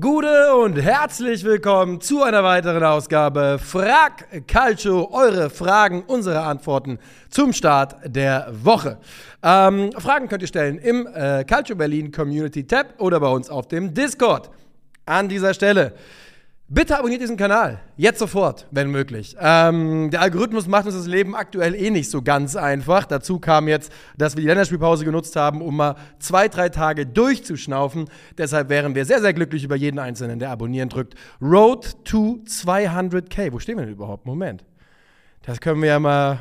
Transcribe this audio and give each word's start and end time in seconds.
Gute 0.00 0.54
und 0.54 0.80
herzlich 0.80 1.44
willkommen 1.44 2.00
zu 2.00 2.22
einer 2.22 2.42
weiteren 2.42 2.82
Ausgabe 2.82 3.58
Frag 3.62 4.46
Calcio. 4.46 5.10
Eure 5.12 5.50
Fragen, 5.50 6.04
unsere 6.06 6.40
Antworten 6.40 6.98
zum 7.28 7.52
Start 7.52 7.96
der 8.06 8.50
Woche. 8.50 8.96
Ähm, 9.42 9.92
Fragen 9.92 10.28
könnt 10.28 10.40
ihr 10.40 10.48
stellen 10.48 10.78
im 10.78 11.06
äh, 11.06 11.44
Calcio 11.44 11.76
Berlin 11.76 12.12
Community 12.12 12.66
Tab 12.66 12.94
oder 12.98 13.20
bei 13.20 13.28
uns 13.28 13.50
auf 13.50 13.68
dem 13.68 13.92
Discord. 13.92 14.48
An 15.04 15.28
dieser 15.28 15.52
Stelle 15.52 15.92
Bitte 16.72 16.96
abonniert 16.96 17.20
diesen 17.20 17.36
Kanal. 17.36 17.80
Jetzt 17.96 18.20
sofort, 18.20 18.68
wenn 18.70 18.92
möglich. 18.92 19.34
Ähm, 19.40 20.08
der 20.12 20.20
Algorithmus 20.20 20.68
macht 20.68 20.86
uns 20.86 20.94
das 20.94 21.08
Leben 21.08 21.34
aktuell 21.34 21.74
eh 21.74 21.90
nicht 21.90 22.08
so 22.08 22.22
ganz 22.22 22.54
einfach. 22.54 23.06
Dazu 23.06 23.40
kam 23.40 23.66
jetzt, 23.66 23.90
dass 24.16 24.36
wir 24.36 24.42
die 24.42 24.46
Länderspielpause 24.46 25.04
genutzt 25.04 25.34
haben, 25.34 25.62
um 25.62 25.74
mal 25.74 25.96
zwei, 26.20 26.46
drei 26.46 26.68
Tage 26.68 27.06
durchzuschnaufen. 27.06 28.08
Deshalb 28.38 28.68
wären 28.68 28.94
wir 28.94 29.04
sehr, 29.04 29.20
sehr 29.20 29.34
glücklich 29.34 29.64
über 29.64 29.74
jeden 29.74 29.98
Einzelnen, 29.98 30.38
der 30.38 30.52
abonnieren 30.52 30.88
drückt. 30.88 31.16
Road 31.42 32.04
to 32.04 32.38
200k. 32.46 33.52
Wo 33.52 33.58
stehen 33.58 33.76
wir 33.76 33.86
denn 33.86 33.94
überhaupt? 33.94 34.24
Moment. 34.24 34.64
Das 35.42 35.60
können 35.60 35.82
wir 35.82 35.88
ja 35.88 35.98
mal. 35.98 36.38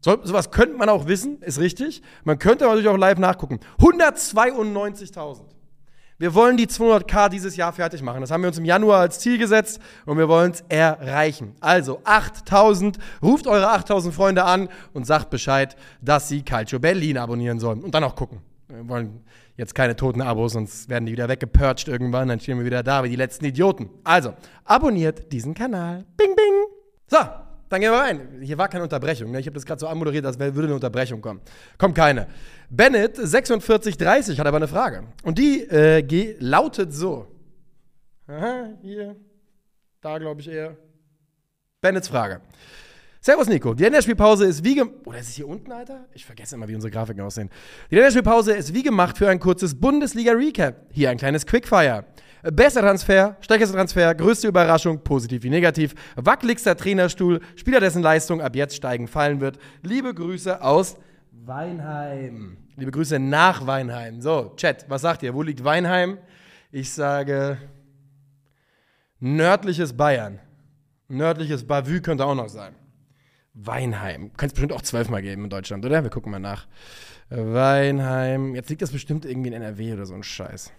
So, 0.00 0.16
sowas 0.22 0.50
könnte 0.52 0.78
man 0.78 0.88
auch 0.88 1.06
wissen, 1.06 1.42
ist 1.42 1.60
richtig. 1.60 2.00
Man 2.24 2.38
könnte 2.38 2.64
natürlich 2.64 2.88
auch 2.88 2.96
live 2.96 3.18
nachgucken. 3.18 3.60
192.000. 3.78 5.55
Wir 6.18 6.34
wollen 6.34 6.56
die 6.56 6.66
200k 6.66 7.28
dieses 7.28 7.56
Jahr 7.56 7.74
fertig 7.74 8.00
machen. 8.00 8.22
Das 8.22 8.30
haben 8.30 8.42
wir 8.42 8.48
uns 8.48 8.56
im 8.56 8.64
Januar 8.64 9.00
als 9.00 9.18
Ziel 9.18 9.36
gesetzt 9.36 9.80
und 10.06 10.16
wir 10.16 10.28
wollen 10.28 10.52
es 10.52 10.64
erreichen. 10.68 11.54
Also 11.60 12.00
8000, 12.04 12.96
ruft 13.22 13.46
eure 13.46 13.68
8000 13.68 14.14
Freunde 14.14 14.44
an 14.44 14.70
und 14.94 15.06
sagt 15.06 15.28
Bescheid, 15.28 15.76
dass 16.00 16.28
sie 16.28 16.42
Calcio 16.42 16.78
Berlin 16.78 17.18
abonnieren 17.18 17.60
sollen 17.60 17.82
und 17.82 17.94
dann 17.94 18.02
auch 18.02 18.16
gucken. 18.16 18.40
Wir 18.68 18.88
wollen 18.88 19.20
jetzt 19.56 19.74
keine 19.74 19.94
toten 19.94 20.22
Abos, 20.22 20.54
sonst 20.54 20.88
werden 20.88 21.04
die 21.04 21.12
wieder 21.12 21.28
weggepurcht 21.28 21.86
irgendwann, 21.86 22.28
dann 22.28 22.40
stehen 22.40 22.58
wir 22.58 22.64
wieder 22.64 22.82
da 22.82 23.04
wie 23.04 23.10
die 23.10 23.16
letzten 23.16 23.44
Idioten. 23.44 23.90
Also, 24.02 24.34
abonniert 24.64 25.32
diesen 25.32 25.54
Kanal. 25.54 26.04
Bing, 26.16 26.34
bing. 26.34 26.64
So, 27.08 27.18
dann 27.68 27.80
gehen 27.80 27.90
wir 27.90 27.98
rein. 27.98 28.40
Hier 28.42 28.58
war 28.58 28.68
keine 28.68 28.84
Unterbrechung. 28.84 29.30
Ne? 29.30 29.40
Ich 29.40 29.46
habe 29.46 29.54
das 29.54 29.66
gerade 29.66 29.80
so 29.80 29.88
anmoderiert, 29.88 30.24
als 30.24 30.38
würde 30.38 30.62
eine 30.64 30.74
Unterbrechung 30.74 31.20
kommen. 31.20 31.40
Kommt 31.78 31.94
keine. 31.94 32.28
Bennett 32.70 33.16
4630 33.16 34.38
hat 34.38 34.46
aber 34.46 34.58
eine 34.58 34.68
Frage. 34.68 35.04
Und 35.24 35.38
die 35.38 35.62
äh, 35.62 36.36
lautet 36.38 36.92
so. 36.92 37.26
Aha, 38.28 38.70
hier. 38.82 39.16
Da 40.00 40.18
glaube 40.18 40.40
ich 40.40 40.48
eher. 40.48 40.76
Bennetts 41.80 42.08
Frage. 42.08 42.40
Servus 43.20 43.48
Nico. 43.48 43.74
Die 43.74 43.82
Länderspielpause 43.82 44.44
ist 44.46 44.62
wie 44.62 44.76
gemacht. 44.76 44.94
Oder 45.04 45.18
ist 45.18 45.28
es 45.30 45.34
hier 45.34 45.48
unten, 45.48 45.72
Alter? 45.72 46.06
Ich 46.14 46.24
vergesse 46.24 46.54
immer, 46.54 46.68
wie 46.68 46.76
unsere 46.76 46.92
Grafiken 46.92 47.22
aussehen. 47.22 47.50
Die 47.90 47.96
Länderspielpause 47.96 48.52
ist 48.54 48.72
wie 48.72 48.84
gemacht 48.84 49.18
für 49.18 49.28
ein 49.28 49.40
kurzes 49.40 49.74
Bundesliga-Recap. 49.80 50.86
Hier 50.92 51.10
ein 51.10 51.18
kleines 51.18 51.44
Quickfire. 51.44 52.04
Bester 52.52 52.80
Transfer, 52.80 53.36
stärkster 53.40 53.74
Transfer, 53.74 54.14
größte 54.14 54.48
Überraschung, 54.48 55.02
positiv 55.02 55.42
wie 55.42 55.50
negativ, 55.50 55.94
wackeligster 56.14 56.76
Trainerstuhl, 56.76 57.40
Spieler, 57.56 57.80
dessen 57.80 58.02
Leistung 58.02 58.40
ab 58.40 58.54
jetzt 58.54 58.76
steigen 58.76 59.08
fallen 59.08 59.40
wird. 59.40 59.58
Liebe 59.82 60.14
Grüße 60.14 60.62
aus 60.62 60.96
Weinheim. 61.32 62.56
Liebe 62.76 62.90
Grüße 62.90 63.18
nach 63.18 63.66
Weinheim. 63.66 64.20
So, 64.20 64.52
Chat, 64.56 64.84
was 64.88 65.02
sagt 65.02 65.22
ihr? 65.22 65.34
Wo 65.34 65.42
liegt 65.42 65.64
Weinheim? 65.64 66.18
Ich 66.70 66.92
sage 66.92 67.58
nördliches 69.18 69.96
Bayern. 69.96 70.38
Nördliches 71.08 71.66
Bavü 71.66 72.00
könnte 72.00 72.26
auch 72.26 72.34
noch 72.34 72.48
sein. 72.48 72.74
Weinheim. 73.54 74.32
Könnte 74.36 74.46
es 74.46 74.52
bestimmt 74.52 74.72
auch 74.72 74.82
zwölfmal 74.82 75.22
geben 75.22 75.44
in 75.44 75.50
Deutschland, 75.50 75.84
oder? 75.84 76.02
Wir 76.02 76.10
gucken 76.10 76.30
mal 76.30 76.38
nach. 76.38 76.66
Weinheim. 77.30 78.54
Jetzt 78.54 78.68
liegt 78.68 78.82
das 78.82 78.92
bestimmt 78.92 79.24
irgendwie 79.24 79.48
in 79.48 79.54
NRW 79.54 79.94
oder 79.94 80.06
so 80.06 80.14
ein 80.14 80.22
Scheiß. 80.22 80.72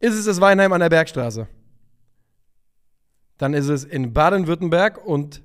Ist 0.00 0.14
es 0.14 0.26
das 0.26 0.40
Weinheim 0.40 0.72
an 0.72 0.80
der 0.80 0.88
Bergstraße? 0.88 1.48
Dann 3.36 3.54
ist 3.54 3.68
es 3.68 3.84
in 3.84 4.12
Baden-Württemberg 4.12 5.04
und 5.04 5.42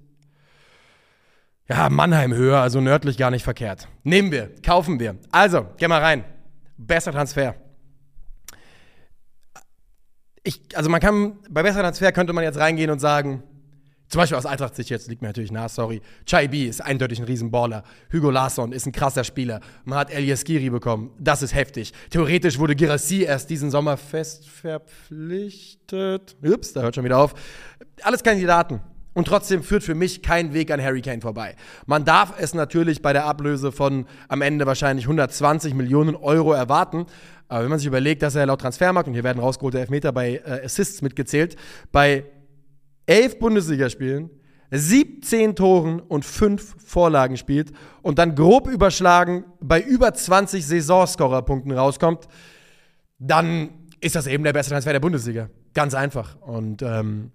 ja, 1.69 1.89
Mannheim 1.89 2.33
höher, 2.33 2.59
also 2.59 2.81
nördlich 2.81 3.17
gar 3.17 3.31
nicht 3.31 3.43
verkehrt. 3.43 3.87
Nehmen 4.03 4.31
wir, 4.31 4.53
kaufen 4.61 4.99
wir. 4.99 5.17
Also, 5.31 5.67
geh 5.77 5.87
mal 5.87 6.01
rein. 6.01 6.25
Besser 6.77 7.11
Transfer. 7.11 7.55
Ich, 10.43 10.61
also 10.75 10.89
man 10.89 10.99
kann, 10.99 11.39
bei 11.49 11.63
besser 11.63 11.79
Transfer 11.79 12.11
könnte 12.11 12.33
man 12.33 12.43
jetzt 12.43 12.59
reingehen 12.59 12.91
und 12.91 12.99
sagen, 12.99 13.43
zum 14.13 14.19
Beispiel 14.19 14.37
aus 14.37 14.45
Eintracht-Sicht 14.45 14.91
jetzt 14.91 15.07
liegt 15.07 15.23
mir 15.23 15.29
natürlich 15.29 15.51
nah, 15.51 15.67
sorry. 15.67 15.99
Chai 16.27 16.47
B 16.47 16.67
ist 16.67 16.81
eindeutig 16.81 17.17
ein 17.17 17.25
Riesenballer. 17.25 17.83
Hugo 18.13 18.29
Larsson 18.29 18.71
ist 18.71 18.85
ein 18.85 18.91
krasser 18.91 19.23
Spieler. 19.23 19.59
Man 19.85 19.97
hat 19.97 20.13
Elias 20.13 20.43
Giri 20.43 20.69
bekommen. 20.69 21.09
Das 21.17 21.41
ist 21.41 21.55
heftig. 21.55 21.93
Theoretisch 22.11 22.59
wurde 22.59 22.75
Girassi 22.75 23.23
erst 23.23 23.49
diesen 23.49 23.71
Sommer 23.71 23.97
fest 23.97 24.47
verpflichtet. 24.47 26.35
Ups, 26.43 26.73
da 26.73 26.83
hört 26.83 26.93
schon 26.93 27.05
wieder 27.05 27.17
auf. 27.17 27.33
Alles 28.03 28.21
Kandidaten. 28.21 28.81
Und 29.15 29.27
trotzdem 29.27 29.63
führt 29.63 29.81
für 29.81 29.95
mich 29.95 30.21
kein 30.21 30.53
Weg 30.53 30.69
an 30.69 30.79
Harry 30.79 31.01
Kane 31.01 31.21
vorbei. 31.21 31.55
Man 31.87 32.05
darf 32.05 32.35
es 32.37 32.53
natürlich 32.53 33.01
bei 33.01 33.13
der 33.13 33.25
Ablöse 33.25 33.71
von 33.71 34.05
am 34.27 34.43
Ende 34.43 34.67
wahrscheinlich 34.67 35.05
120 35.05 35.73
Millionen 35.73 36.15
Euro 36.15 36.53
erwarten. 36.53 37.07
Aber 37.47 37.63
wenn 37.63 37.69
man 37.69 37.79
sich 37.79 37.87
überlegt, 37.87 38.21
dass 38.21 38.35
er 38.35 38.45
laut 38.45 38.61
Transfermarkt, 38.61 39.07
und 39.07 39.15
hier 39.15 39.23
werden 39.23 39.39
rausgeholte 39.39 39.79
Elfmeter 39.79 40.11
bei 40.11 40.35
äh, 40.45 40.65
Assists 40.65 41.01
mitgezählt, 41.01 41.55
bei 41.91 42.25
elf 43.05 43.39
Bundesligaspielen, 43.39 44.29
17 44.71 45.55
Toren 45.55 45.99
und 45.99 46.25
5 46.25 46.75
Vorlagen 46.83 47.37
spielt 47.37 47.71
und 48.01 48.17
dann 48.17 48.35
grob 48.35 48.67
überschlagen 48.67 49.45
bei 49.59 49.81
über 49.81 50.13
20 50.13 50.65
Saisonscorerpunkten 50.65 51.71
rauskommt, 51.71 52.27
dann 53.19 53.69
ist 53.99 54.15
das 54.15 54.27
eben 54.27 54.43
der 54.43 54.53
beste 54.53 54.71
Transfer 54.71 54.93
der 54.93 54.99
Bundesliga. 54.99 55.49
Ganz 55.73 55.93
einfach. 55.93 56.35
Und 56.41 56.81
ähm, 56.81 57.31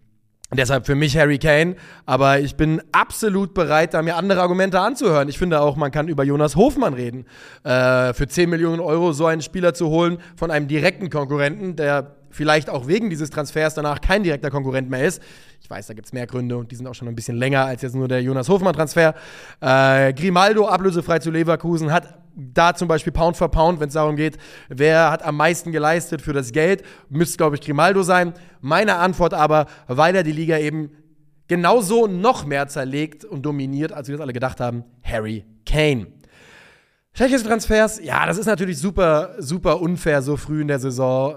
Deshalb 0.51 0.87
für 0.87 0.95
mich 0.95 1.15
Harry 1.19 1.37
Kane, 1.37 1.77
aber 2.07 2.41
ich 2.41 2.57
bin 2.57 2.81
absolut 2.91 3.53
bereit, 3.53 3.93
da 3.93 4.01
mir 4.01 4.17
andere 4.17 4.41
Argumente 4.41 4.81
anzuhören. 4.81 5.29
Ich 5.29 5.37
finde 5.37 5.61
auch, 5.61 5.77
man 5.77 5.91
kann 5.91 6.09
über 6.09 6.25
Jonas 6.25 6.57
Hofmann 6.57 6.95
reden. 6.95 7.27
Äh, 7.65 8.15
für 8.15 8.27
10 8.27 8.49
Millionen 8.49 8.81
Euro 8.81 9.13
so 9.13 9.27
einen 9.27 9.43
Spieler 9.43 9.75
zu 9.75 9.91
holen 9.91 10.17
von 10.37 10.51
einem 10.51 10.67
direkten 10.67 11.11
Konkurrenten, 11.11 11.77
der 11.77 12.17
vielleicht 12.31 12.71
auch 12.71 12.87
wegen 12.87 13.11
dieses 13.11 13.29
Transfers 13.29 13.75
danach 13.75 14.01
kein 14.01 14.23
direkter 14.23 14.51
Konkurrent 14.51 14.89
mehr 14.89 15.05
ist. 15.05 15.23
Ich 15.69 15.71
weiß, 15.71 15.89
da 15.89 15.93
gibt 15.93 16.07
es 16.07 16.15
mehr 16.15 16.27
Gründe 16.27 16.57
und 16.57 16.73
die 16.73 16.77
sind 16.77 16.87
auch 16.87 16.95
schon 16.95 17.09
ein 17.09 17.15
bisschen 17.15 17.37
länger 17.37 17.67
als 17.67 17.83
jetzt 17.83 17.95
nur 17.95 18.09
der 18.09 18.23
Jonas 18.23 18.49
Hofmann-Transfer. 18.49 19.15
Äh, 19.61 20.15
Grimaldo 20.15 20.67
ablösefrei 20.67 21.19
zu 21.19 21.31
Leverkusen 21.31 21.93
hat 21.93 22.21
da 22.35 22.75
zum 22.75 22.89
Beispiel 22.89 23.13
Pound 23.13 23.37
for 23.37 23.51
Pound, 23.51 23.79
wenn 23.79 23.89
es 23.89 23.93
darum 23.93 24.17
geht, 24.17 24.39
wer 24.71 25.11
hat 25.11 25.23
am 25.23 25.37
meisten 25.37 25.71
geleistet 25.71 26.23
für 26.23 26.33
das 26.33 26.53
Geld, 26.53 26.85
müsste, 27.11 27.37
glaube 27.37 27.57
ich, 27.57 27.61
Grimaldo 27.61 28.03
sein. 28.03 28.33
Meine 28.63 28.97
Antwort 28.97 29.35
aber, 29.35 29.67
weil 29.89 30.17
er 30.17 30.23
die 30.23 30.33
Liga 30.33 30.57
eben 30.57 30.91
genauso 31.49 32.07
noch 32.07 32.47
mehr 32.47 32.67
zerlegt 32.69 33.27
und 33.27 33.43
dominiert, 33.43 33.93
als 33.93 34.09
wir 34.09 34.15
das 34.15 34.23
alle 34.23 34.33
gedacht 34.33 34.61
haben, 34.61 34.85
Harry 35.03 35.45
Kane. 35.67 36.07
Schlechteste 37.13 37.47
Transfers, 37.47 38.03
ja, 38.03 38.25
das 38.25 38.39
ist 38.39 38.47
natürlich 38.47 38.79
super, 38.79 39.35
super 39.39 39.83
unfair, 39.83 40.23
so 40.23 40.39
früh 40.39 40.63
in 40.63 40.69
der 40.69 40.79
Saison, 40.79 41.35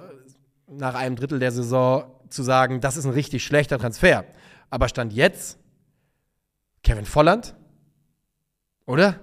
nach 0.70 0.96
einem 0.96 1.18
Drittel 1.18 1.40
der 1.40 1.52
Saison, 1.52 2.06
zu 2.32 2.44
sagen, 2.44 2.82
das 2.82 2.98
ist 2.98 3.06
ein 3.06 3.12
richtig 3.12 3.44
schlechter 3.44 3.78
Transfer. 3.78 4.26
Aber 4.70 4.88
Stand 4.88 5.14
jetzt, 5.14 5.60
Kevin 6.84 7.06
Volland, 7.06 7.56
oder? 8.86 9.20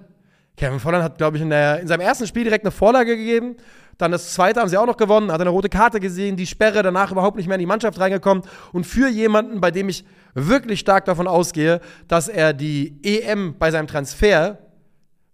Kevin 0.55 0.79
Volland 0.79 1.03
hat, 1.03 1.17
glaube 1.17 1.37
ich, 1.37 1.43
in, 1.43 1.49
der, 1.49 1.79
in 1.79 1.87
seinem 1.87 2.01
ersten 2.01 2.27
Spiel 2.27 2.43
direkt 2.43 2.65
eine 2.65 2.71
Vorlage 2.71 3.15
gegeben. 3.15 3.55
Dann 3.97 4.11
das 4.11 4.33
zweite 4.33 4.59
haben 4.59 4.69
sie 4.69 4.77
auch 4.77 4.85
noch 4.85 4.97
gewonnen, 4.97 5.31
hat 5.31 5.41
eine 5.41 5.49
rote 5.49 5.69
Karte 5.69 5.99
gesehen, 5.99 6.37
die 6.37 6.47
Sperre 6.47 6.83
danach 6.83 7.11
überhaupt 7.11 7.37
nicht 7.37 7.47
mehr 7.47 7.55
in 7.55 7.61
die 7.61 7.65
Mannschaft 7.65 7.99
reingekommen. 7.99 8.43
Und 8.71 8.85
für 8.85 9.09
jemanden, 9.09 9.61
bei 9.61 9.71
dem 9.71 9.89
ich 9.89 10.05
wirklich 10.33 10.79
stark 10.79 11.05
davon 11.05 11.27
ausgehe, 11.27 11.81
dass 12.07 12.27
er 12.27 12.53
die 12.53 12.99
EM 13.03 13.57
bei 13.57 13.71
seinem 13.71 13.87
Transfer 13.87 14.57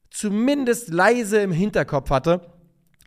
zumindest 0.09 0.89
leise 0.89 1.39
im 1.39 1.51
Hinterkopf 1.51 2.09
hatte, 2.09 2.54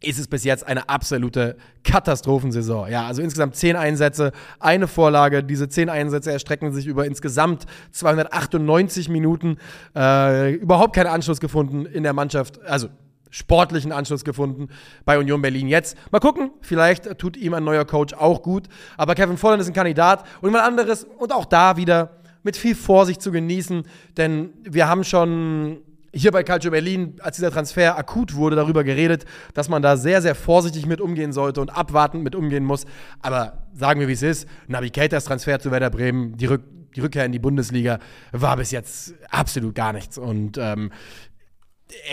ist 0.01 0.19
es 0.19 0.29
bis 0.29 0.45
jetzt 0.45 0.67
eine 0.67 0.89
absolute 0.89 1.57
Katastrophensaison. 1.85 2.91
Ja, 2.91 3.07
also 3.07 3.23
insgesamt 3.23 3.57
zehn 3.57 3.77
Einsätze, 3.77 4.33
eine 4.61 4.87
Vorlage. 4.87 5.43
Diese 5.43 5.69
zehn 5.69 5.89
Einsätze 5.89 6.31
erstrecken 6.31 6.73
sich 6.73 6.87
über 6.87 7.07
insgesamt 7.07 7.67
298 7.91 9.09
Minuten. 9.09 9.59
Äh, 9.97 10.55
überhaupt 10.55 10.95
keinen 10.95 11.09
Anschluss 11.09 11.41
gefunden 11.41 11.85
in 11.87 12.05
der 12.05 12.13
Mannschaft. 12.13 12.65
Also 12.65 12.89
sportlichen 13.31 13.93
Anschluss 13.93 14.25
gefunden 14.25 14.69
bei 15.05 15.19
Union 15.19 15.43
Berlin 15.43 15.69
jetzt. 15.69 15.97
Mal 16.11 16.21
gucken, 16.21 16.51
vielleicht 16.61 17.19
tut 17.19 17.37
ihm 17.37 17.55
ein 17.55 17.65
neuer 17.65 17.85
Coach 17.85 18.15
auch 18.15 18.43
gut. 18.43 18.69
Aber 18.97 19.15
Kevin 19.15 19.37
Volland 19.37 19.61
ist 19.61 19.69
ein 19.69 19.75
Kandidat 19.75 20.25
und 20.41 20.49
jemand 20.49 20.65
anderes 20.65 21.05
und 21.05 21.33
auch 21.33 21.45
da 21.45 21.77
wieder 21.77 22.19
mit 22.43 22.57
viel 22.57 22.75
Vorsicht 22.75 23.21
zu 23.21 23.33
genießen, 23.33 23.83
denn 24.17 24.55
wir 24.63 24.89
haben 24.89 25.05
schon 25.05 25.83
hier 26.19 26.33
bei 26.33 26.43
Calcio 26.43 26.71
Berlin, 26.71 27.17
als 27.21 27.37
dieser 27.37 27.51
Transfer 27.51 27.97
akut 27.97 28.35
wurde, 28.35 28.57
darüber 28.57 28.85
geredet, 28.85 29.25
dass 29.55 29.69
man 29.69 29.83
da 29.83 29.97
sehr, 29.97 30.23
sehr 30.23 30.35
vorsichtig 30.35 30.87
mit 30.87 31.01
umgehen 31.01 31.33
sollte 31.33 31.61
und 31.61 31.71
abwartend 31.71 32.25
mit 32.25 32.35
umgehen 32.35 32.65
muss. 32.65 32.85
Aber 33.21 33.67
sagen 33.75 34.01
wir, 34.01 34.09
wie 34.09 34.13
es 34.13 34.23
ist, 34.23 34.49
Navigators 34.67 35.25
Transfer 35.25 35.59
zu 35.61 35.71
Werder 35.71 35.91
Bremen, 35.91 36.37
die, 36.37 36.47
Rück 36.47 36.63
die 36.97 37.01
Rückkehr 37.01 37.25
in 37.25 37.33
die 37.33 37.39
Bundesliga, 37.39 37.99
war 38.33 38.57
bis 38.57 38.71
jetzt 38.71 39.15
absolut 39.31 39.75
gar 39.75 39.93
nichts. 39.93 40.19
Und 40.19 40.59
ähm, 40.59 40.91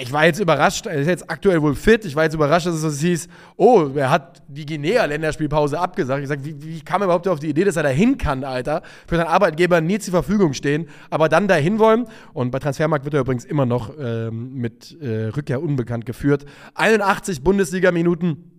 ich 0.01 0.12
war 0.13 0.25
jetzt 0.25 0.39
überrascht, 0.39 0.86
er 0.86 0.95
ist 0.95 1.07
jetzt 1.07 1.30
aktuell 1.30 1.62
wohl 1.62 1.75
fit. 1.75 2.06
Ich 2.06 2.16
war 2.16 2.24
jetzt 2.24 2.33
überrascht, 2.33 2.66
dass 2.66 2.81
es 2.81 3.01
hieß, 3.01 3.27
oh, 3.57 3.89
er 3.94 4.10
hat 4.10 4.42
die 4.48 4.66
Guinea-Länderspielpause 4.66 5.77
abgesagt. 5.77 6.24
Ich 6.24 6.30
sag, 6.30 6.45
wie, 6.45 6.56
wie 6.62 6.81
kam 6.81 7.01
er 7.01 7.06
überhaupt 7.06 7.27
auf 7.27 7.39
die 7.39 7.50
Idee, 7.50 7.66
dass 7.66 7.75
er 7.75 7.83
dahin 7.83 8.18
kann, 8.18 8.45
Alter? 8.45 8.83
Für 9.06 9.18
seinen 9.18 9.27
Arbeitgeber 9.27 9.81
nie 9.81 10.00
zur 10.00 10.12
Verfügung 10.12 10.54
stehen, 10.54 10.88
aber 11.10 11.27
dann 11.27 11.50
dahin 11.50 11.77
wollen. 11.77 12.07
Und 12.33 12.51
bei 12.51 12.60
Transfermarkt 12.60 13.04
wird 13.04 13.16
er 13.16 13.22
übrigens 13.22 13.44
immer 13.44 13.66
noch 13.66 13.92
ähm, 14.00 14.54
mit 14.54 14.98
äh, 15.01 15.27
Rückkehr 15.27 15.62
unbekannt 15.62 16.06
geführt. 16.06 16.45
81 16.75 17.44
Bundesliga-Minuten. 17.44 18.51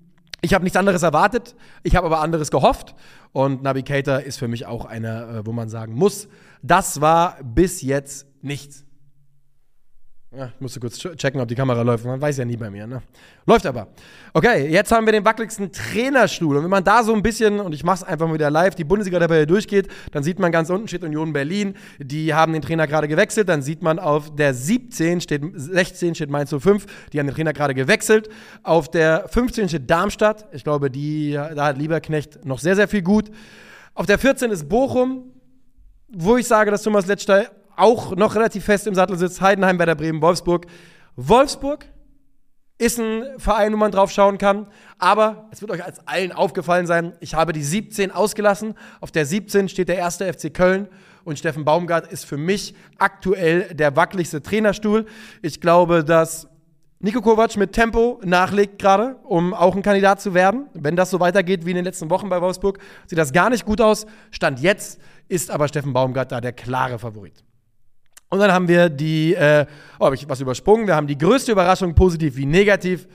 Ich 0.42 0.52
habe 0.52 0.64
nichts 0.64 0.76
anderes 0.76 1.02
erwartet, 1.02 1.56
ich 1.82 1.96
habe 1.96 2.06
aber 2.06 2.20
anderes 2.20 2.50
gehofft. 2.50 2.94
Und 3.32 3.62
Navigator 3.62 4.20
ist 4.20 4.38
für 4.38 4.48
mich 4.48 4.66
auch 4.66 4.84
einer, 4.84 5.28
äh, 5.28 5.46
wo 5.46 5.52
man 5.52 5.70
sagen 5.70 5.94
muss, 5.94 6.28
das 6.62 7.00
war 7.00 7.38
bis 7.42 7.80
jetzt 7.80 8.26
nichts. 8.42 8.85
Ja, 10.36 10.50
ich 10.54 10.60
musste 10.60 10.80
kurz 10.80 10.98
checken, 10.98 11.40
ob 11.40 11.48
die 11.48 11.54
Kamera 11.54 11.80
läuft. 11.80 12.04
Man 12.04 12.20
weiß 12.20 12.36
ja 12.36 12.44
nie 12.44 12.58
bei 12.58 12.68
mir, 12.68 12.86
ne? 12.86 13.00
Läuft 13.46 13.64
aber. 13.64 13.88
Okay, 14.34 14.66
jetzt 14.68 14.92
haben 14.92 15.06
wir 15.06 15.12
den 15.12 15.24
wackeligsten 15.24 15.72
Trainerstuhl. 15.72 16.58
Und 16.58 16.64
wenn 16.64 16.70
man 16.70 16.84
da 16.84 17.02
so 17.02 17.14
ein 17.14 17.22
bisschen, 17.22 17.58
und 17.58 17.72
ich 17.72 17.84
mache 17.84 17.96
es 17.96 18.02
einfach 18.02 18.26
mal 18.26 18.34
wieder 18.34 18.50
live, 18.50 18.74
die 18.74 18.84
Bundesliga 18.84 19.18
dabei 19.18 19.46
durchgeht, 19.46 19.88
dann 20.12 20.22
sieht 20.22 20.38
man 20.38 20.52
ganz 20.52 20.68
unten 20.68 20.88
steht 20.88 21.04
Union 21.04 21.32
Berlin. 21.32 21.72
Die 21.98 22.34
haben 22.34 22.52
den 22.52 22.60
Trainer 22.60 22.86
gerade 22.86 23.08
gewechselt. 23.08 23.48
Dann 23.48 23.62
sieht 23.62 23.80
man 23.80 23.98
auf 23.98 24.36
der 24.36 24.52
17 24.52 25.22
steht, 25.22 25.42
16 25.54 26.14
steht 26.14 26.28
Mainz 26.28 26.50
05. 26.54 26.84
Die 27.14 27.18
haben 27.18 27.26
den 27.28 27.34
Trainer 27.34 27.54
gerade 27.54 27.72
gewechselt. 27.74 28.28
Auf 28.62 28.90
der 28.90 29.28
15 29.28 29.70
steht 29.70 29.88
Darmstadt. 29.88 30.48
Ich 30.52 30.64
glaube, 30.64 30.90
die, 30.90 31.32
da 31.32 31.68
hat 31.68 31.78
Lieberknecht 31.78 32.44
noch 32.44 32.58
sehr, 32.58 32.76
sehr 32.76 32.88
viel 32.88 33.02
gut. 33.02 33.30
Auf 33.94 34.04
der 34.04 34.18
14 34.18 34.50
ist 34.50 34.68
Bochum, 34.68 35.32
wo 36.08 36.36
ich 36.36 36.46
sage, 36.46 36.70
dass 36.70 36.82
Thomas 36.82 37.06
Letzter 37.06 37.46
auch 37.76 38.16
noch 38.16 38.34
relativ 38.34 38.64
fest 38.64 38.86
im 38.86 38.94
Sattel 38.94 39.18
sitzt. 39.18 39.40
Heidenheim, 39.40 39.78
Werder 39.78 39.94
Bremen, 39.94 40.22
Wolfsburg. 40.22 40.66
Wolfsburg 41.16 41.86
ist 42.78 42.98
ein 42.98 43.24
Verein, 43.38 43.72
wo 43.72 43.76
man 43.76 43.90
drauf 43.90 44.10
schauen 44.10 44.38
kann. 44.38 44.66
Aber 44.98 45.48
es 45.50 45.60
wird 45.60 45.70
euch 45.70 45.84
als 45.84 46.06
allen 46.06 46.32
aufgefallen 46.32 46.86
sein, 46.86 47.14
ich 47.20 47.34
habe 47.34 47.52
die 47.52 47.62
17 47.62 48.10
ausgelassen. 48.10 48.74
Auf 49.00 49.10
der 49.10 49.24
17 49.24 49.68
steht 49.68 49.88
der 49.88 49.96
erste 49.96 50.30
FC 50.32 50.52
Köln. 50.52 50.88
Und 51.24 51.38
Steffen 51.38 51.64
Baumgart 51.64 52.12
ist 52.12 52.24
für 52.24 52.36
mich 52.36 52.74
aktuell 52.98 53.74
der 53.74 53.96
wackeligste 53.96 54.42
Trainerstuhl. 54.42 55.06
Ich 55.42 55.60
glaube, 55.60 56.04
dass 56.04 56.48
Nico 57.00 57.20
Kovac 57.20 57.56
mit 57.56 57.72
Tempo 57.72 58.20
nachlegt 58.24 58.78
gerade, 58.78 59.16
um 59.24 59.52
auch 59.52 59.74
ein 59.74 59.82
Kandidat 59.82 60.20
zu 60.20 60.34
werden. 60.34 60.68
Wenn 60.72 60.94
das 60.96 61.10
so 61.10 61.18
weitergeht 61.18 61.66
wie 61.66 61.70
in 61.70 61.76
den 61.76 61.84
letzten 61.84 62.10
Wochen 62.10 62.28
bei 62.28 62.40
Wolfsburg, 62.40 62.78
sieht 63.06 63.18
das 63.18 63.32
gar 63.32 63.50
nicht 63.50 63.64
gut 63.64 63.80
aus. 63.80 64.06
Stand 64.30 64.60
jetzt 64.60 65.00
ist 65.28 65.50
aber 65.50 65.66
Steffen 65.66 65.92
Baumgart 65.92 66.30
da 66.30 66.40
der 66.40 66.52
klare 66.52 66.98
Favorit. 66.98 67.45
Und 68.28 68.40
dann 68.40 68.52
haben 68.52 68.68
wir 68.68 68.88
die, 68.88 69.34
äh, 69.34 69.66
oh, 69.98 70.06
habe 70.06 70.14
ich 70.14 70.28
was 70.28 70.40
übersprungen? 70.40 70.86
Wir 70.86 70.96
haben 70.96 71.06
die 71.06 71.18
größte 71.18 71.52
Überraschung, 71.52 71.94
positiv 71.94 72.36
wie 72.36 72.46
negativ. 72.46 73.06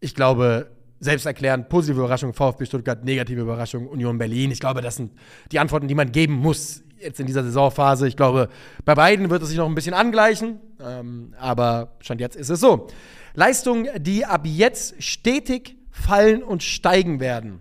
Ich 0.00 0.14
glaube, 0.14 0.70
selbsterklärend, 1.00 1.68
positive 1.68 1.98
Überraschung 1.98 2.34
VfB 2.34 2.66
Stuttgart, 2.66 3.04
negative 3.04 3.40
Überraschung 3.40 3.88
Union 3.88 4.18
Berlin. 4.18 4.50
Ich 4.50 4.60
glaube, 4.60 4.80
das 4.80 4.96
sind 4.96 5.12
die 5.50 5.58
Antworten, 5.58 5.88
die 5.88 5.94
man 5.94 6.12
geben 6.12 6.34
muss 6.34 6.82
jetzt 6.98 7.20
in 7.20 7.26
dieser 7.26 7.44
Saisonphase. 7.44 8.08
Ich 8.08 8.16
glaube, 8.16 8.48
bei 8.84 8.94
beiden 8.94 9.30
wird 9.30 9.42
es 9.42 9.48
sich 9.48 9.58
noch 9.58 9.68
ein 9.68 9.74
bisschen 9.74 9.94
angleichen, 9.94 10.60
ähm, 10.80 11.34
aber 11.38 11.96
schon 12.00 12.18
jetzt 12.18 12.36
ist 12.36 12.50
es 12.50 12.60
so. 12.60 12.88
Leistungen, 13.34 13.88
die 14.02 14.24
ab 14.24 14.42
jetzt 14.44 15.02
stetig 15.02 15.76
fallen 15.90 16.42
und 16.42 16.62
steigen 16.62 17.20
werden. 17.20 17.60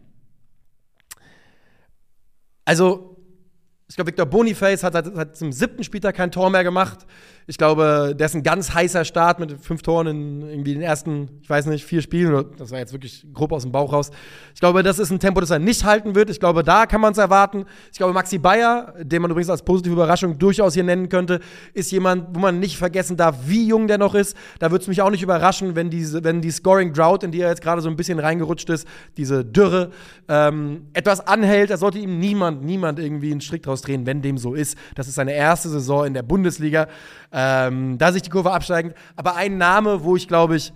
Also 2.66 3.13
ich 3.88 3.96
glaube, 3.96 4.10
Victor 4.10 4.26
Boniface 4.26 4.84
hat, 4.84 4.96
hat, 4.96 5.16
hat, 5.16 5.38
zum 5.38 5.52
siebten 5.52 5.84
Spieltag 5.84 6.16
kein 6.16 6.32
Tor 6.32 6.50
mehr 6.50 6.64
gemacht. 6.64 7.06
Ich 7.46 7.58
glaube, 7.58 8.16
der 8.18 8.26
ist 8.26 8.36
ein 8.36 8.44
ganz 8.44 8.74
heißer 8.74 9.04
Start 9.06 9.40
mit 9.40 9.60
fünf 9.62 9.82
Toren 9.82 10.08
in 10.08 10.42
irgendwie 10.42 10.74
den 10.74 10.82
ersten, 10.82 11.30
ich 11.42 11.50
weiß 11.50 11.66
nicht, 11.66 11.86
vier 11.86 12.02
Spielen. 12.02 12.46
Das 12.58 12.72
war 12.72 12.80
jetzt 12.80 12.94
wirklich 12.94 13.26
grob 13.34 13.52
aus 13.52 13.64
dem 13.64 13.72
Bauch 13.72 13.92
raus. 13.92 14.12
Ich 14.54 14.60
glaube, 14.60 14.84
das 14.84 15.00
ist 15.00 15.12
ein 15.12 15.20
Tempo, 15.20 15.42
das 15.42 15.50
er 15.50 15.60
nicht 15.60 15.84
halten 15.84 16.16
wird. 16.16 16.30
Ich 16.30 16.40
glaube, 16.40 16.64
da 16.64 16.86
kann 16.86 17.02
man 17.02 17.12
es 17.12 17.18
erwarten. 17.18 17.66
Ich 17.92 17.98
glaube, 17.98 18.14
Maxi 18.14 18.38
Bayer, 18.38 18.94
den 19.00 19.22
man 19.22 19.32
übrigens 19.32 19.50
als 19.50 19.64
positive 19.64 19.94
Überraschung 19.94 20.38
durchaus 20.38 20.74
hier 20.74 20.84
nennen 20.84 21.10
könnte, 21.10 21.42
ist 21.74 21.92
jemand, 21.92 22.34
wo 22.34 22.40
man 22.40 22.60
nicht 22.60 22.78
vergessen 22.78 23.18
darf, 23.18 23.36
wie 23.46 23.68
jung 23.68 23.88
der 23.88 23.98
noch 23.98 24.16
ist. 24.16 24.38
Da 24.60 24.72
würde 24.72 24.84
es 24.84 24.88
mich 24.88 25.02
auch 25.02 25.10
nicht 25.10 25.24
überraschen, 25.24 25.76
wenn, 25.76 25.90
diese, 25.90 26.24
wenn 26.24 26.42
die 26.42 26.52
Scoring 26.52 26.94
Drought, 26.94 27.24
in 27.24 27.32
die 27.32 27.42
er 27.42 27.50
jetzt 27.50 27.62
gerade 27.62 27.82
so 27.82 27.90
ein 27.90 27.96
bisschen 27.96 28.20
reingerutscht 28.20 28.70
ist, 28.70 28.88
diese 29.18 29.44
Dürre, 29.44 29.92
ähm, 30.30 30.88
etwas 30.94 31.28
anhält. 31.28 31.70
Da 31.70 31.78
sollte 31.78 32.00
ihm 32.00 32.20
niemand, 32.20 32.64
niemand 32.64 33.00
irgendwie 33.00 33.32
einen 33.32 33.42
Strick 33.42 33.64
draus 33.64 33.82
drehen, 33.82 34.06
wenn 34.06 34.22
dem 34.22 34.38
so 34.38 34.54
ist. 34.54 34.78
Das 34.96 35.08
ist 35.08 35.16
seine 35.16 35.34
erste 35.34 35.70
Saison 35.70 36.06
in 36.06 36.14
der 36.14 36.24
Bundesliga. 36.24 36.88
Ähm, 37.34 37.98
da 37.98 38.14
sich 38.14 38.22
die 38.22 38.30
Kurve 38.30 38.52
absteigend. 38.52 38.94
Aber 39.16 39.36
ein 39.36 39.58
Name, 39.58 40.04
wo 40.04 40.16
ich 40.16 40.28
glaube 40.28 40.56
ich 40.56 40.72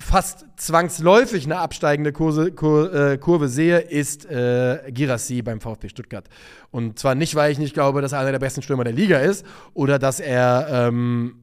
fast 0.00 0.46
zwangsläufig 0.56 1.44
eine 1.44 1.58
absteigende 1.58 2.12
Kurse, 2.12 2.52
Kur, 2.52 2.92
äh, 2.92 3.18
Kurve 3.18 3.48
sehe, 3.48 3.78
ist 3.78 4.24
äh, 4.26 4.90
Girassi 4.90 5.42
beim 5.42 5.60
VfB 5.60 5.88
Stuttgart. 5.88 6.28
Und 6.70 6.98
zwar 6.98 7.14
nicht, 7.14 7.34
weil 7.34 7.52
ich 7.52 7.58
nicht 7.58 7.74
glaube, 7.74 8.00
dass 8.00 8.12
er 8.12 8.20
einer 8.20 8.32
der 8.32 8.38
besten 8.38 8.62
Stürmer 8.62 8.84
der 8.84 8.92
Liga 8.92 9.18
ist 9.18 9.44
oder 9.74 9.98
dass 9.98 10.18
er, 10.18 10.68
ähm, 10.70 11.36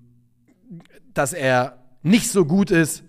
dass 1.13 1.33
er 1.33 1.77
nicht 2.01 2.29
so 2.31 2.45
gut 2.45 2.71
ist. 2.71 3.03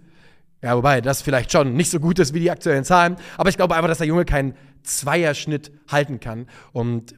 Ja, 0.63 0.77
wobei 0.77 1.01
das 1.01 1.23
vielleicht 1.23 1.53
schon 1.53 1.75
nicht 1.75 1.91
so 1.91 2.01
gut 2.01 2.19
ist 2.19 2.35
wie 2.35 2.41
die 2.41 2.51
aktuellen 2.51 2.85
Zahlen. 2.85 3.17
Aber 3.37 3.49
ich 3.49 3.57
glaube 3.57 3.75
einfach, 3.75 3.89
dass 3.89 3.99
der 3.99 4.07
Junge 4.07 4.25
keinen 4.25 4.55
Zweierschnitt 4.83 5.71
halten 5.89 6.21
kann. 6.21 6.47
Und 6.73 7.15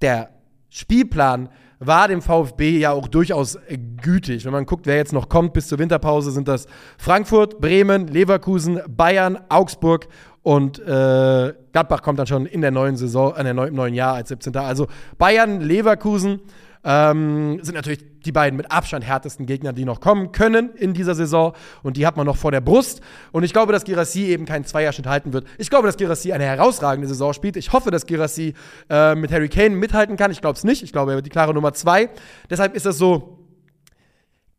der 0.00 0.30
Spielplan 0.68 1.48
war 1.86 2.08
dem 2.08 2.22
VfB 2.22 2.78
ja 2.78 2.92
auch 2.92 3.08
durchaus 3.08 3.58
gütig. 4.02 4.44
Wenn 4.44 4.52
man 4.52 4.66
guckt, 4.66 4.86
wer 4.86 4.96
jetzt 4.96 5.12
noch 5.12 5.28
kommt 5.28 5.52
bis 5.52 5.68
zur 5.68 5.78
Winterpause, 5.78 6.30
sind 6.30 6.48
das 6.48 6.66
Frankfurt, 6.98 7.60
Bremen, 7.60 8.06
Leverkusen, 8.06 8.80
Bayern, 8.88 9.38
Augsburg 9.48 10.08
und 10.42 10.78
äh, 10.80 11.52
Gladbach 11.72 12.02
kommt 12.02 12.18
dann 12.18 12.26
schon 12.26 12.46
in 12.46 12.60
der 12.60 12.70
neuen 12.70 12.96
Saison, 12.96 13.34
in 13.36 13.44
der 13.44 13.54
neuen, 13.54 13.68
im 13.70 13.76
neuen 13.76 13.94
Jahr 13.94 14.14
als 14.14 14.28
17. 14.28 14.56
Also 14.56 14.88
Bayern, 15.18 15.60
Leverkusen, 15.60 16.40
ähm, 16.84 17.58
sind 17.62 17.74
natürlich 17.74 18.00
die 18.24 18.32
beiden 18.32 18.56
mit 18.56 18.70
Abstand 18.70 19.04
härtesten 19.04 19.46
Gegner, 19.46 19.72
die 19.72 19.84
noch 19.84 20.00
kommen 20.00 20.32
können 20.32 20.74
in 20.74 20.94
dieser 20.94 21.14
Saison. 21.14 21.52
Und 21.82 21.96
die 21.96 22.06
hat 22.06 22.16
man 22.16 22.26
noch 22.26 22.36
vor 22.36 22.50
der 22.50 22.60
Brust. 22.60 23.00
Und 23.32 23.44
ich 23.44 23.52
glaube, 23.52 23.72
dass 23.72 23.84
Girassi 23.84 24.26
eben 24.26 24.44
keinen 24.44 24.64
Zweierschnitt 24.64 25.06
halten 25.06 25.32
wird. 25.32 25.46
Ich 25.58 25.70
glaube, 25.70 25.86
dass 25.86 25.96
Girassi 25.96 26.32
eine 26.32 26.44
herausragende 26.44 27.08
Saison 27.08 27.32
spielt. 27.32 27.56
Ich 27.56 27.72
hoffe, 27.72 27.90
dass 27.90 28.06
Girassi 28.06 28.54
äh, 28.90 29.14
mit 29.14 29.32
Harry 29.32 29.48
Kane 29.48 29.70
mithalten 29.70 30.16
kann. 30.16 30.30
Ich 30.30 30.40
glaube 30.40 30.56
es 30.56 30.64
nicht. 30.64 30.82
Ich 30.82 30.92
glaube, 30.92 31.12
er 31.12 31.16
wird 31.16 31.26
die 31.26 31.30
klare 31.30 31.54
Nummer 31.54 31.72
zwei. 31.72 32.10
Deshalb 32.50 32.74
ist 32.74 32.86
das 32.86 32.98
so, 32.98 33.38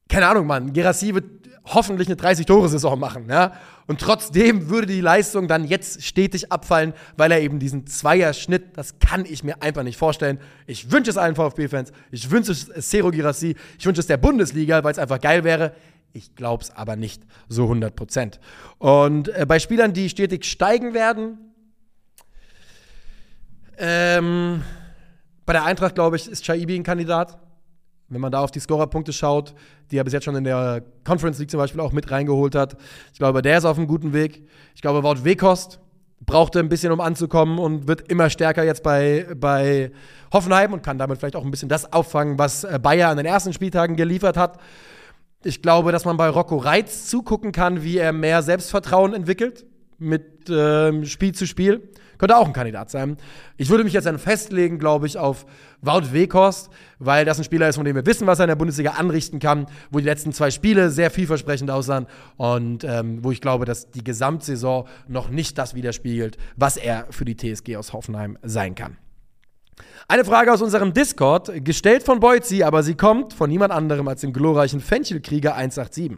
keine 0.09 0.27
Ahnung, 0.27 0.47
Mann. 0.47 0.73
Gerassi 0.73 1.13
wird 1.13 1.42
hoffentlich 1.65 2.07
eine 2.07 2.17
30-Tore-Saison 2.17 2.99
machen. 2.99 3.29
Ja? 3.29 3.53
Und 3.87 4.01
trotzdem 4.01 4.69
würde 4.69 4.87
die 4.87 5.01
Leistung 5.01 5.47
dann 5.47 5.65
jetzt 5.65 6.03
stetig 6.03 6.51
abfallen, 6.51 6.93
weil 7.15 7.31
er 7.31 7.41
eben 7.41 7.59
diesen 7.59 7.87
Zweierschnitt, 7.87 8.77
das 8.77 8.99
kann 8.99 9.25
ich 9.25 9.43
mir 9.43 9.61
einfach 9.61 9.83
nicht 9.83 9.97
vorstellen. 9.97 10.39
Ich 10.67 10.91
wünsche 10.91 11.11
es 11.11 11.17
allen 11.17 11.35
VfB-Fans, 11.35 11.91
ich 12.11 12.29
wünsche 12.29 12.51
es 12.51 12.67
Cero 12.89 13.11
Girassi, 13.11 13.55
ich 13.77 13.85
wünsche 13.85 14.01
es 14.01 14.07
der 14.07 14.17
Bundesliga, 14.17 14.83
weil 14.83 14.91
es 14.91 14.99
einfach 14.99 15.19
geil 15.19 15.43
wäre. 15.43 15.73
Ich 16.11 16.35
glaube 16.35 16.63
es 16.63 16.71
aber 16.75 16.95
nicht 16.95 17.23
so 17.49 17.63
100 17.63 17.95
Prozent. 17.95 18.39
Und 18.77 19.29
äh, 19.29 19.45
bei 19.47 19.59
Spielern, 19.59 19.93
die 19.93 20.09
stetig 20.09 20.45
steigen 20.45 20.93
werden, 20.93 21.37
ähm, 23.77 24.63
bei 25.45 25.53
der 25.53 25.65
Eintracht, 25.65 25.95
glaube 25.95 26.15
ich, 26.15 26.27
ist 26.27 26.43
Chaibi 26.43 26.75
ein 26.75 26.83
Kandidat. 26.83 27.37
Wenn 28.09 28.21
man 28.21 28.31
da 28.31 28.41
auf 28.41 28.51
die 28.51 28.59
Scorerpunkte 28.59 29.13
schaut, 29.13 29.55
die 29.89 29.97
er 29.97 30.03
bis 30.03 30.13
jetzt 30.13 30.25
schon 30.25 30.35
in 30.35 30.43
der 30.43 30.83
Conference 31.03 31.39
League 31.39 31.49
zum 31.49 31.57
Beispiel 31.57 31.81
auch 31.81 31.91
mit 31.91 32.11
reingeholt 32.11 32.55
hat, 32.55 32.77
ich 33.11 33.19
glaube, 33.19 33.41
der 33.41 33.57
ist 33.57 33.65
auf 33.65 33.77
einem 33.77 33.87
guten 33.87 34.13
Weg. 34.13 34.47
Ich 34.75 34.81
glaube, 34.81 35.03
Wout 35.03 35.23
Wekost 35.23 35.79
brauchte 36.25 36.59
ein 36.59 36.69
bisschen, 36.69 36.91
um 36.91 37.01
anzukommen 37.01 37.59
und 37.59 37.87
wird 37.87 38.09
immer 38.09 38.29
stärker 38.29 38.63
jetzt 38.63 38.83
bei, 38.83 39.27
bei 39.35 39.91
Hoffenheim 40.31 40.73
und 40.73 40.83
kann 40.83 40.97
damit 40.97 41.19
vielleicht 41.19 41.35
auch 41.35 41.43
ein 41.43 41.51
bisschen 41.51 41.69
das 41.69 41.91
auffangen, 41.91 42.37
was 42.39 42.63
äh, 42.63 42.79
Bayer 42.81 43.09
an 43.09 43.17
den 43.17 43.25
ersten 43.25 43.53
Spieltagen 43.53 43.95
geliefert 43.95 44.37
hat. 44.37 44.59
Ich 45.43 45.61
glaube, 45.61 45.91
dass 45.91 46.05
man 46.05 46.15
bei 46.15 46.29
Rocco 46.29 46.57
Reitz 46.57 47.07
zugucken 47.07 47.51
kann, 47.51 47.83
wie 47.83 47.97
er 47.97 48.13
mehr 48.13 48.41
Selbstvertrauen 48.41 49.13
entwickelt 49.13 49.65
mit 49.97 50.49
äh, 50.49 51.05
Spiel 51.05 51.33
zu 51.33 51.45
Spiel. 51.45 51.89
Könnte 52.23 52.37
auch 52.37 52.47
ein 52.47 52.53
Kandidat 52.53 52.89
sein. 52.89 53.17
Ich 53.57 53.69
würde 53.69 53.83
mich 53.83 53.91
jetzt 53.91 54.05
dann 54.05 54.17
festlegen, 54.17 54.79
glaube 54.79 55.07
ich, 55.07 55.17
auf 55.17 55.45
Wout 55.81 56.13
Weghorst, 56.13 56.69
weil 56.97 57.25
das 57.25 57.37
ein 57.37 57.43
Spieler 57.43 57.67
ist, 57.67 57.75
von 57.75 57.83
dem 57.83 57.97
wir 57.97 58.05
wissen, 58.05 58.25
was 58.27 58.39
er 58.39 58.45
in 58.45 58.47
der 58.47 58.55
Bundesliga 58.55 58.91
anrichten 58.91 59.39
kann, 59.39 59.67
wo 59.91 59.99
die 59.99 60.05
letzten 60.05 60.31
zwei 60.31 60.49
Spiele 60.49 60.89
sehr 60.89 61.11
vielversprechend 61.11 61.69
aussahen 61.69 62.07
und 62.37 62.85
ähm, 62.85 63.21
wo 63.25 63.31
ich 63.31 63.41
glaube, 63.41 63.65
dass 63.65 63.91
die 63.91 64.05
Gesamtsaison 64.05 64.87
noch 65.09 65.27
nicht 65.27 65.57
das 65.57 65.75
widerspiegelt, 65.75 66.37
was 66.55 66.77
er 66.77 67.07
für 67.09 67.25
die 67.25 67.35
TSG 67.35 67.75
aus 67.75 67.91
Hoffenheim 67.91 68.37
sein 68.41 68.73
kann. 68.73 68.95
Eine 70.07 70.23
Frage 70.23 70.53
aus 70.53 70.61
unserem 70.61 70.93
Discord, 70.93 71.51
gestellt 71.65 72.03
von 72.03 72.21
Boyzi, 72.21 72.63
aber 72.63 72.83
sie 72.83 72.95
kommt 72.95 73.33
von 73.33 73.49
niemand 73.49 73.73
anderem 73.73 74.07
als 74.07 74.21
dem 74.21 74.31
glorreichen 74.31 74.79
Fenchelkrieger 74.79 75.55
187. 75.55 76.17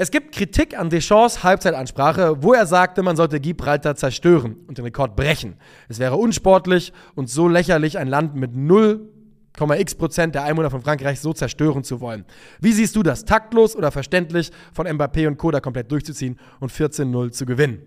Es 0.00 0.12
gibt 0.12 0.32
Kritik 0.32 0.78
an 0.78 0.90
Deschamps 0.90 1.42
Halbzeitansprache, 1.42 2.40
wo 2.40 2.52
er 2.52 2.66
sagte, 2.66 3.02
man 3.02 3.16
sollte 3.16 3.40
Gibraltar 3.40 3.96
zerstören 3.96 4.56
und 4.68 4.78
den 4.78 4.84
Rekord 4.84 5.16
brechen. 5.16 5.56
Es 5.88 5.98
wäre 5.98 6.14
unsportlich 6.16 6.92
und 7.16 7.28
so 7.28 7.48
lächerlich, 7.48 7.98
ein 7.98 8.06
Land 8.06 8.36
mit 8.36 8.54
null 8.54 9.12
x 9.60 9.96
Prozent 9.96 10.36
der 10.36 10.44
Einwohner 10.44 10.70
von 10.70 10.82
Frankreich 10.82 11.18
so 11.18 11.32
zerstören 11.32 11.82
zu 11.82 12.00
wollen. 12.00 12.24
Wie 12.60 12.70
siehst 12.70 12.94
du 12.94 13.02
das? 13.02 13.24
Taktlos 13.24 13.74
oder 13.74 13.90
verständlich 13.90 14.52
von 14.72 14.86
Mbappé 14.86 15.26
und 15.26 15.36
Koda 15.36 15.58
komplett 15.58 15.90
durchzuziehen 15.90 16.38
und 16.60 16.70
14-0 16.70 17.32
zu 17.32 17.44
gewinnen? 17.44 17.82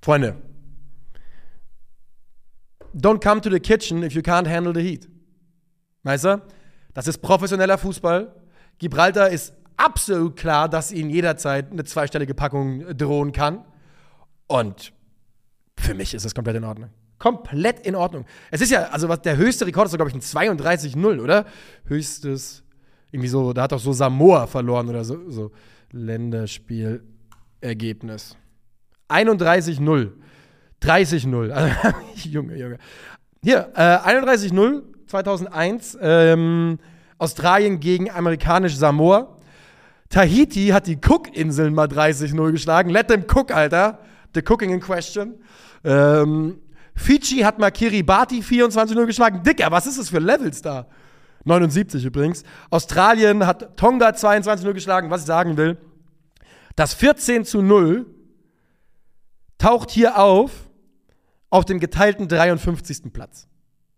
Freunde, 0.00 0.36
don't 2.94 3.20
come 3.20 3.40
to 3.40 3.50
the 3.50 3.58
kitchen 3.58 4.04
if 4.04 4.12
you 4.12 4.22
can't 4.22 4.48
handle 4.48 4.72
the 4.72 4.88
heat. 4.88 5.08
Du? 6.04 6.42
Das 6.94 7.08
ist 7.08 7.18
professioneller 7.18 7.78
Fußball. 7.78 8.41
Gibraltar 8.78 9.30
ist 9.30 9.54
absolut 9.76 10.36
klar, 10.36 10.68
dass 10.68 10.92
ihnen 10.92 11.10
jederzeit 11.10 11.72
eine 11.72 11.84
zweistellige 11.84 12.34
Packung 12.34 12.96
drohen 12.96 13.32
kann. 13.32 13.64
Und 14.46 14.92
für 15.78 15.94
mich 15.94 16.14
ist 16.14 16.24
es 16.24 16.34
komplett 16.34 16.56
in 16.56 16.64
Ordnung. 16.64 16.90
Komplett 17.18 17.86
in 17.86 17.94
Ordnung. 17.94 18.24
Es 18.50 18.60
ist 18.60 18.70
ja, 18.70 18.84
also 18.86 19.14
der 19.16 19.36
höchste 19.36 19.66
Rekord 19.66 19.86
ist, 19.86 19.94
glaube 19.94 20.10
ich, 20.10 20.14
ein 20.14 20.20
32-0, 20.20 21.20
oder? 21.20 21.46
Höchstes, 21.84 22.64
irgendwie 23.12 23.28
so, 23.28 23.52
da 23.52 23.62
hat 23.62 23.72
doch 23.72 23.78
so 23.78 23.92
Samoa 23.92 24.46
verloren 24.46 24.88
oder 24.88 25.04
so, 25.04 25.30
so 25.30 25.52
Länderspielergebnis. 25.92 28.36
31-0. 29.08 30.10
30-0. 30.82 31.50
Also, 31.50 31.74
Junge, 32.28 32.58
Junge. 32.58 32.78
Hier, 33.42 33.70
äh, 33.74 33.98
31-0, 33.98 34.82
2001. 35.06 35.98
Ähm, 36.00 36.78
Australien 37.22 37.78
gegen 37.78 38.10
amerikanisch 38.10 38.74
Samoa. 38.74 39.36
Tahiti 40.08 40.68
hat 40.68 40.88
die 40.88 40.96
Cook-Inseln 40.96 41.72
mal 41.72 41.86
30-0 41.86 42.50
geschlagen. 42.50 42.90
Let 42.90 43.06
them 43.08 43.24
cook, 43.32 43.52
Alter. 43.52 44.00
The 44.34 44.42
cooking 44.42 44.70
in 44.70 44.80
question. 44.80 45.34
Ähm, 45.84 46.58
Fiji 46.96 47.42
hat 47.42 47.60
mal 47.60 47.70
Kiribati 47.70 48.40
24-0 48.40 49.06
geschlagen. 49.06 49.42
Dicker, 49.44 49.70
was 49.70 49.86
ist 49.86 50.00
das 50.00 50.08
für 50.08 50.18
Levels 50.18 50.62
da? 50.62 50.88
79 51.44 52.04
übrigens. 52.04 52.42
Australien 52.70 53.46
hat 53.46 53.76
Tonga 53.76 54.08
22-0 54.08 54.72
geschlagen. 54.72 55.08
Was 55.10 55.20
ich 55.20 55.26
sagen 55.28 55.56
will, 55.56 55.78
das 56.74 56.92
14 56.92 57.44
zu 57.44 57.62
0 57.62 58.04
taucht 59.58 59.90
hier 59.90 60.18
auf 60.18 60.50
auf 61.50 61.64
dem 61.66 61.78
geteilten 61.78 62.26
53. 62.26 63.12
Platz. 63.12 63.46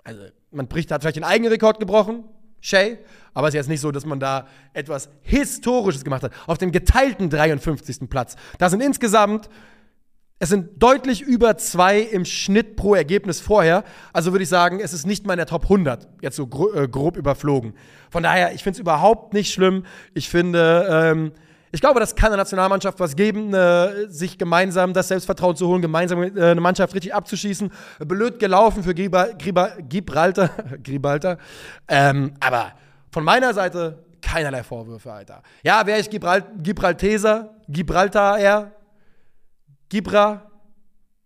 Also, 0.02 0.24
man 0.50 0.68
bricht, 0.68 0.90
hat 0.90 1.00
vielleicht 1.00 1.16
den 1.16 1.24
eigenen 1.24 1.50
Rekord 1.50 1.80
gebrochen, 1.80 2.24
Shay, 2.64 2.98
aber 3.34 3.48
es 3.48 3.54
ist 3.54 3.58
jetzt 3.58 3.68
nicht 3.68 3.80
so, 3.80 3.92
dass 3.92 4.06
man 4.06 4.18
da 4.18 4.46
etwas 4.72 5.10
Historisches 5.20 6.02
gemacht 6.02 6.22
hat. 6.22 6.32
Auf 6.46 6.56
dem 6.56 6.72
geteilten 6.72 7.28
53. 7.28 8.08
Platz. 8.08 8.36
Da 8.58 8.70
sind 8.70 8.80
insgesamt 8.80 9.50
es 10.40 10.48
sind 10.48 10.82
deutlich 10.82 11.22
über 11.22 11.56
zwei 11.58 12.00
im 12.00 12.24
Schnitt 12.24 12.76
pro 12.76 12.94
Ergebnis 12.94 13.40
vorher. 13.40 13.84
Also 14.12 14.32
würde 14.32 14.42
ich 14.42 14.48
sagen, 14.48 14.80
es 14.80 14.92
ist 14.92 15.06
nicht 15.06 15.26
mal 15.26 15.34
in 15.34 15.38
der 15.38 15.46
Top 15.46 15.62
100, 15.62 16.08
jetzt 16.22 16.36
so 16.36 16.48
äh, 16.74 16.88
grob 16.88 17.16
überflogen. 17.16 17.74
Von 18.10 18.24
daher, 18.24 18.52
ich 18.52 18.62
finde 18.62 18.76
es 18.76 18.80
überhaupt 18.80 19.32
nicht 19.32 19.52
schlimm. 19.52 19.84
Ich 20.12 20.28
finde, 20.28 20.88
ähm, 20.90 21.32
ich 21.74 21.80
glaube, 21.80 21.98
das 21.98 22.14
kann 22.14 22.30
der 22.30 22.36
Nationalmannschaft 22.36 23.00
was 23.00 23.16
geben, 23.16 23.52
äh, 23.52 24.08
sich 24.08 24.38
gemeinsam 24.38 24.92
das 24.92 25.08
Selbstvertrauen 25.08 25.56
zu 25.56 25.66
holen, 25.66 25.82
gemeinsam 25.82 26.22
äh, 26.22 26.50
eine 26.50 26.60
Mannschaft 26.60 26.94
richtig 26.94 27.12
abzuschießen. 27.12 27.72
Blöd 27.98 28.38
gelaufen 28.38 28.84
für 28.84 28.94
Gibraltar. 28.94 29.82
Gibraltar. 29.88 30.50
Gibraltar. 30.78 31.38
Ähm, 31.88 32.34
aber 32.38 32.74
von 33.10 33.24
meiner 33.24 33.52
Seite 33.52 34.04
keinerlei 34.22 34.62
Vorwürfe, 34.62 35.12
Alter. 35.12 35.42
Ja, 35.64 35.84
wäre 35.84 35.98
ich 35.98 36.08
Gibralt 36.08 36.44
Gibralteser, 36.62 37.56
Gibraltar 37.68 38.38
eher, 38.38 38.70
Gibra, 39.88 40.48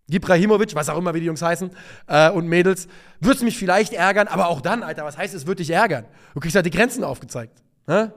Gibrahimovic, 0.08 0.74
was 0.74 0.88
auch 0.88 0.96
immer, 0.96 1.12
wie 1.12 1.20
die 1.20 1.26
Jungs 1.26 1.42
heißen, 1.42 1.70
äh, 2.06 2.30
und 2.30 2.48
Mädels, 2.48 2.88
würde 3.20 3.36
es 3.36 3.42
mich 3.42 3.58
vielleicht 3.58 3.92
ärgern, 3.92 4.28
aber 4.28 4.48
auch 4.48 4.62
dann, 4.62 4.82
Alter, 4.82 5.04
was 5.04 5.18
heißt, 5.18 5.34
es 5.34 5.46
wird 5.46 5.58
dich 5.58 5.68
ärgern? 5.68 6.06
Du 6.32 6.40
kriegst 6.40 6.56
halt 6.56 6.64
die 6.64 6.70
Grenzen 6.70 7.04
aufgezeigt. 7.04 7.62
Ne? 7.86 8.14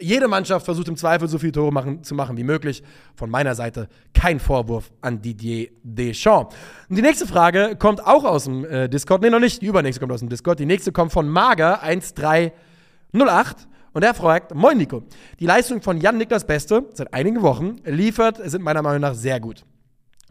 Jede 0.00 0.28
Mannschaft 0.28 0.66
versucht 0.66 0.88
im 0.88 0.96
Zweifel 0.96 1.26
so 1.26 1.38
viele 1.38 1.52
Tore 1.52 1.72
machen, 1.72 2.02
zu 2.02 2.14
machen 2.14 2.36
wie 2.36 2.44
möglich. 2.44 2.82
Von 3.14 3.30
meiner 3.30 3.54
Seite 3.54 3.88
kein 4.12 4.38
Vorwurf 4.40 4.92
an 5.00 5.22
Didier 5.22 5.68
Deschamps. 5.82 6.54
Und 6.88 6.96
die 6.96 7.02
nächste 7.02 7.26
Frage 7.26 7.76
kommt 7.78 8.06
auch 8.06 8.24
aus 8.24 8.44
dem 8.44 8.64
äh, 8.64 8.88
Discord. 8.88 9.22
Nee, 9.22 9.30
noch 9.30 9.40
nicht. 9.40 9.62
Die 9.62 9.66
übernächste 9.66 10.00
kommt 10.00 10.12
aus 10.12 10.20
dem 10.20 10.28
Discord. 10.28 10.58
Die 10.60 10.66
nächste 10.66 10.92
kommt 10.92 11.12
von 11.12 11.28
Mager 11.28 11.82
1308. 11.82 13.68
Und 13.92 14.02
er 14.02 14.12
fragt, 14.12 14.54
moin 14.54 14.76
Nico, 14.76 15.04
die 15.40 15.46
Leistung 15.46 15.80
von 15.80 15.98
Jan 15.98 16.18
Niklas 16.18 16.46
Beste 16.46 16.84
seit 16.92 17.14
einigen 17.14 17.40
Wochen 17.40 17.76
liefert, 17.86 18.38
sind 18.50 18.62
meiner 18.62 18.82
Meinung 18.82 19.00
nach 19.00 19.14
sehr 19.14 19.40
gut. 19.40 19.64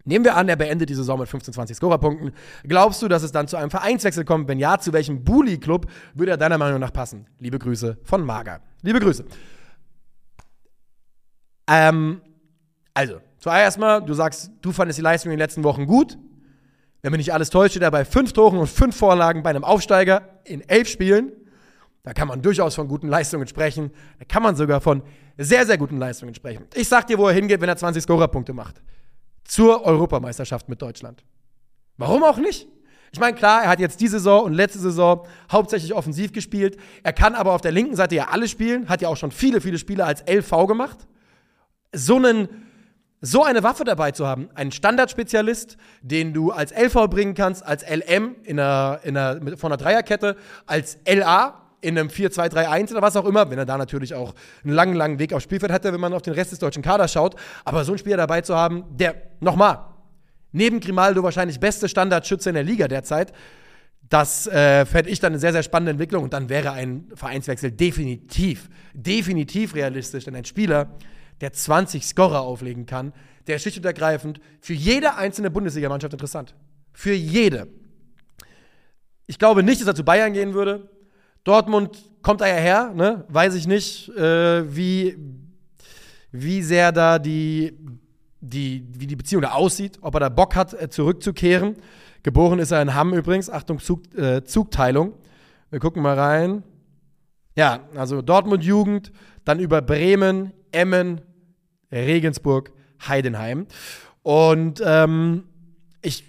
Nehmen 0.04 0.24
wir 0.24 0.38
an, 0.38 0.48
er 0.48 0.56
beendet 0.56 0.90
die 0.90 0.94
Saison 0.94 1.18
mit 1.18 1.28
15, 1.28 1.56
20 1.56 1.78
Scorerpunkten. 1.78 2.32
Glaubst 2.64 3.02
du, 3.02 3.08
dass 3.08 3.24
es 3.24 3.32
dann 3.32 3.48
zu 3.48 3.58
einem 3.58 3.72
Vereinswechsel 3.72 4.24
kommt? 4.24 4.48
Wenn 4.48 4.60
ja, 4.60 4.78
zu 4.78 4.94
welchem 4.94 5.24
Bully-Club 5.24 5.88
würde 6.14 6.34
er 6.34 6.38
deiner 6.38 6.60
Meinung 6.60 6.80
nach 6.80 6.94
passen? 6.94 7.26
Liebe 7.40 7.58
Grüße 7.58 7.98
von 8.04 8.24
Mager. 8.24 8.62
Liebe 8.84 9.00
Grüße. 9.00 9.26
Ähm, 11.68 12.22
also, 12.94 13.20
zuerst 13.40 13.78
mal, 13.78 14.02
du 14.02 14.14
sagst, 14.14 14.52
du 14.62 14.72
fandest 14.72 14.98
die 15.00 15.04
Leistung 15.04 15.32
in 15.32 15.38
den 15.38 15.44
letzten 15.44 15.64
Wochen 15.64 15.86
gut. 15.86 16.18
Wenn 17.02 17.12
mich 17.12 17.20
nicht 17.20 17.34
alles 17.34 17.50
täuscht, 17.50 17.72
steht 17.72 17.84
er 17.84 17.92
bei 17.92 18.04
fünf 18.04 18.34
Toren 18.34 18.58
und 18.58 18.68
fünf 18.68 18.96
Vorlagen 18.98 19.44
bei 19.44 19.52
einem 19.52 19.64
Aufsteiger 19.64 20.40
in 20.44 20.68
elf 20.68 20.90
Spielen. 20.90 21.32
Da 22.04 22.14
kann 22.14 22.28
man 22.28 22.42
durchaus 22.42 22.76
von 22.76 22.88
guten 22.88 23.08
Leistungen 23.08 23.48
sprechen. 23.48 23.92
Da 24.20 24.26
kann 24.26 24.44
man 24.44 24.56
sogar 24.56 24.80
von 24.80 25.02
sehr, 25.38 25.66
sehr 25.66 25.78
guten 25.78 25.98
Leistungen 25.98 26.36
sprechen. 26.36 26.66
Ich 26.74 26.88
sag 26.88 27.08
dir, 27.08 27.18
wo 27.18 27.28
er 27.28 27.34
hingeht, 27.34 27.62
wenn 27.62 27.70
er 27.70 27.78
20 27.78 28.04
Scorerpunkte 28.04 28.54
macht. 28.54 28.82
Zur 29.44 29.84
Europameisterschaft 29.86 30.70
mit 30.70 30.82
Deutschland. 30.82 31.24
Warum 31.98 32.24
auch 32.24 32.38
nicht? 32.38 32.68
Ich 33.12 33.20
meine, 33.20 33.36
klar, 33.36 33.64
er 33.64 33.70
hat 33.70 33.80
jetzt 33.80 34.02
diese 34.02 34.20
Saison 34.20 34.44
und 34.44 34.54
letzte 34.54 34.80
Saison 34.80 35.26
hauptsächlich 35.52 35.94
offensiv 35.94 36.32
gespielt. 36.32 36.78
Er 37.02 37.14
kann 37.14 37.34
aber 37.34 37.54
auf 37.54 37.62
der 37.62 37.72
linken 37.72 37.96
Seite 37.96 38.16
ja 38.16 38.28
alle 38.30 38.48
spielen, 38.48 38.90
hat 38.90 39.02
ja 39.02 39.10
auch 39.10 39.18
schon 39.18 39.32
viele, 39.32 39.62
viele 39.62 39.78
Spiele 39.78 40.06
als 40.06 40.24
LV 40.28 40.68
gemacht. 40.68 41.08
So 41.96 42.18
einen 42.18 42.50
so 43.22 43.44
eine 43.44 43.64
Waffe 43.64 43.84
dabei 43.86 44.12
zu 44.12 44.28
haben, 44.28 44.50
einen 44.54 44.72
Standardspezialist, 44.72 45.78
den 46.02 46.34
du 46.34 46.52
als 46.52 46.72
LV 46.72 47.10
bringen 47.10 47.34
kannst, 47.34 47.66
als 47.66 47.84
LM 47.84 48.36
in 48.44 48.60
einer, 48.60 49.00
in 49.04 49.18
einer, 49.18 49.58
von 49.58 49.72
einer 49.72 49.78
Dreierkette, 49.78 50.36
als 50.68 51.00
LA 51.08 51.62
in 51.82 51.98
einem 51.98 52.10
4-2-3-1 52.10 52.92
oder 52.92 53.02
was 53.02 53.16
auch 53.16 53.26
immer, 53.26 53.50
wenn 53.50 53.58
er 53.58 53.66
da 53.66 53.78
natürlich 53.78 54.14
auch 54.14 54.34
einen 54.64 54.74
langen, 54.74 54.96
langen 54.96 55.20
Weg 55.20 55.34
aufs 55.34 55.44
Spielfeld 55.44 55.72
hatte, 55.72 55.92
wenn 55.94 56.00
man 56.00 56.14
auf 56.14 56.22
den 56.22 56.34
Rest 56.34 56.52
des 56.52 56.60
deutschen 56.60 56.84
Kaders 56.84 57.14
schaut. 57.14 57.36
Aber 57.64 57.84
so 57.84 57.92
einen 57.92 58.00
Spieler 58.00 58.18
dabei 58.18 58.42
zu 58.42 58.56
haben, 58.56 58.84
der, 58.92 59.16
nochmal, 59.40 59.80
neben 60.52 60.80
Grimaldo 60.80 61.24
wahrscheinlich 61.24 61.60
beste 61.60 61.90
Standardschütze 61.90 62.50
in 62.50 62.56
der 62.56 62.64
Liga 62.64 62.88
derzeit, 62.88 63.34
das 64.10 64.48
äh, 64.48 64.86
fände 64.86 65.10
ich 65.10 65.20
dann 65.20 65.34
eine 65.34 65.40
sehr, 65.40 65.52
sehr 65.52 65.64
spannende 65.64 65.92
Entwicklung 65.92 66.24
und 66.24 66.34
dann 66.34 66.50
wäre 66.50 66.72
ein 66.72 67.08
Vereinswechsel 67.16 67.72
definitiv, 67.72 68.70
definitiv 68.94 69.74
realistisch. 69.74 70.26
Denn 70.26 70.36
ein 70.36 70.46
Spieler, 70.46 70.90
der 71.42 71.54
20 71.54 72.06
Scorer 72.06 72.42
auflegen 72.42 72.86
kann, 72.86 73.14
der 73.48 73.60
schlicht 73.60 73.78
und 73.78 73.86
ergreifend 73.86 74.40
für 74.60 74.74
jede 74.74 75.16
einzelne 75.16 75.52
Bundesligamannschaft 75.52 76.14
interessant. 76.14 76.56
Für 76.94 77.14
jede. 77.14 77.68
Ich 79.28 79.40
glaube 79.40 79.64
nicht, 79.64 79.82
dass 79.82 79.88
er 79.88 79.96
zu 79.96 80.04
Bayern 80.04 80.34
gehen 80.34 80.54
würde. 80.54 80.90
Dortmund 81.44 82.04
kommt 82.22 82.42
da 82.42 82.48
ja 82.48 82.56
her, 82.56 82.94
ne? 82.96 83.26
weiß 83.28 83.54
ich 83.56 83.68
nicht, 83.68 84.10
äh, 84.10 84.76
wie, 84.76 85.18
wie 86.32 86.62
sehr 86.64 86.92
da 86.92 87.20
die, 87.20 87.78
die, 88.42 88.88
wie 88.92 89.08
die 89.08 89.16
Beziehung 89.16 89.44
da 89.44 89.52
aussieht, 89.52 90.00
ob 90.02 90.16
er 90.16 90.22
da 90.22 90.30
Bock 90.30 90.56
hat, 90.56 90.74
äh, 90.74 90.90
zurückzukehren. 90.90 91.76
Geboren 92.24 92.58
ist 92.58 92.72
er 92.72 92.82
in 92.82 92.96
Hamm 92.96 93.14
übrigens, 93.14 93.50
Achtung, 93.52 93.80
Zug, 93.80 94.02
äh, 94.18 94.44
Zugteilung. 94.44 95.14
Wir 95.70 95.80
gucken 95.80 96.02
mal 96.02 96.18
rein. 96.18 96.64
Ja, 97.56 97.82
also 97.96 98.22
Dortmund-Jugend, 98.22 99.12
dann 99.44 99.60
über 99.60 99.82
Bremen, 99.82 100.52
Emmen, 100.72 101.22
Regensburg, 101.92 102.72
Heidenheim. 103.08 103.68
Und 104.24 104.82
ähm, 104.84 105.44
ich. 106.02 106.24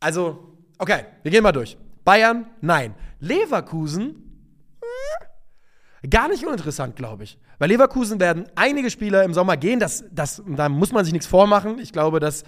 Also, 0.00 0.56
okay, 0.78 1.04
wir 1.22 1.30
gehen 1.30 1.42
mal 1.42 1.52
durch. 1.52 1.76
Bayern, 2.04 2.46
nein. 2.60 2.94
Leverkusen, 3.20 4.48
äh, 4.80 6.08
gar 6.08 6.28
nicht 6.28 6.44
uninteressant, 6.46 6.96
glaube 6.96 7.24
ich. 7.24 7.38
Bei 7.58 7.66
Leverkusen 7.66 8.20
werden 8.20 8.46
einige 8.54 8.90
Spieler 8.90 9.24
im 9.24 9.34
Sommer 9.34 9.56
gehen. 9.56 9.80
Das, 9.80 10.04
das, 10.12 10.42
da 10.46 10.68
muss 10.68 10.92
man 10.92 11.04
sich 11.04 11.12
nichts 11.12 11.26
vormachen. 11.26 11.78
Ich 11.80 11.92
glaube, 11.92 12.20
dass 12.20 12.44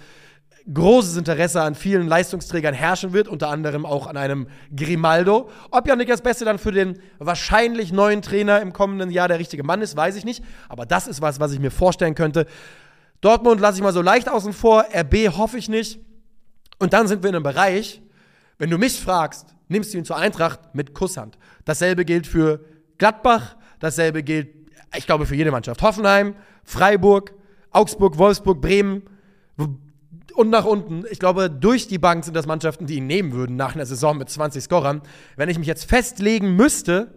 großes 0.71 1.17
Interesse 1.17 1.61
an 1.61 1.75
vielen 1.75 2.07
Leistungsträgern 2.07 2.73
herrschen 2.73 3.13
wird, 3.13 3.27
unter 3.27 3.49
anderem 3.49 3.85
auch 3.85 4.07
an 4.07 4.17
einem 4.17 4.47
Grimaldo. 4.75 5.49
Ob 5.71 5.87
Janik 5.87 6.07
das 6.07 6.21
Beste 6.21 6.45
dann 6.45 6.59
für 6.59 6.71
den 6.71 6.99
wahrscheinlich 7.19 7.91
neuen 7.91 8.21
Trainer 8.21 8.61
im 8.61 8.73
kommenden 8.73 9.09
Jahr 9.09 9.27
der 9.27 9.39
richtige 9.39 9.63
Mann 9.63 9.81
ist, 9.81 9.95
weiß 9.95 10.15
ich 10.15 10.25
nicht. 10.25 10.43
Aber 10.69 10.85
das 10.85 11.07
ist 11.07 11.21
was, 11.21 11.39
was 11.39 11.51
ich 11.51 11.59
mir 11.59 11.71
vorstellen 11.71 12.15
könnte. 12.15 12.45
Dortmund 13.21 13.61
lasse 13.61 13.77
ich 13.77 13.83
mal 13.83 13.93
so 13.93 14.01
leicht 14.01 14.29
außen 14.29 14.53
vor, 14.53 14.85
RB 14.93 15.29
hoffe 15.37 15.57
ich 15.57 15.69
nicht. 15.69 15.99
Und 16.79 16.93
dann 16.93 17.07
sind 17.07 17.23
wir 17.23 17.29
in 17.29 17.35
einem 17.35 17.43
Bereich, 17.43 18.01
wenn 18.57 18.69
du 18.69 18.77
mich 18.77 18.99
fragst, 18.99 19.55
nimmst 19.67 19.93
du 19.93 19.97
ihn 19.97 20.05
zur 20.05 20.17
Eintracht 20.17 20.73
mit 20.73 20.93
Kusshand. 20.93 21.37
Dasselbe 21.65 22.05
gilt 22.05 22.27
für 22.27 22.65
Gladbach, 22.97 23.55
dasselbe 23.79 24.23
gilt, 24.23 24.49
ich 24.95 25.05
glaube, 25.05 25.25
für 25.25 25.35
jede 25.35 25.51
Mannschaft. 25.51 25.81
Hoffenheim, 25.81 26.35
Freiburg, 26.63 27.33
Augsburg, 27.71 28.17
Wolfsburg, 28.17 28.61
Bremen. 28.61 29.03
Und 30.35 30.49
nach 30.49 30.65
unten. 30.65 31.03
Ich 31.09 31.19
glaube, 31.19 31.49
durch 31.49 31.87
die 31.87 31.97
Bank 31.97 32.25
sind 32.25 32.35
das 32.35 32.45
Mannschaften, 32.45 32.85
die 32.85 32.95
ihn 32.95 33.07
nehmen 33.07 33.33
würden 33.33 33.55
nach 33.55 33.75
einer 33.75 33.85
Saison 33.85 34.17
mit 34.17 34.29
20 34.29 34.63
Scorern. 34.63 35.01
Wenn 35.35 35.49
ich 35.49 35.57
mich 35.57 35.67
jetzt 35.67 35.85
festlegen 35.85 36.55
müsste, 36.55 37.13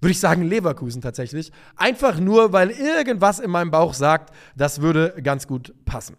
würde 0.00 0.12
ich 0.12 0.20
sagen 0.20 0.42
Leverkusen 0.42 1.00
tatsächlich. 1.00 1.52
Einfach 1.76 2.18
nur, 2.18 2.52
weil 2.52 2.70
irgendwas 2.70 3.38
in 3.38 3.50
meinem 3.50 3.70
Bauch 3.70 3.94
sagt, 3.94 4.34
das 4.56 4.80
würde 4.80 5.14
ganz 5.22 5.46
gut 5.46 5.72
passen. 5.84 6.16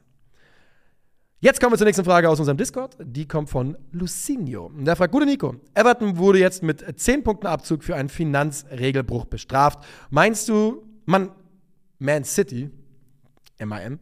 Jetzt 1.41 1.59
kommen 1.59 1.73
wir 1.73 1.77
zur 1.77 1.87
nächsten 1.87 2.05
Frage 2.05 2.29
aus 2.29 2.39
unserem 2.39 2.57
Discord. 2.57 2.95
Die 3.03 3.27
kommt 3.27 3.49
von 3.49 3.77
Lucinho. 3.91 4.71
Der 4.77 4.95
fragt, 4.95 5.11
gute 5.11 5.25
Nico, 5.25 5.55
Everton 5.73 6.15
wurde 6.17 6.39
jetzt 6.39 6.63
mit 6.63 6.85
10 6.97 7.23
Punkten 7.23 7.47
Abzug 7.47 7.83
für 7.83 7.97
einen 7.97 8.07
Finanzregelbruch 8.07 9.25
bestraft. 9.25 9.83
Meinst 10.09 10.47
du, 10.47 10.87
man, 11.05 11.31
Man 11.99 12.23
City, 12.23 12.71
MAN, 13.59 13.99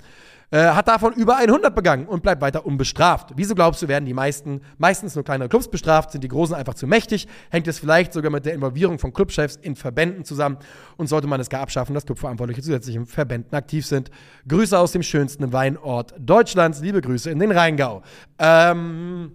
äh, 0.52 0.72
hat 0.72 0.90
davon 0.90 1.14
über 1.14 1.38
100 1.38 1.74
begangen 1.74 2.06
und 2.06 2.22
bleibt 2.22 2.42
weiter 2.42 2.66
unbestraft. 2.66 3.32
Wieso 3.36 3.56
glaubst 3.56 3.82
du, 3.82 3.88
werden 3.88 4.06
die 4.06 4.14
meisten, 4.14 4.62
meistens 4.78 5.16
nur 5.16 5.24
kleinere 5.24 5.48
Clubs 5.48 5.70
bestraft? 5.70 6.12
Sind 6.12 6.24
die 6.24 6.28
Großen 6.28 6.54
einfach 6.54 6.74
zu 6.74 6.88
mächtig? 6.88 7.28
Hängt 7.50 7.68
es 7.70 7.80
vielleicht 7.80 8.12
sogar 8.12 8.32
mit 8.32 8.46
der 8.46 8.54
Involvierung 8.54 9.00
von 9.00 9.14
Clubchefs 9.14 9.56
in 9.56 9.78
Verbänden 9.78 10.26
zusammen? 10.26 10.58
Und 10.98 11.08
sollte 11.08 11.28
man 11.28 11.40
es 11.40 11.50
gar 11.50 11.62
abschaffen, 11.62 11.96
dass 11.96 12.06
Clubverantwortliche 12.06 12.62
zusätzlich 12.62 12.98
in 12.98 13.06
Verbänden 13.06 13.56
aktiv 13.56 13.86
sind? 13.86 14.12
Grüße 14.48 14.78
aus 14.78 14.92
dem 14.92 15.04
schönsten 15.04 15.54
Weinort 15.54 16.14
Deutschlands. 16.20 16.82
Liebe 16.82 17.02
Grüße 17.02 17.32
in 17.32 17.40
den 17.40 17.52
Rheingau. 17.52 18.04
Ähm, 18.38 19.32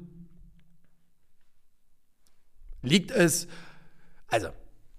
liegt 2.83 3.11
es, 3.11 3.49
also 4.29 4.49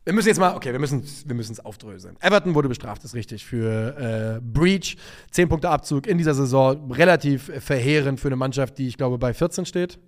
wir 0.08 0.14
müssen 0.14 0.30
jetzt 0.30 0.40
mal, 0.40 0.56
okay, 0.56 0.72
wir 0.72 0.80
müssen 0.80 1.04
wir 1.26 1.38
es 1.38 1.60
aufdröseln. 1.60 2.16
Everton 2.22 2.56
wurde 2.56 2.70
bestraft, 2.70 3.04
ist 3.04 3.14
richtig, 3.14 3.46
für 3.46 4.38
äh, 4.38 4.40
Breach. 4.42 4.96
Zehn 5.32 5.50
Punkte 5.50 5.70
Abzug 5.70 6.08
in 6.08 6.18
dieser 6.18 6.34
Saison. 6.34 6.90
Relativ 6.94 7.52
verheerend 7.60 8.18
für 8.22 8.30
eine 8.30 8.38
Mannschaft, 8.38 8.78
die 8.78 8.88
ich 8.88 8.96
glaube 8.96 9.18
bei 9.18 9.34
14 9.34 9.66
steht. 9.66 10.00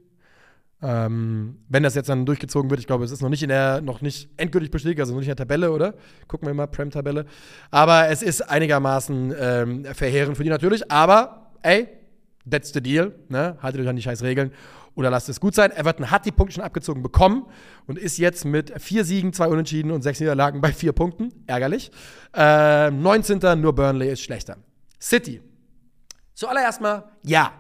Ähm, 0.82 1.58
wenn 1.68 1.84
das 1.84 1.96
jetzt 1.96 2.08
dann 2.08 2.26
durchgezogen 2.26 2.70
wird, 2.70 2.80
ich 2.80 2.88
glaube, 2.88 3.04
es 3.04 3.12
ist 3.12 3.22
noch 3.22 3.28
nicht 3.28 3.44
in 3.44 3.50
der, 3.50 3.82
noch 3.82 4.00
nicht 4.00 4.30
endgültig 4.38 4.72
bestätigt, 4.72 5.02
also 5.02 5.12
noch 5.12 5.20
nicht 5.20 5.28
in 5.28 5.36
der 5.36 5.46
Tabelle, 5.46 5.70
oder? 5.70 5.96
Gucken 6.30 6.48
wir 6.48 6.54
mal, 6.54 6.68
Prem-Tabelle. 6.68 7.26
Aber 7.70 8.08
es 8.08 8.22
ist 8.22 8.50
einigermaßen 8.50 9.34
ähm, 9.38 9.86
verheerend 9.94 10.38
für 10.38 10.46
die 10.46 10.50
natürlich. 10.50 10.90
Aber, 10.90 11.52
ey, 11.62 11.90
that's 12.50 12.72
the 12.72 12.80
deal, 12.80 13.14
ne? 13.28 13.58
Haltet 13.62 13.82
euch 13.82 13.90
an 13.90 13.98
die 13.98 14.02
scheiß 14.02 14.24
Regeln 14.24 14.54
oder 15.00 15.10
lasst 15.10 15.30
es 15.30 15.40
gut 15.40 15.56
sein. 15.56 15.72
Everton 15.72 16.12
hat 16.12 16.26
die 16.26 16.32
Punkte 16.34 16.56
schon 16.56 16.64
abgezogen 16.66 17.02
bekommen 17.02 17.46
und 17.88 17.98
ist 17.98 18.18
jetzt 18.18 18.44
mit 18.44 18.74
vier 18.82 19.06
Siegen, 19.06 19.32
zwei 19.32 19.48
Unentschieden 19.48 19.92
und 19.92 20.02
sechs 20.02 20.20
Niederlagen 20.20 20.60
bei 20.60 20.74
vier 20.74 20.92
Punkten. 20.92 21.32
Ärgerlich. 21.48 21.90
Äh, 22.36 22.92
19. 22.92 23.62
nur 23.62 23.74
Burnley 23.74 24.12
ist 24.12 24.22
schlechter. 24.22 24.58
City. 25.02 25.42
Zuallererst 26.34 26.82
mal, 26.82 27.06
ja. 27.24 27.54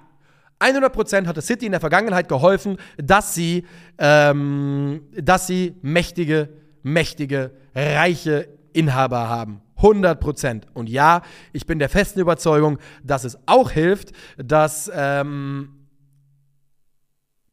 100% 0.60 1.28
hatte 1.28 1.42
City 1.42 1.68
in 1.68 1.72
der 1.72 1.80
Vergangenheit 1.80 2.28
geholfen, 2.28 2.76
dass 2.98 3.34
sie, 3.34 3.66
ähm, 3.98 5.08
dass 5.14 5.48
sie 5.48 5.78
mächtige, 5.82 6.50
mächtige, 6.84 7.52
reiche 7.74 8.50
Inhaber 8.74 9.30
haben. 9.30 9.62
100% 9.78 10.64
Und 10.74 10.90
ja, 10.90 11.22
ich 11.54 11.66
bin 11.66 11.80
der 11.80 11.88
festen 11.88 12.20
Überzeugung, 12.20 12.80
dass 13.02 13.24
es 13.24 13.40
auch 13.46 13.72
hilft, 13.72 14.12
dass 14.36 14.92
ähm, 14.94 15.79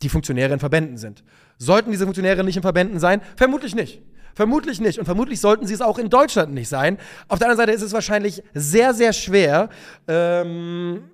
die 0.03 0.09
Funktionäre 0.09 0.53
in 0.53 0.61
Verbänden 0.61 0.99
sind. 0.99 1.25
Sollten 1.59 1.91
diese 1.91 2.05
Funktionäre 2.05 2.45
nicht 2.45 2.57
in 2.57 2.63
Verbänden 2.63 2.99
sein? 3.01 3.21
Vermutlich 3.37 3.75
nicht. 3.75 4.03
Vermutlich 4.35 4.81
nicht. 4.81 4.99
Und 4.99 5.07
vermutlich 5.07 5.41
sollten 5.41 5.67
sie 5.67 5.73
es 5.73 5.81
auch 5.81 5.99
in 5.99 6.11
Deutschland 6.11 6.53
nicht 6.53 6.69
sein. 6.69 6.99
Auf 7.29 7.39
der 7.39 7.49
anderen 7.49 7.67
Seite 7.67 7.73
ist 7.73 7.83
es 7.83 7.95
wahrscheinlich 7.95 8.43
sehr, 8.53 8.93
sehr 8.93 9.15
schwer, 9.15 9.71
ähm, 10.07 11.05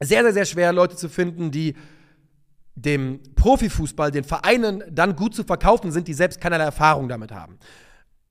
sehr, 0.00 0.22
sehr, 0.22 0.32
sehr 0.32 0.46
schwer, 0.46 0.72
Leute 0.72 0.96
zu 0.96 1.10
finden, 1.10 1.50
die 1.50 1.74
dem 2.74 3.20
Profifußball, 3.36 4.10
den 4.10 4.24
Vereinen 4.24 4.82
dann 4.90 5.14
gut 5.14 5.34
zu 5.34 5.44
verkaufen 5.44 5.92
sind, 5.92 6.08
die 6.08 6.14
selbst 6.14 6.40
keinerlei 6.40 6.64
Erfahrung 6.64 7.08
damit 7.08 7.32
haben. 7.32 7.58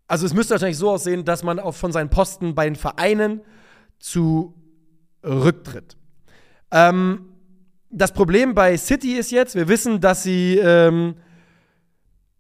Also 0.08 0.26
es 0.26 0.34
müsste 0.34 0.56
wahrscheinlich 0.56 0.78
so 0.78 0.90
aussehen, 0.90 1.24
dass 1.24 1.44
man 1.44 1.60
auch 1.60 1.76
von 1.76 1.92
seinen 1.92 2.10
Posten 2.10 2.56
bei 2.56 2.66
den 2.66 2.76
Vereinen 2.76 3.42
zurücktritt. 4.00 5.96
Ähm, 6.72 7.33
das 7.94 8.12
Problem 8.12 8.56
bei 8.56 8.76
City 8.76 9.14
ist 9.14 9.32
jetzt, 9.32 9.56
wir 9.56 9.68
wissen, 9.68 10.02
dass 10.02 10.24
sie 10.24 10.58
ähm, 10.58 11.16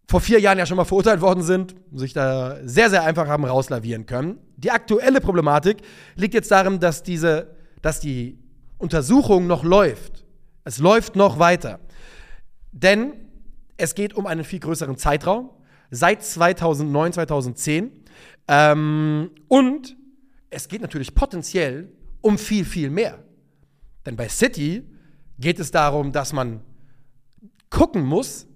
vor 0.09 0.19
vier 0.19 0.39
Jahren 0.39 0.57
ja 0.57 0.65
schon 0.65 0.77
mal 0.77 0.85
verurteilt 0.85 1.21
worden 1.21 1.43
sind, 1.43 1.75
sich 1.93 2.13
da 2.13 2.57
sehr, 2.63 2.89
sehr 2.89 3.03
einfach 3.03 3.27
haben 3.27 3.45
rauslavieren 3.45 4.05
können. 4.05 4.39
Die 4.57 4.71
aktuelle 4.71 5.21
Problematik 5.21 5.77
liegt 6.15 6.33
jetzt 6.33 6.51
darin, 6.51 6.79
dass 6.79 7.03
diese, 7.03 7.55
dass 7.81 7.99
die 7.99 8.39
Untersuchung 8.79 9.47
noch 9.47 9.63
läuft. 9.63 10.25
Es 10.63 10.79
läuft 10.79 11.15
noch 11.15 11.39
weiter. 11.39 11.79
Denn 12.71 13.13
es 13.77 13.95
geht 13.95 14.13
um 14.13 14.25
einen 14.25 14.43
viel 14.43 14.59
größeren 14.59 14.97
Zeitraum, 14.97 15.51
seit 15.91 16.23
2009, 16.23 17.13
2010. 17.13 17.91
Ähm, 18.47 19.31
und 19.47 19.95
es 20.49 20.67
geht 20.67 20.81
natürlich 20.81 21.13
potenziell 21.13 21.91
um 22.21 22.37
viel, 22.37 22.65
viel 22.65 22.89
mehr. 22.89 23.23
Denn 24.05 24.15
bei 24.15 24.27
City 24.27 24.83
geht 25.37 25.59
es 25.59 25.71
darum, 25.71 26.11
dass 26.11 26.33
man 26.33 26.61
gucken 27.69 28.03
muss, 28.03 28.47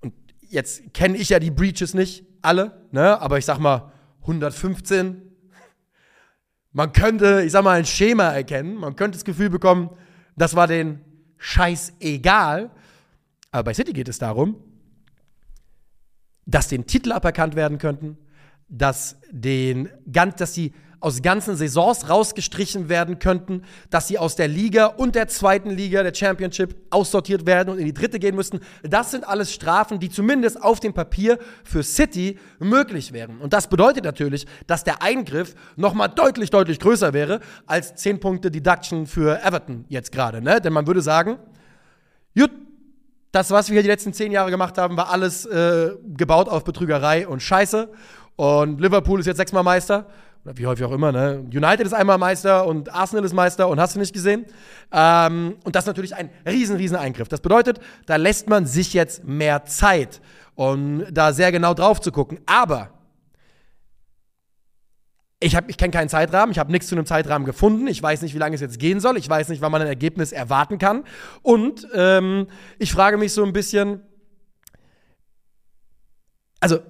und 0.00 0.14
jetzt 0.40 0.94
kenne 0.94 1.16
ich 1.16 1.28
ja 1.28 1.38
die 1.38 1.50
Breaches 1.50 1.94
nicht 1.94 2.24
alle, 2.42 2.86
ne, 2.90 3.20
aber 3.20 3.38
ich 3.38 3.44
sag 3.44 3.58
mal 3.58 3.92
115. 4.22 5.22
Man 6.72 6.92
könnte, 6.92 7.42
ich 7.44 7.52
sag 7.52 7.62
mal, 7.62 7.78
ein 7.78 7.86
Schema 7.86 8.30
erkennen, 8.30 8.76
man 8.76 8.96
könnte 8.96 9.16
das 9.16 9.24
Gefühl 9.24 9.50
bekommen, 9.50 9.90
das 10.36 10.56
war 10.56 10.66
den 10.66 11.00
Scheiß 11.38 11.92
egal. 12.00 12.70
Aber 13.50 13.64
bei 13.64 13.74
City 13.74 13.92
geht 13.92 14.08
es 14.08 14.18
darum, 14.18 14.56
dass 16.46 16.68
den 16.68 16.86
Titel 16.86 17.12
aberkannt 17.12 17.54
werden 17.54 17.78
könnten, 17.78 18.18
dass, 18.68 19.16
den, 19.30 19.88
dass 20.04 20.52
die 20.52 20.72
aus 21.04 21.20
ganzen 21.20 21.54
Saisons 21.54 22.08
rausgestrichen 22.08 22.88
werden 22.88 23.18
könnten, 23.18 23.62
dass 23.90 24.08
sie 24.08 24.18
aus 24.18 24.36
der 24.36 24.48
Liga 24.48 24.86
und 24.86 25.14
der 25.14 25.28
zweiten 25.28 25.68
Liga, 25.68 26.02
der 26.02 26.14
Championship, 26.14 26.74
aussortiert 26.88 27.44
werden 27.44 27.68
und 27.68 27.78
in 27.78 27.84
die 27.84 27.92
dritte 27.92 28.18
gehen 28.18 28.34
müssten. 28.34 28.60
Das 28.82 29.10
sind 29.10 29.28
alles 29.28 29.52
Strafen, 29.52 30.00
die 30.00 30.08
zumindest 30.08 30.62
auf 30.62 30.80
dem 30.80 30.94
Papier 30.94 31.38
für 31.62 31.82
City 31.82 32.38
möglich 32.58 33.12
wären. 33.12 33.38
Und 33.40 33.52
das 33.52 33.68
bedeutet 33.68 34.04
natürlich, 34.04 34.46
dass 34.66 34.82
der 34.82 35.02
Eingriff 35.02 35.54
nochmal 35.76 36.08
deutlich, 36.08 36.48
deutlich 36.48 36.80
größer 36.80 37.12
wäre 37.12 37.40
als 37.66 37.94
10 37.96 38.18
Punkte 38.18 38.50
Deduction 38.50 39.06
für 39.06 39.42
Everton 39.44 39.84
jetzt 39.88 40.10
gerade. 40.10 40.40
Ne? 40.40 40.58
Denn 40.58 40.72
man 40.72 40.86
würde 40.86 41.02
sagen, 41.02 41.36
gut, 42.34 42.50
das, 43.30 43.50
was 43.50 43.68
wir 43.68 43.74
hier 43.74 43.82
die 43.82 43.88
letzten 43.88 44.14
zehn 44.14 44.32
Jahre 44.32 44.50
gemacht 44.50 44.78
haben, 44.78 44.96
war 44.96 45.10
alles 45.10 45.44
äh, 45.44 45.90
gebaut 46.16 46.48
auf 46.48 46.64
Betrügerei 46.64 47.28
und 47.28 47.42
Scheiße. 47.42 47.90
Und 48.36 48.80
Liverpool 48.80 49.20
ist 49.20 49.26
jetzt 49.26 49.36
sechsmal 49.36 49.62
Meister 49.62 50.06
oder 50.44 50.58
wie 50.58 50.66
häufig 50.66 50.84
auch 50.84 50.92
immer, 50.92 51.10
ne? 51.10 51.44
United 51.52 51.86
ist 51.86 51.94
einmal 51.94 52.18
Meister 52.18 52.66
und 52.66 52.92
Arsenal 52.92 53.24
ist 53.24 53.32
Meister 53.32 53.68
und 53.68 53.80
hast 53.80 53.94
du 53.94 53.98
nicht 53.98 54.12
gesehen. 54.12 54.44
Ähm, 54.92 55.56
und 55.64 55.74
das 55.74 55.84
ist 55.84 55.86
natürlich 55.86 56.14
ein 56.14 56.30
riesen, 56.46 56.76
riesen 56.76 56.96
Eingriff. 56.96 57.28
Das 57.28 57.40
bedeutet, 57.40 57.80
da 58.06 58.16
lässt 58.16 58.48
man 58.48 58.66
sich 58.66 58.92
jetzt 58.92 59.24
mehr 59.24 59.64
Zeit, 59.64 60.20
um 60.54 61.04
da 61.10 61.32
sehr 61.32 61.50
genau 61.50 61.72
drauf 61.72 62.00
zu 62.00 62.12
gucken. 62.12 62.40
Aber 62.44 62.90
ich, 65.40 65.56
ich 65.66 65.76
kenne 65.78 65.90
keinen 65.90 66.08
Zeitrahmen, 66.08 66.52
ich 66.52 66.58
habe 66.58 66.72
nichts 66.72 66.88
zu 66.88 66.94
einem 66.94 67.06
Zeitrahmen 67.06 67.46
gefunden, 67.46 67.86
ich 67.86 68.02
weiß 68.02 68.22
nicht, 68.22 68.34
wie 68.34 68.38
lange 68.38 68.54
es 68.54 68.60
jetzt 68.60 68.78
gehen 68.78 69.00
soll, 69.00 69.16
ich 69.16 69.28
weiß 69.28 69.48
nicht, 69.48 69.60
wann 69.62 69.72
man 69.72 69.82
ein 69.82 69.88
Ergebnis 69.88 70.32
erwarten 70.32 70.78
kann. 70.78 71.04
Und 71.42 71.86
ähm, 71.94 72.48
ich 72.78 72.92
frage 72.92 73.16
mich 73.16 73.32
so 73.32 73.44
ein 73.44 73.52
bisschen, 73.52 74.02
also 76.60 76.80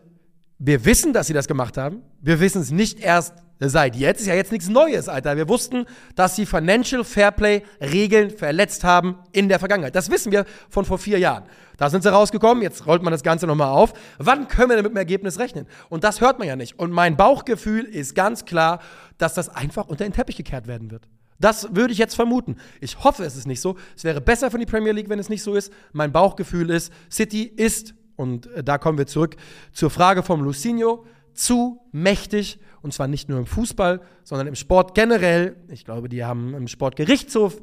wir 0.59 0.85
wissen, 0.85 1.13
dass 1.13 1.27
sie 1.27 1.33
das 1.33 1.49
gemacht 1.49 1.77
haben. 1.77 2.03
Wir 2.21 2.41
wissen 2.41 2.63
es 2.63 2.71
nicht 2.71 3.01
erst 3.01 3.35
seit 3.61 3.97
jetzt. 3.97 4.21
Ist 4.21 4.27
ja 4.27 4.35
jetzt 4.35 4.53
nichts 4.53 4.69
Neues, 4.69 5.09
Alter. 5.09 5.37
Wir 5.37 5.49
wussten, 5.49 5.87
dass 6.15 6.37
sie 6.37 6.47
Financial 6.47 7.05
Fairplay 7.05 7.63
Regeln 7.81 8.31
verletzt 8.31 8.85
haben 8.85 9.19
in 9.33 9.49
der 9.49 9.59
Vergangenheit. 9.59 9.95
Das 9.95 10.11
wissen 10.11 10.33
wir 10.33 10.45
von 10.69 10.85
vor 10.85 10.99
vier 10.99 11.19
Jahren. 11.19 11.45
Da 11.77 11.91
sind 11.91 12.03
sie 12.03 12.13
rausgekommen. 12.13 12.63
Jetzt 12.63 12.87
rollt 12.87 13.03
man 13.03 13.11
das 13.11 13.23
Ganze 13.23 13.47
nochmal 13.47 13.69
auf. 13.69 13.93
Wann 14.19 14.49
können 14.49 14.71
wir 14.71 14.77
denn 14.77 14.85
mit 14.85 14.93
dem 14.93 14.97
Ergebnis 14.97 15.39
rechnen? 15.39 15.67
Und 15.89 16.05
das 16.05 16.21
hört 16.21 16.39
man 16.39 16.47
ja 16.47 16.57
nicht. 16.57 16.79
Und 16.79 16.93
mein 16.93 17.17
Bauchgefühl 17.17 17.85
ist 17.85 18.15
ganz 18.15 18.45
klar, 18.45 18.81
dass 19.19 19.35
das 19.35 19.49
einfach 19.49 19.87
unter 19.89 20.05
den 20.05 20.13
Teppich 20.13 20.37
gekehrt 20.37 20.67
werden 20.67 20.91
wird. 20.91 21.09
Das 21.41 21.75
würde 21.75 21.93
ich 21.93 21.99
jetzt 21.99 22.15
vermuten. 22.15 22.57
Ich 22.81 23.03
hoffe, 23.03 23.25
es 23.25 23.37
ist 23.37 23.47
nicht 23.47 23.61
so. 23.61 23.77
Es 23.97 24.05
wäre 24.05 24.21
besser 24.21 24.51
für 24.51 24.59
die 24.59 24.67
Premier 24.67 24.93
League, 24.93 25.09
wenn 25.09 25.19
es 25.19 25.29
nicht 25.29 25.43
so 25.43 25.55
ist. 25.55 25.73
Mein 25.93 26.13
Bauchgefühl 26.13 26.71
ist, 26.71 26.93
City 27.11 27.43
ist 27.43 27.95
und 28.17 28.47
äh, 28.49 28.65
da 28.65 28.79
kommen 28.79 28.99
wir 28.99 29.07
zurück 29.07 29.37
zur 29.73 29.91
Frage 29.91 30.23
vom 30.23 30.43
Lucinho. 30.43 31.07
Zu 31.33 31.81
mächtig, 31.91 32.61
und 32.81 32.95
zwar 32.95 33.09
nicht 33.09 33.29
nur 33.29 33.41
im 33.41 33.47
Fußball, 33.47 34.01
sondern 34.23 34.47
im 34.47 34.55
Sport 34.55 34.95
generell. 34.95 35.57
Ich 35.69 35.85
glaube, 35.85 36.09
die 36.09 36.25
haben 36.25 36.55
im 36.55 36.69
Sportgerichtshof 36.69 37.61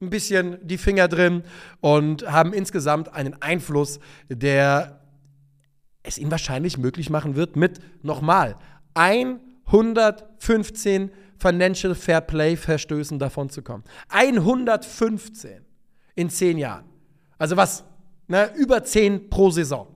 ein 0.00 0.08
bisschen 0.10 0.58
die 0.62 0.78
Finger 0.78 1.08
drin 1.08 1.42
und 1.80 2.30
haben 2.30 2.54
insgesamt 2.54 3.12
einen 3.12 3.42
Einfluss, 3.42 3.98
der 4.28 5.00
es 6.02 6.18
ihnen 6.18 6.30
wahrscheinlich 6.30 6.78
möglich 6.78 7.10
machen 7.10 7.36
wird, 7.36 7.56
mit 7.56 7.80
nochmal 8.02 8.56
115 8.94 11.10
Financial 11.38 11.94
Fair 11.94 12.22
Play 12.22 12.56
Verstößen 12.56 13.18
davon 13.18 13.50
zu 13.50 13.60
kommen. 13.62 13.84
115 14.08 15.62
in 16.14 16.30
zehn 16.30 16.56
Jahren. 16.58 16.86
Also 17.38 17.56
was? 17.56 17.84
Ne, 18.28 18.50
über 18.56 18.82
10 18.82 19.30
pro 19.30 19.50
Saison. 19.50 19.86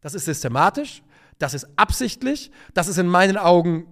Das 0.00 0.14
ist 0.14 0.24
systematisch, 0.24 1.02
das 1.38 1.54
ist 1.54 1.68
absichtlich, 1.76 2.50
das 2.74 2.88
ist 2.88 2.98
in 2.98 3.06
meinen 3.06 3.36
Augen 3.36 3.86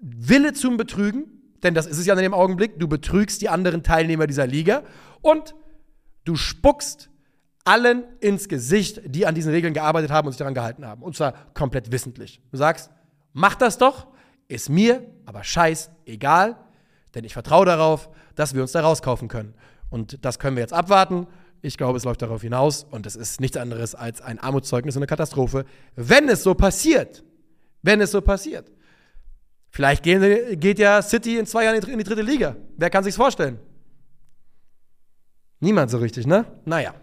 Wille 0.00 0.52
zum 0.52 0.76
Betrügen, 0.76 1.26
denn 1.62 1.74
das 1.74 1.86
ist 1.86 1.98
es 1.98 2.06
ja 2.06 2.14
in 2.14 2.20
dem 2.20 2.34
Augenblick. 2.34 2.78
Du 2.78 2.88
betrügst 2.88 3.42
die 3.42 3.48
anderen 3.48 3.82
Teilnehmer 3.82 4.26
dieser 4.26 4.46
Liga 4.46 4.82
und 5.20 5.54
du 6.24 6.36
spuckst 6.36 7.10
allen 7.64 8.04
ins 8.20 8.48
Gesicht, 8.48 9.02
die 9.04 9.26
an 9.26 9.34
diesen 9.34 9.52
Regeln 9.52 9.74
gearbeitet 9.74 10.10
haben 10.10 10.26
und 10.26 10.32
sich 10.32 10.38
daran 10.38 10.54
gehalten 10.54 10.86
haben. 10.86 11.02
Und 11.02 11.16
zwar 11.16 11.34
komplett 11.52 11.92
wissentlich. 11.92 12.40
Du 12.50 12.56
sagst, 12.56 12.90
mach 13.32 13.54
das 13.56 13.76
doch, 13.76 14.06
ist 14.46 14.70
mir 14.70 15.04
aber 15.26 15.44
scheiß 15.44 15.90
egal, 16.06 16.56
denn 17.14 17.24
ich 17.24 17.34
vertraue 17.34 17.66
darauf, 17.66 18.08
dass 18.34 18.54
wir 18.54 18.62
uns 18.62 18.72
da 18.72 18.80
rauskaufen 18.80 19.28
können. 19.28 19.54
Und 19.90 20.24
das 20.24 20.38
können 20.38 20.56
wir 20.56 20.62
jetzt 20.62 20.72
abwarten. 20.72 21.26
Ich 21.60 21.76
glaube, 21.76 21.98
es 21.98 22.04
läuft 22.04 22.22
darauf 22.22 22.42
hinaus 22.42 22.84
und 22.90 23.06
es 23.06 23.16
ist 23.16 23.40
nichts 23.40 23.56
anderes 23.56 23.94
als 23.94 24.20
ein 24.20 24.38
Armutszeugnis 24.38 24.96
und 24.96 25.00
eine 25.00 25.08
Katastrophe, 25.08 25.64
wenn 25.96 26.28
es 26.28 26.42
so 26.42 26.54
passiert. 26.54 27.24
Wenn 27.82 28.00
es 28.00 28.10
so 28.10 28.20
passiert. 28.20 28.70
Vielleicht 29.70 30.02
gehen, 30.02 30.58
geht 30.58 30.78
ja 30.78 31.02
City 31.02 31.38
in 31.38 31.46
zwei 31.46 31.64
Jahren 31.64 31.76
in 31.76 31.98
die 31.98 32.04
dritte 32.04 32.22
Liga. 32.22 32.56
Wer 32.76 32.90
kann 32.90 33.04
sich's 33.04 33.16
vorstellen? 33.16 33.58
Niemand 35.60 35.90
so 35.90 35.98
richtig, 35.98 36.26
ne? 36.26 36.44
Naja. 36.64 36.94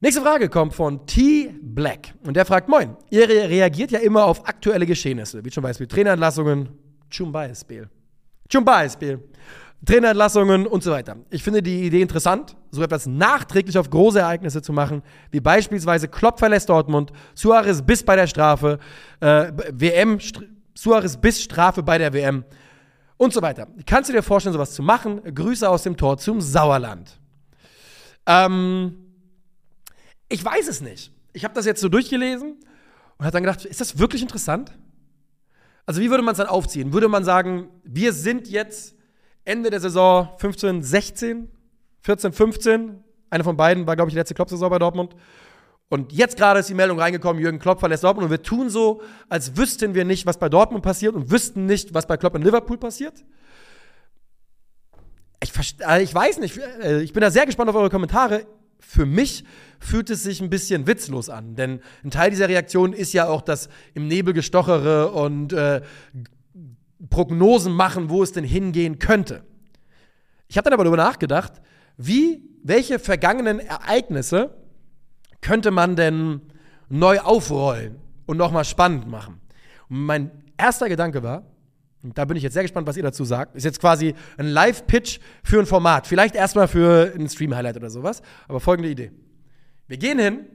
Nächste 0.00 0.22
Frage 0.22 0.48
kommt 0.48 0.74
von 0.74 1.06
T. 1.06 1.54
Black. 1.60 2.14
Und 2.24 2.34
der 2.34 2.44
fragt: 2.44 2.68
Moin, 2.68 2.96
ihr 3.10 3.28
reagiert 3.28 3.90
ja 3.90 4.00
immer 4.00 4.24
auf 4.24 4.48
aktuelle 4.48 4.86
Geschehnisse, 4.86 5.44
wie 5.44 5.50
zum 5.50 5.62
Beispiel 5.62 5.86
Trainerentlassungen, 5.86 6.70
zum 7.10 7.32
Beispiel. 7.32 7.88
Zum 8.48 8.64
Beispiel. 8.64 9.22
Trainerentlassungen 9.84 10.66
und 10.66 10.82
so 10.82 10.90
weiter. 10.90 11.16
Ich 11.30 11.42
finde 11.42 11.62
die 11.62 11.86
Idee 11.86 12.02
interessant, 12.02 12.56
so 12.70 12.82
etwas 12.82 13.06
nachträglich 13.06 13.78
auf 13.78 13.88
große 13.88 14.20
Ereignisse 14.20 14.60
zu 14.60 14.72
machen, 14.72 15.02
wie 15.30 15.40
beispielsweise 15.40 16.06
Klopp 16.08 16.38
verlässt 16.38 16.68
Dortmund, 16.68 17.12
Suarez 17.34 17.80
bis 17.82 18.02
bei 18.02 18.14
der 18.16 18.26
Strafe, 18.26 18.78
äh, 19.20 19.52
WM, 19.72 20.18
Suarez 20.74 21.16
bis 21.16 21.42
Strafe 21.42 21.82
bei 21.82 21.96
der 21.96 22.12
WM 22.12 22.44
und 23.16 23.32
so 23.32 23.40
weiter. 23.40 23.68
Kannst 23.86 24.10
du 24.10 24.12
dir 24.12 24.22
vorstellen, 24.22 24.52
sowas 24.52 24.72
zu 24.72 24.82
machen? 24.82 25.22
Grüße 25.34 25.68
aus 25.68 25.82
dem 25.82 25.96
Tor 25.96 26.18
zum 26.18 26.40
Sauerland. 26.40 27.18
Ähm, 28.26 28.96
ich 30.28 30.44
weiß 30.44 30.68
es 30.68 30.82
nicht. 30.82 31.10
Ich 31.32 31.44
habe 31.44 31.54
das 31.54 31.64
jetzt 31.64 31.80
so 31.80 31.88
durchgelesen 31.88 32.56
und 33.16 33.24
habe 33.24 33.32
dann 33.32 33.42
gedacht, 33.42 33.64
ist 33.64 33.80
das 33.80 33.98
wirklich 33.98 34.20
interessant? 34.20 34.72
Also 35.86 36.00
wie 36.00 36.10
würde 36.10 36.22
man 36.22 36.32
es 36.32 36.38
dann 36.38 36.46
aufziehen? 36.46 36.92
Würde 36.92 37.08
man 37.08 37.24
sagen, 37.24 37.68
wir 37.82 38.12
sind 38.12 38.48
jetzt 38.48 38.94
Ende 39.44 39.70
der 39.70 39.80
Saison 39.80 40.30
15, 40.38 40.82
16, 40.82 41.48
14, 42.02 42.32
15. 42.32 43.04
Eine 43.30 43.44
von 43.44 43.56
beiden 43.56 43.86
war, 43.86 43.96
glaube 43.96 44.08
ich, 44.08 44.14
die 44.14 44.18
letzte 44.18 44.34
Klopp-Saison 44.34 44.70
bei 44.70 44.78
Dortmund. 44.78 45.14
Und 45.88 46.12
jetzt 46.12 46.36
gerade 46.36 46.60
ist 46.60 46.68
die 46.68 46.74
Meldung 46.74 47.00
reingekommen, 47.00 47.42
Jürgen 47.42 47.58
Klopp 47.58 47.80
verlässt 47.80 48.04
Dortmund 48.04 48.26
und 48.26 48.30
wir 48.30 48.42
tun 48.42 48.70
so, 48.70 49.02
als 49.28 49.56
wüssten 49.56 49.94
wir 49.94 50.04
nicht, 50.04 50.24
was 50.24 50.38
bei 50.38 50.48
Dortmund 50.48 50.84
passiert 50.84 51.16
und 51.16 51.30
wüssten 51.30 51.66
nicht, 51.66 51.94
was 51.94 52.06
bei 52.06 52.16
Klopp 52.16 52.36
in 52.36 52.42
Liverpool 52.42 52.78
passiert. 52.78 53.24
Ich, 55.42 55.52
äh, 55.80 56.02
ich 56.02 56.14
weiß 56.14 56.38
nicht, 56.38 56.58
äh, 56.58 57.00
ich 57.02 57.12
bin 57.12 57.22
da 57.22 57.30
sehr 57.30 57.46
gespannt 57.46 57.70
auf 57.70 57.76
eure 57.76 57.90
Kommentare 57.90 58.46
für 58.80 59.06
mich 59.06 59.44
fühlt 59.78 60.10
es 60.10 60.22
sich 60.22 60.40
ein 60.40 60.50
bisschen 60.50 60.86
witzlos 60.86 61.28
an. 61.28 61.54
Denn 61.54 61.80
ein 62.02 62.10
Teil 62.10 62.30
dieser 62.30 62.48
Reaktion 62.48 62.92
ist 62.92 63.12
ja 63.12 63.28
auch 63.28 63.42
das 63.42 63.68
im 63.94 64.08
Nebel 64.08 64.34
gestochere 64.34 65.12
und 65.12 65.52
äh, 65.52 65.82
Prognosen 67.08 67.72
machen, 67.72 68.10
wo 68.10 68.22
es 68.22 68.32
denn 68.32 68.44
hingehen 68.44 68.98
könnte. 68.98 69.44
Ich 70.48 70.56
habe 70.56 70.64
dann 70.64 70.74
aber 70.74 70.84
darüber 70.84 71.02
nachgedacht, 71.02 71.52
wie, 71.96 72.42
welche 72.62 72.98
vergangenen 72.98 73.60
Ereignisse 73.60 74.54
könnte 75.40 75.70
man 75.70 75.96
denn 75.96 76.42
neu 76.88 77.20
aufrollen 77.20 77.96
und 78.26 78.36
nochmal 78.36 78.64
spannend 78.64 79.08
machen. 79.08 79.40
Und 79.88 80.04
mein 80.04 80.30
erster 80.58 80.88
Gedanke 80.88 81.22
war, 81.22 81.44
und 82.02 82.16
da 82.16 82.24
bin 82.24 82.36
ich 82.36 82.42
jetzt 82.42 82.54
sehr 82.54 82.62
gespannt, 82.62 82.86
was 82.86 82.96
ihr 82.96 83.02
dazu 83.02 83.24
sagt. 83.24 83.54
Ist 83.54 83.64
jetzt 83.64 83.80
quasi 83.80 84.14
ein 84.38 84.46
Live-Pitch 84.46 85.20
für 85.44 85.58
ein 85.58 85.66
Format. 85.66 86.06
Vielleicht 86.06 86.34
erstmal 86.34 86.66
für 86.66 87.12
ein 87.14 87.28
Stream-Highlight 87.28 87.76
oder 87.76 87.90
sowas. 87.90 88.22
Aber 88.48 88.58
folgende 88.58 88.88
Idee. 88.90 89.12
Wir 89.86 89.98
gehen 89.98 90.18
hin 90.18 90.46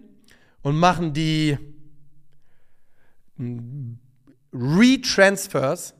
und 0.64 0.76
machen 0.76 1.14
die 1.14 1.58
Retransfers 4.52 5.94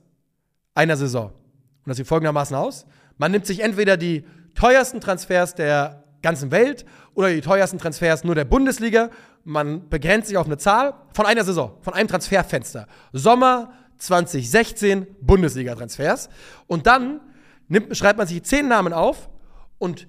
einer 0.76 0.98
Saison. 0.98 1.28
Und 1.28 1.90
das 1.90 1.98
sieht 1.98 2.08
folgendermaßen 2.08 2.56
aus. 2.56 2.86
Man 3.18 3.32
nimmt 3.32 3.48
sich 3.48 3.62
entweder 3.62 3.98
die 3.98 4.26
teuersten 4.54 5.02
Transfers 5.02 5.56
der 5.56 6.04
ganzen 6.22 6.52
Welt 6.52 6.86
oder 7.14 7.30
die 7.30 7.42
teuersten 7.42 7.80
Transfers 7.80 8.24
nur 8.24 8.36
der 8.36 8.46
Bundesliga. 8.46 9.10
Man 9.44 9.90
begrenzt 9.90 10.28
sich 10.28 10.38
auf 10.38 10.46
eine 10.46 10.58
Zahl 10.58 10.94
von 11.14 11.26
einer 11.26 11.44
Saison, 11.44 11.78
von 11.82 11.94
einem 11.94 12.08
Transferfenster. 12.08 12.88
Sommer, 13.14 13.72
2016 13.98 15.08
Bundesliga-Transfers. 15.22 16.30
Und 16.68 16.88
dann 16.88 17.22
nimmt, 17.68 17.96
schreibt 17.96 18.18
man 18.18 18.28
sich 18.28 18.44
zehn 18.44 18.68
Namen 18.68 18.94
auf 18.94 19.30
und 19.78 20.08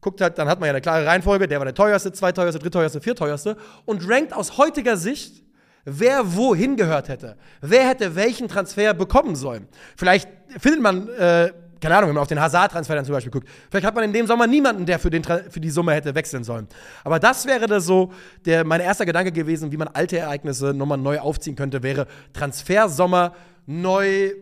guckt 0.00 0.20
halt, 0.20 0.38
dann 0.38 0.48
hat 0.48 0.58
man 0.58 0.66
ja 0.66 0.72
eine 0.72 0.80
klare 0.80 1.06
Reihenfolge, 1.06 1.46
der 1.46 1.58
war 1.58 1.64
der 1.64 1.74
teuerste, 1.74 2.12
zweiteuerste, 2.12 2.58
drittteuerste, 2.58 3.00
vierteuerste 3.00 3.56
und 3.84 4.08
rankt 4.08 4.32
aus 4.32 4.58
heutiger 4.58 4.96
Sicht, 4.96 5.41
wer 5.84 6.36
wohin 6.36 6.76
gehört 6.76 7.08
hätte. 7.08 7.36
Wer 7.60 7.88
hätte 7.88 8.14
welchen 8.14 8.48
Transfer 8.48 8.94
bekommen 8.94 9.36
sollen. 9.36 9.68
Vielleicht 9.96 10.28
findet 10.58 10.82
man 10.82 11.08
äh, 11.08 11.52
keine 11.82 11.96
Ahnung, 11.96 12.10
wenn 12.10 12.14
man 12.14 12.22
auf 12.22 12.28
den 12.28 12.40
Hazard-Transfer 12.40 12.94
dann 12.94 13.04
zum 13.04 13.12
Beispiel 13.12 13.32
guckt, 13.32 13.48
vielleicht 13.68 13.84
hat 13.84 13.94
man 13.96 14.04
in 14.04 14.12
dem 14.12 14.26
Sommer 14.28 14.46
niemanden, 14.46 14.86
der 14.86 15.00
für, 15.00 15.10
den, 15.10 15.24
für 15.24 15.58
die 15.58 15.68
Summe 15.68 15.92
hätte 15.92 16.14
wechseln 16.14 16.44
sollen. 16.44 16.68
Aber 17.02 17.18
das 17.18 17.44
wäre 17.44 17.66
das 17.66 17.84
so, 17.84 18.12
der, 18.46 18.64
mein 18.64 18.80
erster 18.80 19.04
Gedanke 19.04 19.32
gewesen, 19.32 19.72
wie 19.72 19.76
man 19.76 19.88
alte 19.88 20.16
Ereignisse 20.16 20.72
nochmal 20.72 20.98
neu 20.98 21.18
aufziehen 21.18 21.56
könnte, 21.56 21.82
wäre 21.82 22.06
Transfersommer 22.32 23.32
neu 23.66 24.32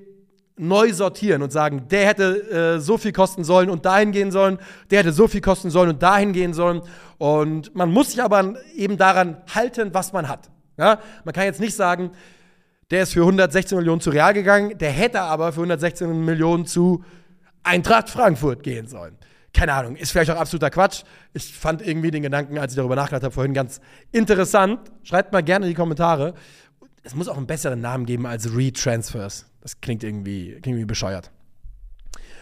neu 0.56 0.92
sortieren 0.92 1.40
und 1.40 1.52
sagen, 1.52 1.88
der 1.90 2.06
hätte 2.06 2.76
äh, 2.76 2.80
so 2.80 2.98
viel 2.98 3.12
kosten 3.12 3.44
sollen 3.44 3.70
und 3.70 3.86
dahin 3.86 4.12
gehen 4.12 4.30
sollen, 4.30 4.58
der 4.90 4.98
hätte 4.98 5.12
so 5.12 5.26
viel 5.26 5.40
kosten 5.40 5.70
sollen 5.70 5.88
und 5.88 6.02
dahin 6.02 6.34
gehen 6.34 6.52
sollen. 6.52 6.82
Und 7.16 7.74
man 7.74 7.90
muss 7.90 8.10
sich 8.10 8.22
aber 8.22 8.56
eben 8.76 8.98
daran 8.98 9.38
halten, 9.54 9.94
was 9.94 10.12
man 10.12 10.28
hat. 10.28 10.50
Ja? 10.80 10.98
Man 11.24 11.32
kann 11.32 11.44
jetzt 11.44 11.60
nicht 11.60 11.76
sagen, 11.76 12.10
der 12.90 13.04
ist 13.04 13.12
für 13.12 13.20
116 13.20 13.78
Millionen 13.78 14.00
zu 14.00 14.10
Real 14.10 14.34
gegangen, 14.34 14.76
der 14.78 14.90
hätte 14.90 15.20
aber 15.20 15.52
für 15.52 15.60
116 15.60 16.24
Millionen 16.24 16.66
zu 16.66 17.04
Eintracht 17.62 18.10
Frankfurt 18.10 18.62
gehen 18.62 18.88
sollen. 18.88 19.16
Keine 19.52 19.74
Ahnung, 19.74 19.96
ist 19.96 20.12
vielleicht 20.12 20.30
auch 20.30 20.36
absoluter 20.36 20.70
Quatsch. 20.70 21.02
Ich 21.32 21.56
fand 21.56 21.86
irgendwie 21.86 22.10
den 22.10 22.22
Gedanken, 22.22 22.58
als 22.58 22.72
ich 22.72 22.76
darüber 22.76 22.96
nachgedacht 22.96 23.24
habe, 23.24 23.34
vorhin 23.34 23.52
ganz 23.52 23.80
interessant. 24.12 24.90
Schreibt 25.02 25.32
mal 25.32 25.42
gerne 25.42 25.66
in 25.66 25.70
die 25.70 25.76
Kommentare. 25.76 26.34
Es 27.02 27.14
muss 27.14 27.28
auch 27.28 27.36
einen 27.36 27.46
besseren 27.46 27.80
Namen 27.80 28.06
geben 28.06 28.26
als 28.26 28.56
Retransfers. 28.56 29.46
Das 29.60 29.80
klingt 29.80 30.04
irgendwie, 30.04 30.52
klingt 30.52 30.66
irgendwie 30.66 30.86
bescheuert. 30.86 31.30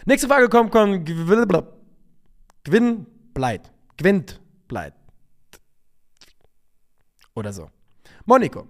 Nächste 0.05 0.27
Frage 0.27 0.49
kommt 0.49 0.71
von 0.71 1.03
Gwyn 1.03 3.05
Bleit. 3.33 3.71
Gwent 3.97 4.39
Bleit. 4.67 4.93
Oder 7.35 7.53
so. 7.53 7.69
Moniko. 8.29 8.67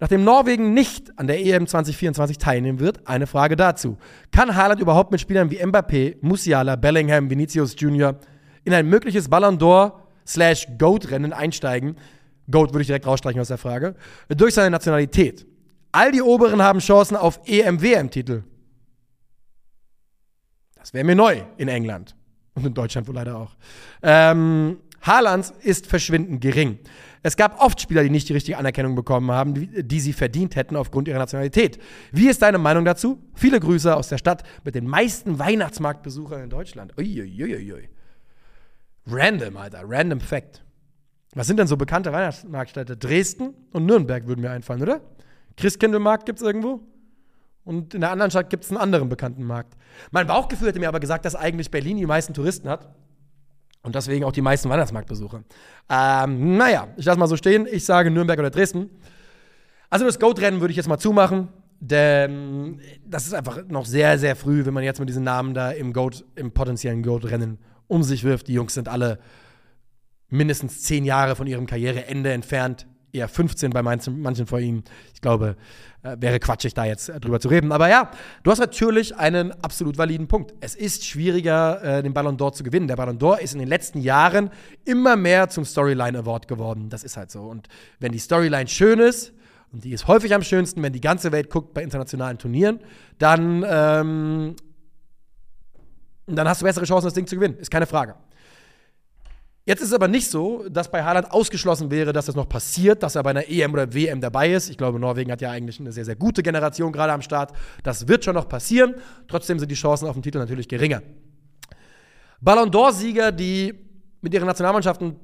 Nachdem 0.00 0.24
Norwegen 0.24 0.74
nicht 0.74 1.16
an 1.18 1.26
der 1.26 1.44
EM 1.44 1.66
2024 1.66 2.38
teilnehmen 2.38 2.80
wird, 2.80 3.06
eine 3.06 3.26
Frage 3.26 3.56
dazu. 3.56 3.98
Kann 4.32 4.54
Haaland 4.56 4.80
überhaupt 4.80 5.10
mit 5.10 5.20
Spielern 5.20 5.50
wie 5.50 5.62
Mbappé, 5.62 6.16
Musiala, 6.20 6.76
Bellingham, 6.76 7.28
Vinicius 7.28 7.74
Jr. 7.78 8.16
in 8.64 8.72
ein 8.72 8.86
mögliches 8.88 9.28
Ballon 9.28 9.58
d'Or 9.58 9.92
slash 10.26 10.66
Goat-Rennen 10.78 11.32
einsteigen? 11.32 11.96
Goat 12.50 12.72
würde 12.72 12.82
ich 12.82 12.86
direkt 12.86 13.06
rausstreichen 13.06 13.40
aus 13.40 13.48
der 13.48 13.58
Frage. 13.58 13.94
Durch 14.28 14.54
seine 14.54 14.70
Nationalität. 14.70 15.46
All 15.92 16.12
die 16.12 16.22
Oberen 16.22 16.62
haben 16.62 16.78
Chancen 16.78 17.16
auf 17.16 17.40
EM-WM-Titel. 17.44 18.44
Das 20.76 20.94
wäre 20.94 21.04
mir 21.04 21.16
neu 21.16 21.42
in 21.56 21.68
England. 21.68 22.14
Und 22.54 22.66
in 22.66 22.74
Deutschland 22.74 23.08
wohl 23.08 23.16
leider 23.16 23.36
auch. 23.36 23.56
Ähm, 24.02 24.78
Haalands 25.02 25.52
ist 25.60 25.86
verschwindend 25.86 26.40
gering. 26.40 26.78
Es 27.22 27.36
gab 27.36 27.60
oft 27.60 27.80
Spieler, 27.80 28.02
die 28.02 28.10
nicht 28.10 28.28
die 28.28 28.32
richtige 28.32 28.58
Anerkennung 28.58 28.94
bekommen 28.94 29.30
haben, 29.30 29.54
die, 29.54 29.82
die, 29.82 30.00
sie 30.00 30.12
verdient 30.12 30.56
hätten 30.56 30.76
aufgrund 30.76 31.08
ihrer 31.08 31.18
Nationalität. 31.18 31.78
Wie 32.12 32.28
ist 32.28 32.42
deine 32.42 32.58
Meinung 32.58 32.84
dazu? 32.84 33.22
Viele 33.34 33.60
Grüße 33.60 33.94
aus 33.94 34.08
der 34.08 34.18
Stadt 34.18 34.42
mit 34.64 34.74
den 34.74 34.86
meisten 34.86 35.38
Weihnachtsmarktbesuchern 35.38 36.42
in 36.44 36.50
Deutschland. 36.50 36.96
Uiuiuiui. 36.98 37.88
Random, 39.06 39.56
Alter. 39.56 39.82
Random 39.84 40.20
Fact. 40.20 40.62
Was 41.34 41.46
sind 41.46 41.58
denn 41.58 41.66
so 41.66 41.76
bekannte 41.76 42.12
Weihnachtsmarktstädte? 42.12 42.96
Dresden 42.96 43.54
und 43.72 43.86
Nürnberg 43.86 44.26
würden 44.26 44.40
mir 44.40 44.50
einfallen, 44.50 44.82
oder? 44.82 45.00
Christkindlmarkt 45.56 46.26
gibt 46.26 46.40
es 46.40 46.46
irgendwo? 46.46 46.80
Und 47.64 47.92
in 47.92 48.00
der 48.00 48.10
anderen 48.10 48.30
Stadt 48.30 48.48
gibt 48.48 48.64
es 48.64 48.70
einen 48.70 48.78
anderen 48.78 49.08
bekannten 49.08 49.44
Markt. 49.44 49.76
Mein 50.10 50.26
Bauchgefühl 50.26 50.68
hätte 50.68 50.78
mir 50.78 50.88
aber 50.88 51.00
gesagt, 51.00 51.24
dass 51.26 51.34
eigentlich 51.34 51.70
Berlin 51.70 51.98
die 51.98 52.06
meisten 52.06 52.32
Touristen 52.32 52.68
hat. 52.68 52.88
Und 53.82 53.94
deswegen 53.94 54.24
auch 54.24 54.32
die 54.32 54.42
meisten 54.42 54.68
Weihnachtsmarktbesucher. 54.68 55.44
Ähm, 55.88 56.56
naja, 56.56 56.88
ich 56.96 57.04
lasse 57.04 57.18
mal 57.18 57.28
so 57.28 57.36
stehen. 57.36 57.66
Ich 57.70 57.84
sage 57.84 58.10
Nürnberg 58.10 58.38
oder 58.38 58.50
Dresden. 58.50 58.90
Also 59.90 60.04
das 60.04 60.18
Goat-Rennen 60.18 60.60
würde 60.60 60.72
ich 60.72 60.76
jetzt 60.76 60.88
mal 60.88 60.98
zumachen. 60.98 61.48
denn 61.80 62.80
das 63.06 63.26
ist 63.26 63.34
einfach 63.34 63.64
noch 63.68 63.86
sehr, 63.86 64.18
sehr 64.18 64.34
früh, 64.34 64.66
wenn 64.66 64.74
man 64.74 64.82
jetzt 64.82 64.98
mit 64.98 65.08
diesen 65.08 65.22
Namen 65.22 65.54
da 65.54 65.70
im 65.70 65.92
Goat, 65.92 66.24
im 66.34 66.50
potenziellen 66.50 67.02
Goat-Rennen 67.02 67.58
um 67.86 68.02
sich 68.02 68.24
wirft. 68.24 68.48
Die 68.48 68.54
Jungs 68.54 68.74
sind 68.74 68.88
alle 68.88 69.20
mindestens 70.28 70.82
zehn 70.82 71.04
Jahre 71.04 71.36
von 71.36 71.46
ihrem 71.46 71.66
Karriereende 71.66 72.32
entfernt 72.32 72.86
eher 73.12 73.28
15 73.28 73.70
bei 73.70 73.82
manchen, 73.82 74.20
manchen 74.20 74.46
von 74.46 74.62
ihnen. 74.62 74.84
Ich 75.14 75.20
glaube, 75.20 75.56
äh, 76.02 76.16
wäre 76.20 76.38
quatschig, 76.38 76.74
da 76.74 76.84
jetzt 76.84 77.08
äh, 77.08 77.20
drüber 77.20 77.40
zu 77.40 77.48
reden. 77.48 77.72
Aber 77.72 77.88
ja, 77.88 78.10
du 78.42 78.50
hast 78.50 78.58
natürlich 78.58 79.16
einen 79.16 79.52
absolut 79.62 79.98
validen 79.98 80.28
Punkt. 80.28 80.54
Es 80.60 80.74
ist 80.74 81.04
schwieriger, 81.04 81.82
äh, 81.82 82.02
den 82.02 82.12
Ballon 82.12 82.36
d'Or 82.36 82.52
zu 82.52 82.62
gewinnen. 82.62 82.88
Der 82.88 82.96
Ballon 82.96 83.18
d'Or 83.18 83.38
ist 83.38 83.52
in 83.52 83.58
den 83.58 83.68
letzten 83.68 84.00
Jahren 84.00 84.50
immer 84.84 85.16
mehr 85.16 85.48
zum 85.48 85.64
Storyline 85.64 86.18
Award 86.18 86.48
geworden. 86.48 86.88
Das 86.88 87.04
ist 87.04 87.16
halt 87.16 87.30
so. 87.30 87.42
Und 87.42 87.68
wenn 87.98 88.12
die 88.12 88.18
Storyline 88.18 88.68
schön 88.68 89.00
ist, 89.00 89.32
und 89.70 89.84
die 89.84 89.92
ist 89.92 90.06
häufig 90.08 90.34
am 90.34 90.42
schönsten, 90.42 90.82
wenn 90.82 90.92
die 90.92 91.00
ganze 91.00 91.30
Welt 91.30 91.50
guckt 91.50 91.74
bei 91.74 91.82
internationalen 91.82 92.38
Turnieren, 92.38 92.80
dann, 93.18 93.64
ähm, 93.68 94.56
dann 96.26 96.48
hast 96.48 96.62
du 96.62 96.64
bessere 96.64 96.86
Chancen, 96.86 97.06
das 97.06 97.14
Ding 97.14 97.26
zu 97.26 97.36
gewinnen. 97.36 97.58
Ist 97.58 97.70
keine 97.70 97.86
Frage. 97.86 98.14
Jetzt 99.68 99.82
ist 99.82 99.88
es 99.88 99.92
aber 99.92 100.08
nicht 100.08 100.30
so, 100.30 100.66
dass 100.70 100.90
bei 100.90 101.04
Haaland 101.04 101.30
ausgeschlossen 101.30 101.90
wäre, 101.90 102.14
dass 102.14 102.24
das 102.24 102.34
noch 102.34 102.48
passiert, 102.48 103.02
dass 103.02 103.16
er 103.16 103.22
bei 103.22 103.28
einer 103.30 103.50
EM 103.50 103.74
oder 103.74 103.92
WM 103.92 104.18
dabei 104.18 104.50
ist. 104.50 104.70
Ich 104.70 104.78
glaube, 104.78 104.98
Norwegen 104.98 105.30
hat 105.30 105.42
ja 105.42 105.50
eigentlich 105.50 105.78
eine 105.78 105.92
sehr, 105.92 106.06
sehr 106.06 106.16
gute 106.16 106.42
Generation 106.42 106.90
gerade 106.90 107.12
am 107.12 107.20
Start. 107.20 107.52
Das 107.82 108.08
wird 108.08 108.24
schon 108.24 108.34
noch 108.34 108.48
passieren. 108.48 108.94
Trotzdem 109.26 109.58
sind 109.58 109.70
die 109.70 109.74
Chancen 109.74 110.08
auf 110.08 110.14
den 110.14 110.22
Titel 110.22 110.38
natürlich 110.38 110.68
geringer. 110.68 111.02
Ballon 112.40 112.70
d'Or-Sieger, 112.70 113.30
die 113.30 113.74
mit 114.22 114.32
ihren 114.32 114.46
Nationalmannschaften 114.46 115.16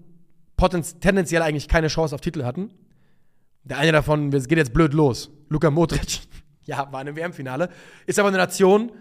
tendenziell 1.01 1.41
eigentlich 1.41 1.67
keine 1.67 1.89
Chance 1.89 2.15
auf 2.15 2.21
Titel 2.21 2.45
hatten. 2.45 2.69
Der 3.63 3.79
eine 3.79 3.93
davon, 3.93 4.31
es 4.31 4.47
geht 4.47 4.59
jetzt 4.59 4.75
blöd 4.75 4.93
los, 4.93 5.31
Luka 5.49 5.71
Modric, 5.71 6.21
ja, 6.67 6.87
war 6.93 7.01
in 7.01 7.09
einem 7.09 7.17
WM-Finale, 7.17 7.71
ist 8.05 8.19
aber 8.19 8.29
eine 8.29 8.37
Nation, 8.37 8.93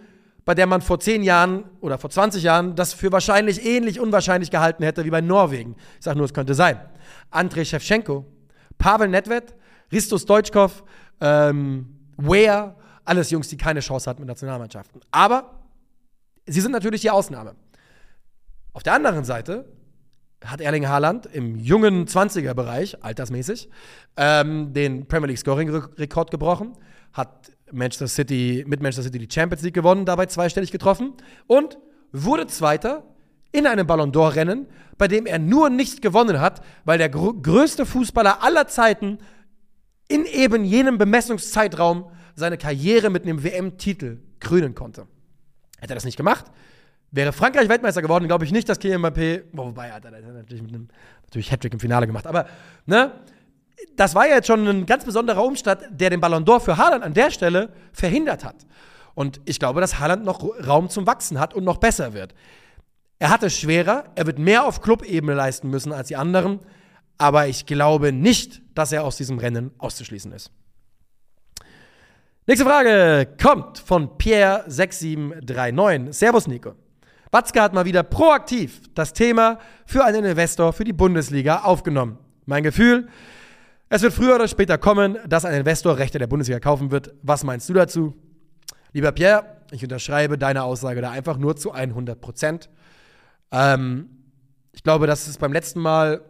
bei 0.45 0.53
der 0.53 0.67
man 0.67 0.81
vor 0.81 0.99
10 0.99 1.23
Jahren 1.23 1.65
oder 1.79 1.97
vor 1.97 2.09
20 2.09 2.43
Jahren 2.43 2.75
das 2.75 2.93
für 2.93 3.11
wahrscheinlich 3.11 3.65
ähnlich 3.65 3.99
unwahrscheinlich 3.99 4.51
gehalten 4.51 4.83
hätte 4.83 5.05
wie 5.05 5.09
bei 5.09 5.21
Norwegen. 5.21 5.75
Ich 5.99 6.05
sage 6.05 6.17
nur, 6.17 6.25
es 6.25 6.33
könnte 6.33 6.53
sein. 6.53 6.79
Andrei 7.31 7.63
Shevchenko, 7.63 8.25
Pavel 8.77 9.07
Nedved, 9.07 9.55
Ristos 9.91 10.25
Deutschkov, 10.25 10.83
ähm, 11.21 11.99
Weah, 12.17 12.75
alles 13.05 13.31
Jungs, 13.31 13.47
die 13.47 13.57
keine 13.57 13.79
Chance 13.79 14.09
hatten 14.09 14.21
mit 14.21 14.27
Nationalmannschaften. 14.27 15.01
Aber 15.11 15.59
sie 16.45 16.61
sind 16.61 16.71
natürlich 16.71 17.01
die 17.01 17.09
Ausnahme. 17.09 17.55
Auf 18.73 18.83
der 18.83 18.93
anderen 18.93 19.23
Seite 19.23 19.65
hat 20.43 20.61
Erling 20.61 20.87
Haaland 20.87 21.25
im 21.27 21.55
jungen 21.55 22.05
20er-Bereich, 22.05 23.03
altersmäßig, 23.03 23.69
ähm, 24.17 24.73
den 24.73 25.07
Premier 25.07 25.27
League 25.27 25.39
Scoring-Rekord 25.39 26.31
gebrochen, 26.31 26.73
hat 27.13 27.51
Manchester 27.71 28.07
City, 28.07 28.63
mit 28.67 28.81
Manchester 28.81 29.03
City 29.03 29.19
die 29.19 29.33
Champions 29.33 29.63
League 29.63 29.73
gewonnen, 29.73 30.05
dabei 30.05 30.25
zweistellig 30.27 30.71
getroffen 30.71 31.13
und 31.47 31.77
wurde 32.11 32.47
Zweiter 32.47 33.03
in 33.51 33.67
einem 33.67 33.87
Ballon 33.87 34.11
d'Or-Rennen, 34.11 34.67
bei 34.97 35.07
dem 35.07 35.25
er 35.25 35.39
nur 35.39 35.69
nicht 35.69 36.01
gewonnen 36.01 36.39
hat, 36.39 36.61
weil 36.85 36.97
der 36.97 37.09
gr 37.09 37.33
größte 37.33 37.85
Fußballer 37.85 38.43
aller 38.43 38.67
Zeiten 38.67 39.19
in 40.07 40.25
eben 40.25 40.65
jenem 40.65 40.97
Bemessungszeitraum 40.97 42.09
seine 42.35 42.57
Karriere 42.57 43.09
mit 43.09 43.23
einem 43.23 43.43
WM-Titel 43.43 44.19
krönen 44.39 44.75
konnte. 44.75 45.07
Hätte 45.79 45.93
er 45.93 45.95
das 45.95 46.05
nicht 46.05 46.17
gemacht, 46.17 46.45
wäre 47.11 47.31
Frankreich 47.31 47.69
Weltmeister 47.69 48.01
geworden, 48.01 48.27
glaube 48.27 48.45
ich 48.45 48.51
nicht, 48.51 48.67
dass 48.69 48.79
Kylian 48.79 49.01
Mbappé, 49.03 49.43
wobei 49.53 49.91
hat 49.91 50.05
er 50.05 50.11
natürlich 50.11 50.63
mit 50.63 50.73
einem 50.73 50.87
natürlich 51.23 51.51
Hattrick 51.51 51.73
im 51.73 51.79
Finale 51.79 52.07
gemacht, 52.07 52.27
aber 52.27 52.47
ne, 52.85 53.11
das 53.95 54.15
war 54.15 54.27
ja 54.27 54.35
jetzt 54.35 54.47
schon 54.47 54.67
ein 54.67 54.85
ganz 54.85 55.05
besonderer 55.05 55.43
Umstand, 55.43 55.81
der 55.91 56.09
den 56.09 56.19
Ballon 56.19 56.45
d'Or 56.45 56.59
für 56.59 56.77
Haaland 56.77 57.03
an 57.03 57.13
der 57.13 57.31
Stelle 57.31 57.73
verhindert 57.91 58.43
hat. 58.43 58.55
Und 59.15 59.41
ich 59.45 59.59
glaube, 59.59 59.81
dass 59.81 59.99
Haaland 59.99 60.25
noch 60.25 60.43
Raum 60.65 60.89
zum 60.89 61.05
Wachsen 61.05 61.39
hat 61.39 61.53
und 61.53 61.63
noch 61.63 61.77
besser 61.77 62.13
wird. 62.13 62.33
Er 63.19 63.29
hat 63.29 63.43
es 63.43 63.57
schwerer, 63.57 64.05
er 64.15 64.25
wird 64.25 64.39
mehr 64.39 64.65
auf 64.65 64.81
Clubebene 64.81 65.33
leisten 65.33 65.69
müssen 65.69 65.93
als 65.93 66.07
die 66.07 66.15
anderen, 66.15 66.59
aber 67.17 67.47
ich 67.47 67.65
glaube 67.65 68.11
nicht, 68.11 68.61
dass 68.75 68.91
er 68.91 69.03
aus 69.03 69.17
diesem 69.17 69.37
Rennen 69.37 69.71
auszuschließen 69.77 70.31
ist. 70.31 70.51
Nächste 72.45 72.65
Frage 72.65 73.29
kommt 73.41 73.77
von 73.79 74.17
Pierre6739. 74.17 76.11
Servus, 76.11 76.47
Nico. 76.47 76.73
Watzke 77.31 77.61
hat 77.61 77.73
mal 77.73 77.85
wieder 77.85 78.03
proaktiv 78.03 78.81
das 78.93 79.13
Thema 79.13 79.59
für 79.85 80.03
einen 80.03 80.25
Investor 80.25 80.73
für 80.73 80.83
die 80.83 80.91
Bundesliga 80.91 81.61
aufgenommen. 81.61 82.17
Mein 82.45 82.63
Gefühl, 82.63 83.07
es 83.95 84.01
wird 84.01 84.13
früher 84.13 84.33
oder 84.33 84.47
später 84.47 84.79
kommen, 84.79 85.19
dass 85.27 85.45
ein 85.45 85.53
Investor 85.53 85.99
Rechte 85.99 86.17
der 86.17 86.25
Bundesliga 86.25 86.59
kaufen 86.59 86.89
wird. 86.89 87.13
Was 87.21 87.43
meinst 87.43 87.69
du 87.69 87.73
dazu? 87.73 88.15
Lieber 88.91 89.11
Pierre, 89.11 89.45
ich 89.69 89.83
unterschreibe 89.83 90.35
deine 90.35 90.63
Aussage 90.63 90.99
da 90.99 91.11
einfach 91.11 91.37
nur 91.37 91.55
zu 91.57 91.73
100 91.73 92.19
Prozent. 92.19 92.71
Ähm, 93.51 94.09
ich 94.71 94.81
glaube, 94.81 95.05
dass 95.05 95.27
es 95.27 95.37
beim 95.37 95.53
letzten 95.53 95.79
Mal 95.79 96.21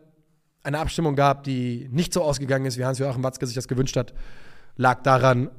eine 0.61 0.77
Abstimmung 0.77 1.15
gab, 1.15 1.45
die 1.45 1.87
nicht 1.89 2.11
so 2.11 2.21
ausgegangen 2.21 2.65
ist, 2.65 2.77
wie 2.77 2.83
Hans-Joachim 2.83 3.23
Watzke 3.23 3.45
sich 3.45 3.55
das 3.55 3.69
gewünscht 3.69 3.95
hat, 3.95 4.13
lag 4.75 5.01
daran, 5.03 5.49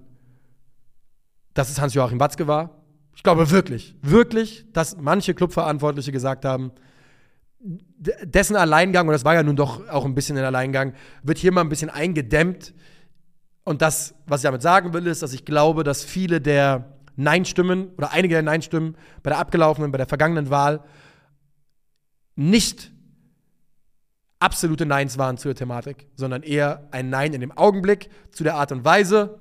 dass 1.54 1.70
es 1.70 1.80
Hans-Joachim 1.80 2.20
Watzke 2.20 2.46
war. 2.46 2.82
Ich 3.16 3.22
glaube 3.22 3.50
wirklich, 3.50 3.96
wirklich, 4.02 4.66
dass 4.74 4.98
manche 4.98 5.32
Clubverantwortliche 5.32 6.12
gesagt 6.12 6.44
haben, 6.44 6.70
dessen 7.64 8.56
Alleingang, 8.56 9.08
und 9.08 9.12
das 9.12 9.24
war 9.24 9.34
ja 9.34 9.42
nun 9.42 9.56
doch 9.56 9.88
auch 9.88 10.04
ein 10.04 10.14
bisschen 10.14 10.36
ein 10.36 10.44
Alleingang, 10.44 10.92
wird 11.22 11.38
hier 11.38 11.50
mal 11.50 11.62
ein 11.62 11.70
bisschen 11.70 11.90
eingedämmt. 11.90 12.74
Und 13.64 13.80
das, 13.80 14.14
was 14.26 14.40
ich 14.40 14.44
damit 14.44 14.60
sagen 14.60 14.92
will, 14.92 15.06
ist, 15.06 15.22
dass 15.22 15.32
ich 15.32 15.46
glaube, 15.46 15.84
dass 15.84 16.04
viele 16.04 16.40
der 16.40 16.98
Nein-Stimmen 17.16 17.88
oder 17.96 18.12
einige 18.12 18.34
der 18.34 18.42
Nein-Stimmen 18.42 18.96
bei 19.22 19.30
der 19.30 19.38
abgelaufenen, 19.38 19.90
bei 19.90 19.98
der 19.98 20.06
vergangenen 20.06 20.50
Wahl 20.50 20.84
nicht 22.36 22.92
absolute 24.40 24.84
Neins 24.84 25.16
waren 25.16 25.38
zur 25.38 25.54
Thematik, 25.54 26.08
sondern 26.16 26.42
eher 26.42 26.88
ein 26.90 27.08
Nein 27.08 27.32
in 27.32 27.40
dem 27.40 27.52
Augenblick 27.52 28.10
zu 28.32 28.44
der 28.44 28.56
Art 28.56 28.72
und 28.72 28.84
Weise, 28.84 29.38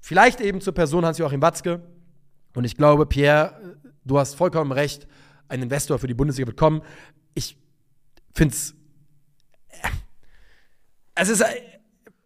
vielleicht 0.00 0.42
eben 0.42 0.60
zur 0.60 0.74
Person 0.74 1.06
Hans-Joachim 1.06 1.40
Watzke. 1.40 1.80
Und 2.54 2.64
ich 2.64 2.76
glaube, 2.76 3.06
Pierre, 3.06 3.78
du 4.04 4.18
hast 4.18 4.34
vollkommen 4.34 4.72
recht, 4.72 5.06
ein 5.48 5.62
Investor 5.62 5.98
für 5.98 6.08
die 6.08 6.14
Bundesliga 6.14 6.48
wird 6.48 6.58
kommen 6.58 6.82
ich 7.34 7.56
finde 8.34 8.54
es. 8.54 8.74
Es 11.14 11.28
ist, 11.28 11.44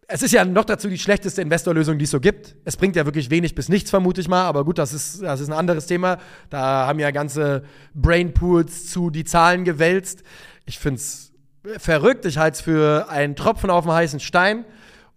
es 0.07 0.23
ist 0.23 0.31
ja 0.31 0.45
noch 0.45 0.63
dazu 0.63 0.87
die 0.87 0.97
schlechteste 0.97 1.41
Investorlösung, 1.41 1.97
die 1.97 2.05
es 2.05 2.11
so 2.11 2.21
gibt. 2.21 2.55
Es 2.63 2.77
bringt 2.77 2.95
ja 2.95 3.05
wirklich 3.05 3.29
wenig 3.29 3.55
bis 3.55 3.67
nichts, 3.67 3.89
vermute 3.89 4.21
ich 4.21 4.29
mal. 4.29 4.45
Aber 4.45 4.63
gut, 4.63 4.77
das 4.77 4.93
ist, 4.93 5.21
das 5.21 5.41
ist 5.41 5.49
ein 5.49 5.53
anderes 5.53 5.85
Thema. 5.85 6.17
Da 6.49 6.87
haben 6.87 6.99
ja 6.99 7.11
ganze 7.11 7.63
Brainpools 7.93 8.89
zu 8.89 9.09
die 9.09 9.25
Zahlen 9.25 9.65
gewälzt. 9.65 10.23
Ich 10.65 10.79
finde 10.79 11.01
es 11.01 11.33
verrückt. 11.77 12.25
Ich 12.25 12.37
halte 12.37 12.55
es 12.55 12.61
für 12.61 13.09
einen 13.09 13.35
Tropfen 13.35 13.69
auf 13.69 13.83
dem 13.83 13.91
heißen 13.91 14.21
Stein. 14.21 14.65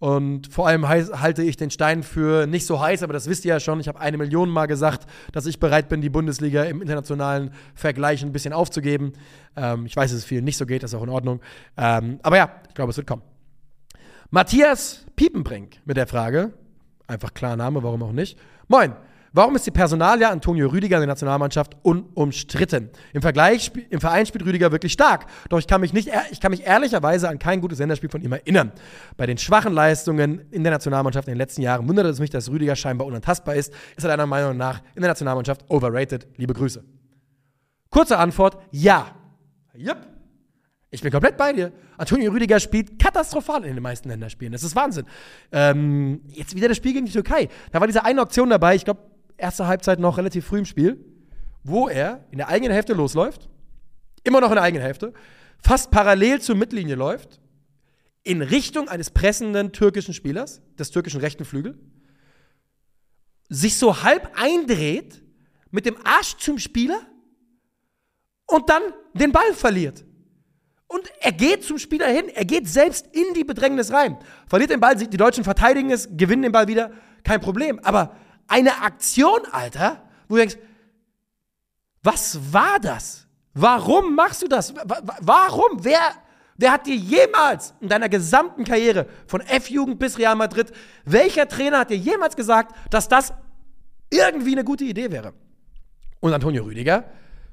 Und 0.01 0.51
vor 0.51 0.67
allem 0.67 0.89
halte 0.89 1.43
ich 1.43 1.57
den 1.57 1.69
Stein 1.69 2.01
für 2.01 2.47
nicht 2.47 2.65
so 2.65 2.81
heiß, 2.81 3.03
aber 3.03 3.13
das 3.13 3.29
wisst 3.29 3.45
ihr 3.45 3.49
ja 3.53 3.59
schon. 3.59 3.79
Ich 3.79 3.87
habe 3.87 3.99
eine 3.99 4.17
Million 4.17 4.49
Mal 4.49 4.65
gesagt, 4.65 5.05
dass 5.31 5.45
ich 5.45 5.59
bereit 5.59 5.89
bin, 5.89 6.01
die 6.01 6.09
Bundesliga 6.09 6.63
im 6.63 6.81
internationalen 6.81 7.51
Vergleich 7.75 8.23
ein 8.23 8.31
bisschen 8.31 8.51
aufzugeben. 8.51 9.13
Ähm, 9.55 9.85
ich 9.85 9.95
weiß, 9.95 10.09
dass 10.09 10.17
es 10.17 10.25
vielen 10.25 10.43
nicht 10.43 10.57
so 10.57 10.65
geht, 10.65 10.81
das 10.81 10.91
ist 10.91 10.97
auch 10.97 11.03
in 11.03 11.09
Ordnung. 11.09 11.39
Ähm, 11.77 12.19
aber 12.23 12.35
ja, 12.35 12.49
ich 12.67 12.73
glaube, 12.73 12.89
es 12.89 12.97
wird 12.97 13.05
kommen. 13.05 13.21
Matthias 14.31 15.05
Piepenbrink 15.15 15.77
mit 15.85 15.97
der 15.97 16.07
Frage, 16.07 16.51
einfach 17.05 17.35
klar 17.35 17.55
Name, 17.55 17.83
warum 17.83 18.01
auch 18.01 18.11
nicht. 18.11 18.39
Moin, 18.67 18.95
Warum 19.33 19.55
ist 19.55 19.65
die 19.65 19.71
Personalie 19.71 20.27
Antonio 20.27 20.67
Rüdiger 20.67 20.97
in 20.97 21.01
der 21.01 21.07
Nationalmannschaft 21.07 21.77
unumstritten? 21.83 22.89
Im, 23.13 23.21
Vergleich, 23.21 23.71
Im 23.89 24.01
Verein 24.01 24.25
spielt 24.25 24.45
Rüdiger 24.45 24.73
wirklich 24.73 24.91
stark, 24.91 25.25
doch 25.47 25.57
ich 25.57 25.67
kann, 25.67 25.79
mich 25.79 25.93
nicht, 25.93 26.09
ich 26.31 26.41
kann 26.41 26.51
mich 26.51 26.65
ehrlicherweise 26.65 27.29
an 27.29 27.39
kein 27.39 27.61
gutes 27.61 27.79
Länderspiel 27.79 28.09
von 28.09 28.21
ihm 28.21 28.33
erinnern. 28.33 28.73
Bei 29.15 29.25
den 29.25 29.37
schwachen 29.37 29.73
Leistungen 29.73 30.41
in 30.51 30.63
der 30.63 30.73
Nationalmannschaft 30.73 31.29
in 31.29 31.35
den 31.35 31.37
letzten 31.37 31.61
Jahren 31.61 31.87
wundert 31.87 32.07
es 32.07 32.19
mich, 32.19 32.29
dass 32.29 32.49
Rüdiger 32.49 32.75
scheinbar 32.75 33.07
unantastbar 33.07 33.55
ist. 33.55 33.73
Ist 33.95 34.03
er 34.03 34.09
deiner 34.09 34.25
Meinung 34.25 34.57
nach 34.57 34.81
in 34.95 35.01
der 35.01 35.11
Nationalmannschaft 35.11 35.63
overrated? 35.69 36.27
Liebe 36.35 36.53
Grüße. 36.53 36.83
Kurze 37.89 38.17
Antwort, 38.17 38.57
ja. 38.71 39.15
Jupp. 39.75 39.97
Ich 40.93 41.01
bin 41.01 41.09
komplett 41.09 41.37
bei 41.37 41.53
dir. 41.53 41.71
Antonio 41.97 42.31
Rüdiger 42.31 42.59
spielt 42.59 42.99
katastrophal 42.99 43.63
in 43.63 43.75
den 43.75 43.81
meisten 43.81 44.09
Länderspielen. 44.09 44.51
Das 44.51 44.61
ist 44.61 44.75
Wahnsinn. 44.75 45.05
Ähm, 45.53 46.19
jetzt 46.27 46.53
wieder 46.53 46.67
das 46.67 46.75
Spiel 46.75 46.91
gegen 46.91 47.05
die 47.05 47.13
Türkei. 47.13 47.47
Da 47.71 47.79
war 47.79 47.87
diese 47.87 48.03
eine 48.03 48.19
Option 48.19 48.49
dabei, 48.49 48.75
ich 48.75 48.83
glaube, 48.83 49.10
erste 49.41 49.67
Halbzeit 49.67 49.99
noch 49.99 50.17
relativ 50.17 50.45
früh 50.45 50.59
im 50.59 50.65
Spiel, 50.65 51.03
wo 51.63 51.87
er 51.87 52.25
in 52.31 52.37
der 52.37 52.47
eigenen 52.47 52.73
Hälfte 52.73 52.93
losläuft, 52.93 53.49
immer 54.23 54.41
noch 54.41 54.49
in 54.49 54.55
der 54.55 54.63
eigenen 54.63 54.83
Hälfte, 54.83 55.13
fast 55.59 55.91
parallel 55.91 56.41
zur 56.41 56.55
Mittellinie 56.55 56.95
läuft, 56.95 57.39
in 58.23 58.41
Richtung 58.41 58.87
eines 58.87 59.09
pressenden 59.09 59.71
türkischen 59.71 60.13
Spielers, 60.13 60.61
des 60.77 60.91
türkischen 60.91 61.21
rechten 61.21 61.45
Flügel, 61.45 61.79
sich 63.49 63.77
so 63.77 64.03
halb 64.03 64.31
eindreht, 64.35 65.21
mit 65.71 65.85
dem 65.85 65.97
Arsch 66.03 66.37
zum 66.37 66.57
Spieler 66.57 66.99
und 68.45 68.69
dann 68.69 68.81
den 69.13 69.31
Ball 69.31 69.53
verliert. 69.53 70.05
Und 70.87 71.09
er 71.21 71.31
geht 71.31 71.63
zum 71.63 71.77
Spieler 71.77 72.07
hin, 72.07 72.27
er 72.27 72.43
geht 72.43 72.67
selbst 72.67 73.07
in 73.13 73.33
die 73.33 73.45
Bedrängnis 73.45 73.93
rein. 73.93 74.17
Verliert 74.47 74.71
den 74.71 74.81
Ball, 74.81 74.95
die 74.95 75.17
Deutschen 75.17 75.45
verteidigen 75.45 75.89
es, 75.89 76.09
gewinnen 76.17 76.41
den 76.41 76.51
Ball 76.51 76.67
wieder, 76.67 76.91
kein 77.23 77.39
Problem. 77.39 77.79
Aber 77.79 78.17
eine 78.47 78.81
Aktion, 78.81 79.39
Alter, 79.51 80.01
wo 80.27 80.35
du 80.35 80.41
denkst, 80.41 80.57
was 82.03 82.53
war 82.53 82.79
das? 82.79 83.27
Warum 83.53 84.15
machst 84.15 84.41
du 84.41 84.47
das? 84.47 84.73
Warum? 85.19 85.83
Wer, 85.83 85.99
wer 86.57 86.71
hat 86.71 86.87
dir 86.87 86.95
jemals 86.95 87.73
in 87.79 87.89
deiner 87.89 88.09
gesamten 88.09 88.63
Karriere 88.63 89.07
von 89.27 89.41
F-Jugend 89.41 89.99
bis 89.99 90.17
Real 90.17 90.35
Madrid, 90.35 90.71
welcher 91.05 91.47
Trainer 91.47 91.79
hat 91.79 91.89
dir 91.89 91.97
jemals 91.97 92.35
gesagt, 92.35 92.75
dass 92.89 93.07
das 93.07 93.33
irgendwie 94.09 94.53
eine 94.53 94.63
gute 94.63 94.85
Idee 94.85 95.11
wäre? 95.11 95.33
Und 96.21 96.33
Antonio 96.33 96.63
Rüdiger 96.63 97.05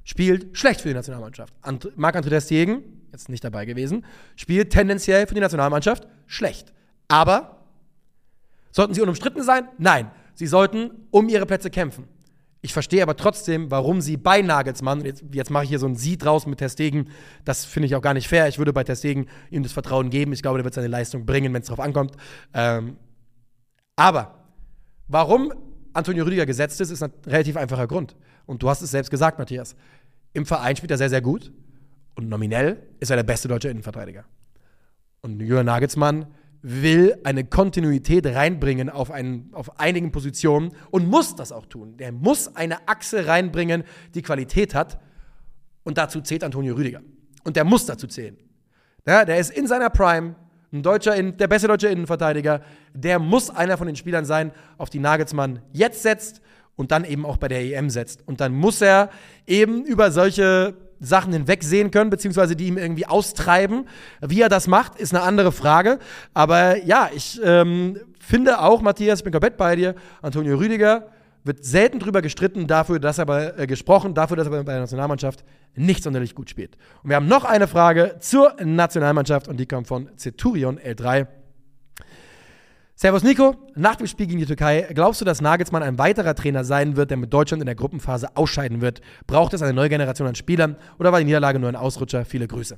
spielt 0.04 0.56
schlecht 0.56 0.80
für 0.80 0.88
die 0.88 0.94
Nationalmannschaft. 0.94 1.52
Marc-André 1.96 2.40
Stegen, 2.40 2.82
jetzt 3.12 3.28
nicht 3.28 3.44
dabei 3.44 3.64
gewesen, 3.64 4.06
spielt 4.36 4.70
tendenziell 4.70 5.26
für 5.26 5.34
die 5.34 5.40
Nationalmannschaft 5.40 6.06
schlecht. 6.26 6.72
Aber 7.08 7.66
sollten 8.70 8.94
sie 8.94 9.00
unumstritten 9.00 9.42
sein? 9.42 9.68
Nein. 9.78 10.10
Sie 10.38 10.46
sollten 10.46 10.92
um 11.10 11.28
ihre 11.28 11.46
Plätze 11.46 11.68
kämpfen. 11.68 12.04
Ich 12.60 12.72
verstehe 12.72 13.02
aber 13.02 13.16
trotzdem, 13.16 13.72
warum 13.72 14.00
sie 14.00 14.16
bei 14.16 14.40
Nagelsmann, 14.40 15.04
jetzt, 15.04 15.24
jetzt 15.32 15.50
mache 15.50 15.64
ich 15.64 15.68
hier 15.68 15.80
so 15.80 15.86
ein 15.86 15.96
Sie 15.96 16.16
draußen 16.16 16.48
mit 16.48 16.60
Testegen, 16.60 17.10
das 17.44 17.64
finde 17.64 17.86
ich 17.86 17.96
auch 17.96 18.00
gar 18.00 18.14
nicht 18.14 18.28
fair. 18.28 18.46
Ich 18.46 18.56
würde 18.56 18.72
bei 18.72 18.84
Testegen 18.84 19.26
ihm 19.50 19.64
das 19.64 19.72
Vertrauen 19.72 20.10
geben. 20.10 20.32
Ich 20.32 20.40
glaube, 20.40 20.58
der 20.58 20.64
wird 20.64 20.74
seine 20.74 20.86
Leistung 20.86 21.26
bringen, 21.26 21.52
wenn 21.54 21.62
es 21.62 21.66
darauf 21.66 21.84
ankommt. 21.84 22.12
Ähm, 22.54 22.98
aber 23.96 24.44
warum 25.08 25.52
Antonio 25.92 26.24
Rüdiger 26.24 26.46
gesetzt 26.46 26.80
ist, 26.80 26.92
ist 26.92 27.02
ein 27.02 27.12
relativ 27.26 27.56
einfacher 27.56 27.88
Grund. 27.88 28.14
Und 28.46 28.62
du 28.62 28.70
hast 28.70 28.80
es 28.80 28.92
selbst 28.92 29.10
gesagt, 29.10 29.40
Matthias. 29.40 29.74
Im 30.34 30.46
Verein 30.46 30.76
spielt 30.76 30.92
er 30.92 30.98
sehr, 30.98 31.10
sehr 31.10 31.20
gut. 31.20 31.50
Und 32.14 32.28
nominell 32.28 32.80
ist 33.00 33.10
er 33.10 33.16
der 33.16 33.24
beste 33.24 33.48
deutsche 33.48 33.70
Innenverteidiger. 33.70 34.24
Und 35.20 35.40
Jürgen 35.40 35.66
Nagelsmann 35.66 36.26
will 36.62 37.18
eine 37.24 37.44
Kontinuität 37.44 38.26
reinbringen 38.26 38.90
auf, 38.90 39.10
einen, 39.10 39.50
auf 39.52 39.78
einigen 39.78 40.10
Positionen 40.10 40.72
und 40.90 41.06
muss 41.06 41.36
das 41.36 41.52
auch 41.52 41.66
tun. 41.66 41.96
Der 41.96 42.12
muss 42.12 42.54
eine 42.56 42.88
Achse 42.88 43.26
reinbringen, 43.26 43.84
die 44.14 44.22
Qualität 44.22 44.74
hat. 44.74 45.00
Und 45.84 45.98
dazu 45.98 46.20
zählt 46.20 46.44
Antonio 46.44 46.74
Rüdiger. 46.74 47.00
Und 47.44 47.56
der 47.56 47.64
muss 47.64 47.86
dazu 47.86 48.06
zählen. 48.06 48.36
Ja, 49.06 49.24
der 49.24 49.38
ist 49.38 49.50
in 49.50 49.66
seiner 49.66 49.90
Prime, 49.90 50.34
ein 50.72 50.82
deutscher, 50.82 51.22
der 51.22 51.48
beste 51.48 51.68
deutsche 51.68 51.88
Innenverteidiger. 51.88 52.60
Der 52.92 53.18
muss 53.18 53.48
einer 53.48 53.78
von 53.78 53.86
den 53.86 53.96
Spielern 53.96 54.24
sein, 54.24 54.52
auf 54.76 54.90
die 54.90 54.98
Nagelsmann 54.98 55.62
jetzt 55.72 56.02
setzt 56.02 56.42
und 56.76 56.90
dann 56.90 57.04
eben 57.04 57.24
auch 57.24 57.38
bei 57.38 57.48
der 57.48 57.62
EM 57.62 57.88
setzt. 57.88 58.26
Und 58.26 58.40
dann 58.40 58.52
muss 58.52 58.82
er 58.82 59.10
eben 59.46 59.84
über 59.84 60.10
solche 60.10 60.74
Sachen 61.00 61.32
hinwegsehen 61.32 61.90
können, 61.90 62.10
beziehungsweise 62.10 62.56
die 62.56 62.66
ihm 62.66 62.78
irgendwie 62.78 63.06
austreiben. 63.06 63.86
Wie 64.20 64.40
er 64.40 64.48
das 64.48 64.66
macht, 64.66 64.98
ist 64.98 65.14
eine 65.14 65.22
andere 65.22 65.52
Frage. 65.52 65.98
Aber 66.34 66.82
ja, 66.84 67.10
ich 67.14 67.40
ähm, 67.44 67.98
finde 68.18 68.60
auch, 68.60 68.80
Matthias, 68.80 69.20
ich 69.20 69.24
bin 69.24 69.32
komplett 69.32 69.56
bei 69.56 69.76
dir, 69.76 69.94
Antonio 70.22 70.56
Rüdiger 70.56 71.08
wird 71.44 71.64
selten 71.64 71.98
drüber 71.98 72.20
gestritten, 72.22 72.66
dafür, 72.66 72.98
dass 72.98 73.18
er 73.18 73.26
bei, 73.26 73.54
äh, 73.56 73.66
gesprochen, 73.66 74.14
dafür, 74.14 74.36
dass 74.36 74.46
er 74.46 74.50
bei 74.50 74.72
der 74.72 74.80
Nationalmannschaft 74.80 75.44
nicht 75.74 76.02
sonderlich 76.02 76.34
gut 76.34 76.50
spielt. 76.50 76.76
Und 77.02 77.10
wir 77.10 77.16
haben 77.16 77.28
noch 77.28 77.44
eine 77.44 77.68
Frage 77.68 78.16
zur 78.20 78.54
Nationalmannschaft 78.62 79.48
und 79.48 79.58
die 79.58 79.66
kommt 79.66 79.86
von 79.86 80.10
Centurion 80.16 80.78
L3. 80.78 81.26
Servus 83.00 83.22
Nico, 83.22 83.54
nach 83.76 83.94
dem 83.94 84.08
Spiel 84.08 84.26
gegen 84.26 84.40
die 84.40 84.46
Türkei, 84.46 84.88
glaubst 84.92 85.20
du, 85.20 85.24
dass 85.24 85.40
Nagelsmann 85.40 85.84
ein 85.84 85.98
weiterer 85.98 86.34
Trainer 86.34 86.64
sein 86.64 86.96
wird, 86.96 87.10
der 87.10 87.16
mit 87.16 87.32
Deutschland 87.32 87.62
in 87.62 87.66
der 87.66 87.76
Gruppenphase 87.76 88.36
ausscheiden 88.36 88.80
wird? 88.80 89.02
Braucht 89.28 89.54
es 89.54 89.62
eine 89.62 89.72
neue 89.72 89.88
Generation 89.88 90.26
an 90.26 90.34
Spielern 90.34 90.76
oder 90.98 91.12
war 91.12 91.20
die 91.20 91.24
Niederlage 91.24 91.60
nur 91.60 91.68
ein 91.68 91.76
Ausrutscher? 91.76 92.24
Viele 92.24 92.48
Grüße. 92.48 92.76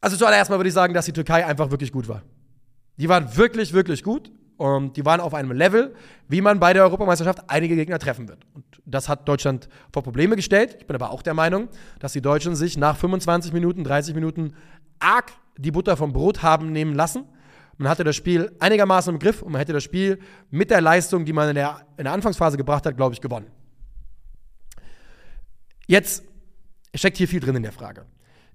Also 0.00 0.16
zuallererst 0.16 0.48
mal 0.48 0.60
würde 0.60 0.68
ich 0.68 0.74
sagen, 0.74 0.94
dass 0.94 1.06
die 1.06 1.12
Türkei 1.12 1.44
einfach 1.44 1.72
wirklich 1.72 1.90
gut 1.90 2.06
war. 2.06 2.22
Die 2.98 3.08
waren 3.08 3.36
wirklich, 3.36 3.72
wirklich 3.72 4.04
gut 4.04 4.30
und 4.58 4.96
die 4.96 5.04
waren 5.04 5.18
auf 5.18 5.34
einem 5.34 5.50
Level, 5.50 5.92
wie 6.28 6.40
man 6.40 6.60
bei 6.60 6.72
der 6.72 6.84
Europameisterschaft 6.84 7.42
einige 7.48 7.74
Gegner 7.74 7.98
treffen 7.98 8.28
wird. 8.28 8.46
Und 8.54 8.64
das 8.86 9.08
hat 9.08 9.26
Deutschland 9.28 9.68
vor 9.92 10.04
Probleme 10.04 10.36
gestellt. 10.36 10.76
Ich 10.78 10.86
bin 10.86 10.94
aber 10.94 11.10
auch 11.10 11.22
der 11.22 11.34
Meinung, 11.34 11.66
dass 11.98 12.12
die 12.12 12.22
Deutschen 12.22 12.54
sich 12.54 12.76
nach 12.76 12.96
25 12.96 13.52
Minuten, 13.52 13.82
30 13.82 14.14
Minuten 14.14 14.54
arg 15.00 15.32
die 15.58 15.72
Butter 15.72 15.96
vom 15.96 16.12
Brot 16.12 16.44
haben 16.44 16.70
nehmen 16.70 16.94
lassen 16.94 17.24
man 17.78 17.88
hatte 17.88 18.04
das 18.04 18.16
Spiel 18.16 18.54
einigermaßen 18.60 19.12
im 19.12 19.18
Griff 19.18 19.42
und 19.42 19.52
man 19.52 19.58
hätte 19.58 19.72
das 19.72 19.82
Spiel 19.82 20.18
mit 20.50 20.70
der 20.70 20.80
Leistung, 20.80 21.24
die 21.24 21.32
man 21.32 21.48
in 21.48 21.54
der, 21.56 21.86
in 21.96 22.04
der 22.04 22.12
Anfangsphase 22.12 22.56
gebracht 22.56 22.86
hat, 22.86 22.96
glaube 22.96 23.14
ich, 23.14 23.20
gewonnen. 23.20 23.50
Jetzt 25.86 26.24
steckt 26.94 27.16
hier 27.16 27.28
viel 27.28 27.40
drin 27.40 27.56
in 27.56 27.62
der 27.62 27.72
Frage. 27.72 28.06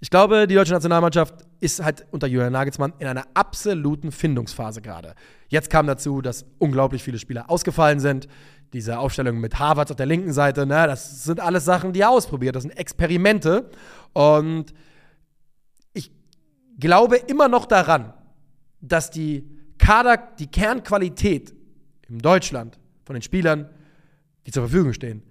Ich 0.01 0.09
glaube, 0.09 0.47
die 0.47 0.55
deutsche 0.55 0.71
Nationalmannschaft 0.71 1.35
ist 1.59 1.83
halt 1.83 2.05
unter 2.11 2.25
Julian 2.25 2.53
Nagelsmann 2.53 2.93
in 2.99 3.07
einer 3.07 3.25
absoluten 3.33 4.13
Findungsphase 4.13 4.81
gerade. 4.81 5.13
Jetzt 5.49 5.69
kam 5.69 5.87
dazu, 5.87 6.21
dass 6.21 6.45
unglaublich 6.57 7.03
viele 7.03 7.19
Spieler 7.19 7.49
ausgefallen 7.49 7.99
sind. 7.99 8.29
Diese 8.71 8.97
Aufstellung 8.99 9.39
mit 9.39 9.59
Harvard 9.59 9.91
auf 9.91 9.97
der 9.97 10.05
linken 10.05 10.31
Seite, 10.31 10.65
ne, 10.65 10.87
das 10.87 11.25
sind 11.25 11.41
alles 11.41 11.65
Sachen, 11.65 11.91
die 11.91 12.01
er 12.01 12.11
ausprobiert. 12.11 12.55
Das 12.55 12.63
sind 12.63 12.77
Experimente. 12.77 13.69
Und 14.13 14.73
ich 15.91 16.11
glaube 16.79 17.17
immer 17.17 17.49
noch 17.49 17.65
daran, 17.65 18.13
dass 18.81 19.11
die 19.11 19.45
Kader, 19.77 20.17
die 20.37 20.47
Kernqualität 20.47 21.53
in 22.07 22.19
Deutschland 22.19 22.79
von 23.05 23.13
den 23.13 23.21
Spielern, 23.21 23.69
die 24.45 24.51
zur 24.51 24.63
Verfügung 24.63 24.93
stehen, 24.93 25.23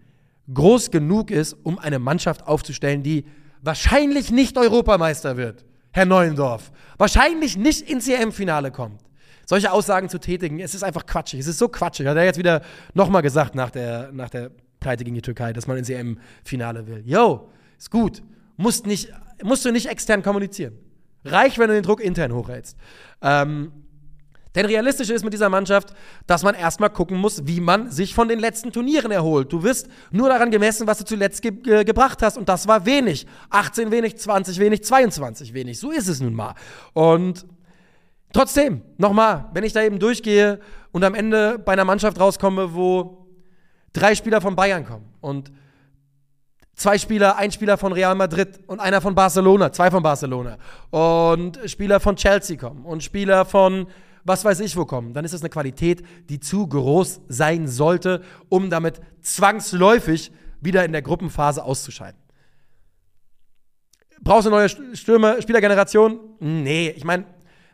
groß 0.53 0.91
genug 0.91 1.31
ist, 1.31 1.55
um 1.63 1.79
eine 1.79 1.99
Mannschaft 1.99 2.47
aufzustellen, 2.47 3.03
die 3.03 3.25
wahrscheinlich 3.63 4.31
nicht 4.31 4.57
Europameister 4.57 5.37
wird, 5.37 5.65
Herr 5.93 6.07
Neuendorf, 6.07 6.71
wahrscheinlich 6.97 7.57
nicht 7.57 7.89
ins 7.89 8.09
EM-Finale 8.09 8.71
kommt. 8.71 9.03
Solche 9.47 9.73
Aussagen 9.73 10.09
zu 10.09 10.19
tätigen, 10.19 10.61
es 10.61 10.75
ist 10.75 10.85
einfach 10.85 11.07
quatschig. 11.07 11.41
Es 11.41 11.47
ist 11.47 11.59
so 11.59 11.69
quatschig. 11.69 12.07
Hat 12.07 12.17
er 12.17 12.25
jetzt 12.25 12.39
wieder 12.39 12.61
nochmal 12.93 13.23
gesagt 13.23 13.55
nach 13.55 13.71
der, 13.71 14.13
nach 14.13 14.29
der 14.29 14.51
Pleite 14.79 15.05
gegen 15.05 15.15
die 15.15 15.23
Türkei, 15.23 15.55
dass 15.55 15.67
man 15.67 15.79
ins 15.79 15.89
EM-Finale 15.89 16.87
will. 16.87 17.03
Yo, 17.07 17.49
ist 17.79 17.91
gut. 17.91 18.23
Musst, 18.57 18.87
nicht, 18.87 19.11
musst 19.43 19.65
du 19.65 19.73
nicht 19.73 19.87
extern 19.87 20.23
kommunizieren. 20.23 20.75
Reich, 21.25 21.59
wenn 21.59 21.69
du 21.69 21.75
den 21.75 21.83
Druck 21.83 22.01
intern 22.01 22.33
hochhältst. 22.33 22.77
Ähm, 23.23 23.73
denn 24.55 24.67
realistisch 24.67 25.11
ist 25.11 25.25
mit 25.25 25.33
dieser 25.33 25.49
Mannschaft, 25.49 25.95
dass 26.27 26.43
man 26.43 26.55
erstmal 26.55 26.91
gucken 26.91 27.19
muss, 27.19 27.47
wie 27.47 27.61
man 27.61 27.91
sich 27.91 28.15
von 28.15 28.29
den 28.29 28.39
letzten 28.39 28.73
Turnieren 28.73 29.13
erholt. 29.13 29.53
Du 29.53 29.63
wirst 29.63 29.89
nur 30.11 30.29
daran 30.29 30.51
gemessen, 30.51 30.87
was 30.87 30.99
du 30.99 31.05
zuletzt 31.05 31.43
ge 31.43 31.53
ge 31.53 31.85
gebracht 31.85 32.23
hast. 32.23 32.37
Und 32.37 32.49
das 32.49 32.67
war 32.67 32.85
wenig. 32.87 33.27
18 33.51 33.91
wenig, 33.91 34.17
20 34.19 34.59
wenig, 34.59 34.83
22 34.83 35.55
wenig. 35.55 35.79
So 35.79 35.91
ist 35.91 36.09
es 36.09 36.21
nun 36.21 36.35
mal. 36.35 36.55
Und 36.93 37.47
trotzdem, 38.33 38.83
nochmal, 38.97 39.49
wenn 39.53 39.65
ich 39.65 39.75
da 39.75 39.83
eben 39.83 39.99
durchgehe 39.99 40.61
und 40.93 41.05
am 41.05 41.15
Ende 41.15 41.59
bei 41.59 41.75
einer 41.75 41.85
Mannschaft 41.85 42.19
rauskomme, 42.19 42.75
wo 42.75 43.27
drei 43.93 44.15
Spieler 44.15 44.41
von 44.41 44.57
Bayern 44.57 44.85
kommen 44.85 45.07
und 45.21 45.53
zwei 46.79 46.97
Spieler, 46.97 47.37
ein 47.37 47.53
Spieler 47.53 47.77
von 47.77 47.93
Real 47.93 48.15
Madrid 48.15 48.61
und 48.67 48.81
einer 48.81 49.01
von 49.01 49.15
Barcelona, 49.15 49.73
zwei 49.73 49.91
von 49.91 50.03
Barcelona 50.03 50.57
und 50.91 51.59
Spieler 51.67 52.01
von 52.01 52.17
Chelsea 52.17 52.57
kommen 52.57 52.87
und 52.87 53.03
Spieler 53.03 53.45
von 53.45 53.89
was 54.25 54.45
weiß 54.45 54.61
ich 54.61 54.77
wo 54.77 54.85
kommen, 54.85 55.15
dann 55.15 55.25
ist 55.25 55.33
das 55.33 55.41
eine 55.43 55.49
Qualität, 55.49 56.05
die 56.29 56.39
zu 56.39 56.67
groß 56.67 57.23
sein 57.29 57.67
sollte, 57.67 58.23
um 58.49 58.69
damit 58.69 59.01
zwangsläufig 59.23 60.33
wieder 60.61 60.85
in 60.85 60.93
der 60.93 61.03
Gruppenphase 61.03 61.65
auszuscheiden. 61.65 62.21
Brauchst 64.21 64.47
du 64.47 64.51
eine 64.51 64.59
neue 64.59 64.97
Stürmer, 64.97 65.41
Spielergeneration? 65.41 66.21
Nee, 66.41 66.93
ich 66.95 67.05
meine, 67.05 67.25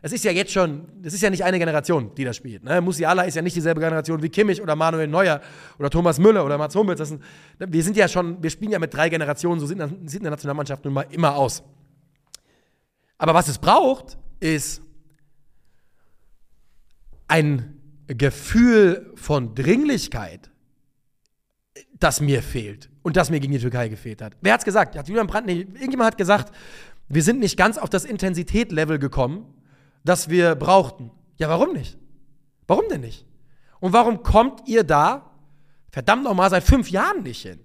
es 0.05 0.13
ist 0.13 0.23
ja 0.23 0.29
jetzt 0.31 0.51
schon, 0.51 0.85
es 1.01 1.15
ist 1.15 1.21
ja 1.23 1.31
nicht 1.31 1.43
eine 1.43 1.57
Generation, 1.57 2.13
die 2.13 2.23
das 2.23 2.35
spielt. 2.35 2.63
Ne? 2.63 2.79
Musiala 2.79 3.23
ist 3.23 3.33
ja 3.33 3.41
nicht 3.41 3.55
dieselbe 3.55 3.81
Generation 3.81 4.21
wie 4.21 4.29
Kimmich 4.29 4.61
oder 4.61 4.75
Manuel 4.75 5.07
Neuer 5.07 5.41
oder 5.79 5.89
Thomas 5.89 6.19
Müller 6.19 6.45
oder 6.45 6.59
Mats 6.59 6.75
Hummels. 6.75 6.99
Sind, 6.99 7.23
wir 7.57 7.83
sind 7.83 7.97
ja 7.97 8.07
schon, 8.07 8.43
wir 8.43 8.51
spielen 8.51 8.69
ja 8.69 8.77
mit 8.77 8.93
drei 8.93 9.09
Generationen, 9.09 9.59
so 9.59 9.65
sieht, 9.65 9.79
sieht 10.05 10.21
eine 10.21 10.29
Nationalmannschaft 10.29 10.85
nun 10.85 10.93
mal 10.93 11.07
immer 11.09 11.35
aus. 11.35 11.63
Aber 13.17 13.33
was 13.33 13.47
es 13.47 13.57
braucht, 13.57 14.19
ist 14.39 14.79
ein 17.27 17.81
Gefühl 18.05 19.11
von 19.15 19.55
Dringlichkeit, 19.55 20.51
das 21.99 22.21
mir 22.21 22.43
fehlt 22.43 22.91
und 23.01 23.17
das 23.17 23.31
mir 23.31 23.39
gegen 23.39 23.53
die 23.53 23.59
Türkei 23.59 23.87
gefehlt 23.87 24.21
hat. 24.21 24.37
Wer 24.39 24.53
hat's 24.53 24.65
gesagt? 24.65 24.95
Hat 24.95 25.07
Julian 25.07 25.25
Brandt, 25.25 25.47
nee, 25.47 25.61
irgendjemand 25.61 26.11
hat 26.11 26.17
gesagt, 26.19 26.53
wir 27.07 27.23
sind 27.23 27.39
nicht 27.39 27.57
ganz 27.57 27.79
auf 27.79 27.89
das 27.89 28.05
Intensitätlevel 28.05 28.99
gekommen, 28.99 29.47
das 30.05 30.29
wir 30.29 30.55
brauchten. 30.55 31.11
Ja, 31.37 31.49
warum 31.49 31.73
nicht? 31.73 31.97
Warum 32.67 32.85
denn 32.89 33.01
nicht? 33.01 33.25
Und 33.79 33.91
warum 33.91 34.23
kommt 34.23 34.67
ihr 34.67 34.83
da, 34.83 35.31
verdammt 35.91 36.23
nochmal, 36.23 36.49
seit 36.49 36.63
fünf 36.63 36.89
Jahren 36.89 37.23
nicht 37.23 37.41
hin? 37.41 37.59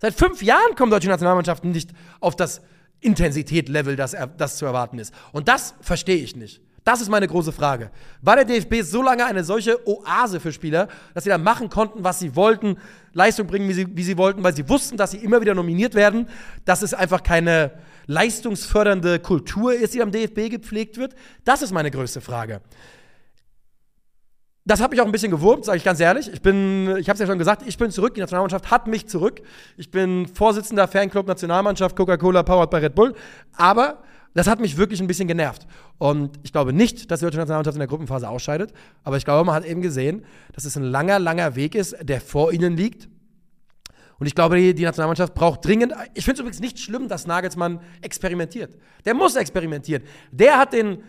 Seit 0.00 0.14
fünf 0.14 0.42
Jahren 0.42 0.74
kommen 0.76 0.90
deutsche 0.90 1.08
Nationalmannschaften 1.08 1.70
nicht 1.70 1.90
auf 2.20 2.36
das 2.36 2.62
Intensitätlevel, 3.00 3.96
das, 3.96 4.16
das 4.38 4.56
zu 4.56 4.64
erwarten 4.64 4.98
ist. 4.98 5.12
Und 5.32 5.48
das 5.48 5.74
verstehe 5.80 6.16
ich 6.16 6.36
nicht. 6.36 6.62
Das 6.84 7.00
ist 7.00 7.08
meine 7.08 7.26
große 7.26 7.52
Frage. 7.52 7.90
War 8.20 8.36
der 8.36 8.44
DFB 8.44 8.82
so 8.82 9.02
lange 9.02 9.24
eine 9.24 9.42
solche 9.42 9.86
Oase 9.88 10.38
für 10.38 10.52
Spieler, 10.52 10.88
dass 11.14 11.24
sie 11.24 11.30
da 11.30 11.38
machen 11.38 11.70
konnten, 11.70 12.04
was 12.04 12.18
sie 12.18 12.36
wollten, 12.36 12.76
Leistung 13.12 13.46
bringen, 13.46 13.68
wie 13.68 13.72
sie, 13.72 13.96
wie 13.96 14.02
sie 14.02 14.18
wollten, 14.18 14.42
weil 14.42 14.54
sie 14.54 14.68
wussten, 14.68 14.98
dass 14.98 15.12
sie 15.12 15.18
immer 15.18 15.40
wieder 15.40 15.54
nominiert 15.54 15.94
werden, 15.94 16.28
dass 16.66 16.82
es 16.82 16.92
einfach 16.92 17.22
keine 17.22 17.72
leistungsfördernde 18.06 19.18
Kultur 19.18 19.74
ist, 19.74 19.94
die 19.94 20.02
am 20.02 20.10
DFB 20.10 20.50
gepflegt 20.50 20.98
wird? 20.98 21.14
Das 21.44 21.62
ist 21.62 21.72
meine 21.72 21.90
größte 21.90 22.20
Frage. 22.20 22.60
das 24.66 24.80
hat 24.80 24.90
mich 24.90 25.00
auch 25.00 25.06
ein 25.06 25.12
bisschen 25.12 25.30
gewurmt, 25.30 25.64
sage 25.64 25.78
ich 25.78 25.84
ganz 25.84 26.00
ehrlich. 26.00 26.32
Ich 26.32 26.40
bin, 26.40 26.96
ich 26.96 27.08
habe 27.08 27.14
es 27.14 27.20
ja 27.20 27.26
schon 27.26 27.38
gesagt, 27.38 27.62
ich 27.66 27.76
bin 27.76 27.90
zurück. 27.90 28.14
Die 28.14 28.20
Nationalmannschaft 28.20 28.70
hat 28.70 28.86
mich 28.86 29.06
zurück. 29.08 29.42
Ich 29.76 29.90
bin 29.90 30.26
Vorsitzender 30.26 30.88
Fanclub 30.88 31.26
Nationalmannschaft 31.26 31.94
Coca-Cola 31.96 32.42
powered 32.42 32.70
by 32.70 32.78
Red 32.78 32.94
Bull. 32.94 33.14
Aber 33.56 34.02
das 34.32 34.48
hat 34.48 34.60
mich 34.60 34.76
wirklich 34.76 35.00
ein 35.00 35.06
bisschen 35.06 35.28
genervt. 35.28 35.66
Und 35.98 36.40
ich 36.42 36.52
glaube 36.52 36.72
nicht, 36.72 37.10
dass 37.10 37.20
die 37.20 37.26
deutsche 37.26 37.38
Nationalmannschaft 37.38 37.76
in 37.76 37.80
der 37.80 37.88
Gruppenphase 37.88 38.28
ausscheidet. 38.28 38.72
Aber 39.04 39.16
ich 39.16 39.24
glaube, 39.24 39.44
man 39.44 39.54
hat 39.54 39.64
eben 39.64 39.80
gesehen, 39.80 40.24
dass 40.52 40.64
es 40.64 40.76
ein 40.76 40.82
langer, 40.82 41.18
langer 41.18 41.54
Weg 41.56 41.74
ist, 41.74 41.96
der 42.02 42.20
vor 42.20 42.52
ihnen 42.52 42.76
liegt. 42.76 43.08
Und 44.18 44.26
ich 44.26 44.34
glaube, 44.34 44.56
die, 44.56 44.84
Nationalmannschaft 44.84 45.34
braucht 45.34 45.64
dringend. 45.64 45.92
Ich 46.14 46.24
finde 46.24 46.34
es 46.34 46.40
übrigens 46.40 46.60
nicht 46.60 46.78
schlimm, 46.78 47.08
dass 47.08 47.26
Nagelsmann 47.26 47.80
experimentiert. 48.00 48.76
Der 49.04 49.14
muss 49.14 49.36
experimentieren. 49.36 50.02
Der 50.30 50.58
hat 50.58 50.72
den 50.72 51.02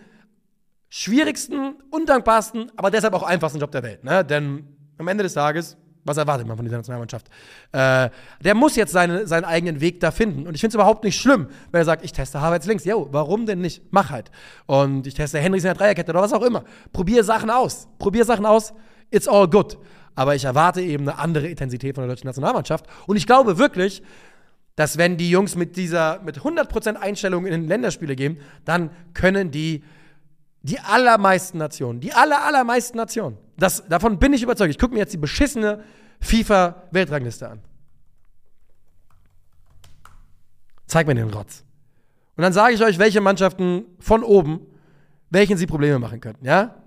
schwierigsten, 0.88 1.76
undankbarsten, 1.90 2.72
aber 2.76 2.90
deshalb 2.90 3.14
auch 3.14 3.22
einfachsten 3.22 3.60
Job 3.60 3.70
der 3.70 3.82
Welt. 3.82 4.04
Ne? 4.04 4.24
Denn 4.24 4.64
am 4.98 5.08
Ende 5.08 5.22
des 5.24 5.34
Tages, 5.34 5.76
was 6.04 6.16
erwartet 6.16 6.46
man 6.46 6.56
von 6.56 6.64
dieser 6.64 6.76
Nationalmannschaft? 6.76 7.28
Äh, 7.72 8.10
der 8.40 8.54
muss 8.54 8.76
jetzt 8.76 8.92
seine, 8.92 9.26
seinen 9.26 9.44
eigenen 9.44 9.80
Weg 9.80 10.00
da 10.00 10.10
finden. 10.10 10.46
Und 10.46 10.54
ich 10.54 10.60
finde 10.60 10.70
es 10.70 10.74
überhaupt 10.74 11.02
nicht 11.02 11.20
schlimm, 11.20 11.48
wenn 11.72 11.80
er 11.80 11.84
sagt, 11.84 12.04
ich 12.04 12.12
teste 12.12 12.40
Havertz 12.40 12.66
links. 12.66 12.84
Jo, 12.84 13.08
warum 13.10 13.44
denn 13.44 13.60
nicht? 13.60 13.82
Mach 13.90 14.10
halt. 14.10 14.30
Und 14.66 15.06
ich 15.06 15.14
teste 15.14 15.38
Henrys 15.38 15.64
in 15.64 15.68
der 15.68 15.74
Dreierkette 15.74 16.12
oder 16.12 16.22
was 16.22 16.32
auch 16.32 16.42
immer. 16.42 16.64
Probier 16.92 17.24
Sachen 17.24 17.50
aus. 17.50 17.88
Probier 17.98 18.24
Sachen 18.24 18.46
aus. 18.46 18.72
It's 19.10 19.26
all 19.26 19.48
good. 19.48 19.78
Aber 20.16 20.34
ich 20.34 20.44
erwarte 20.44 20.80
eben 20.80 21.08
eine 21.08 21.18
andere 21.18 21.46
Intensität 21.46 21.94
von 21.94 22.02
der 22.02 22.08
deutschen 22.08 22.26
Nationalmannschaft. 22.26 22.86
Und 23.06 23.16
ich 23.16 23.26
glaube 23.26 23.58
wirklich, 23.58 24.02
dass 24.74 24.98
wenn 24.98 25.16
die 25.16 25.30
Jungs 25.30 25.54
mit 25.54 25.76
dieser, 25.76 26.20
mit 26.22 26.40
100% 26.40 26.96
Einstellung 26.96 27.46
in 27.46 27.68
Länderspiele 27.68 28.16
gehen, 28.16 28.38
dann 28.64 28.90
können 29.14 29.50
die 29.52 29.84
die 30.62 30.80
allermeisten 30.80 31.58
Nationen, 31.58 32.00
die 32.00 32.12
aller, 32.12 32.44
allermeisten 32.44 32.96
Nationen, 32.96 33.38
das, 33.56 33.86
davon 33.88 34.18
bin 34.18 34.32
ich 34.32 34.42
überzeugt. 34.42 34.70
Ich 34.70 34.78
gucke 34.78 34.94
mir 34.94 34.98
jetzt 34.98 35.12
die 35.12 35.18
beschissene 35.18 35.84
FIFA-Weltrangliste 36.20 37.48
an. 37.48 37.60
Zeig 40.86 41.06
mir 41.06 41.14
den 41.14 41.30
Rotz. 41.30 41.64
Und 42.36 42.42
dann 42.42 42.52
sage 42.52 42.74
ich 42.74 42.82
euch, 42.82 42.98
welche 42.98 43.20
Mannschaften 43.20 43.84
von 44.00 44.24
oben, 44.24 44.66
welchen 45.30 45.56
sie 45.56 45.66
Probleme 45.66 46.00
machen 46.00 46.20
könnten, 46.20 46.44
ja? 46.44 46.82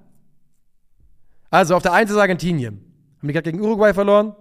Also 1.49 1.75
auf 1.75 1.82
der 1.82 1.93
einen 1.93 2.09
ist 2.09 2.17
Argentinien. 2.17 2.88
Haben 3.20 3.28
die 3.28 3.34
gerade 3.34 3.51
gegen 3.51 3.63
Uruguay 3.63 3.93
verloren? 3.93 4.36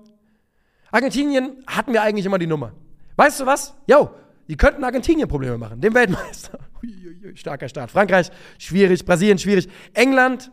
Argentinien 0.90 1.64
hatten 1.66 1.92
wir 1.92 2.02
eigentlich 2.02 2.24
immer 2.24 2.38
die 2.38 2.46
Nummer. 2.46 2.72
Weißt 3.16 3.40
du 3.40 3.46
was? 3.46 3.74
Jo, 3.86 4.10
die 4.46 4.56
könnten 4.56 4.84
Argentinien 4.84 5.28
Probleme 5.28 5.58
machen, 5.58 5.80
dem 5.80 5.94
Weltmeister. 5.94 6.58
Starker 7.34 7.68
Start. 7.68 7.90
Frankreich, 7.90 8.30
schwierig. 8.58 9.04
Brasilien, 9.04 9.38
schwierig. 9.38 9.68
England, 9.92 10.50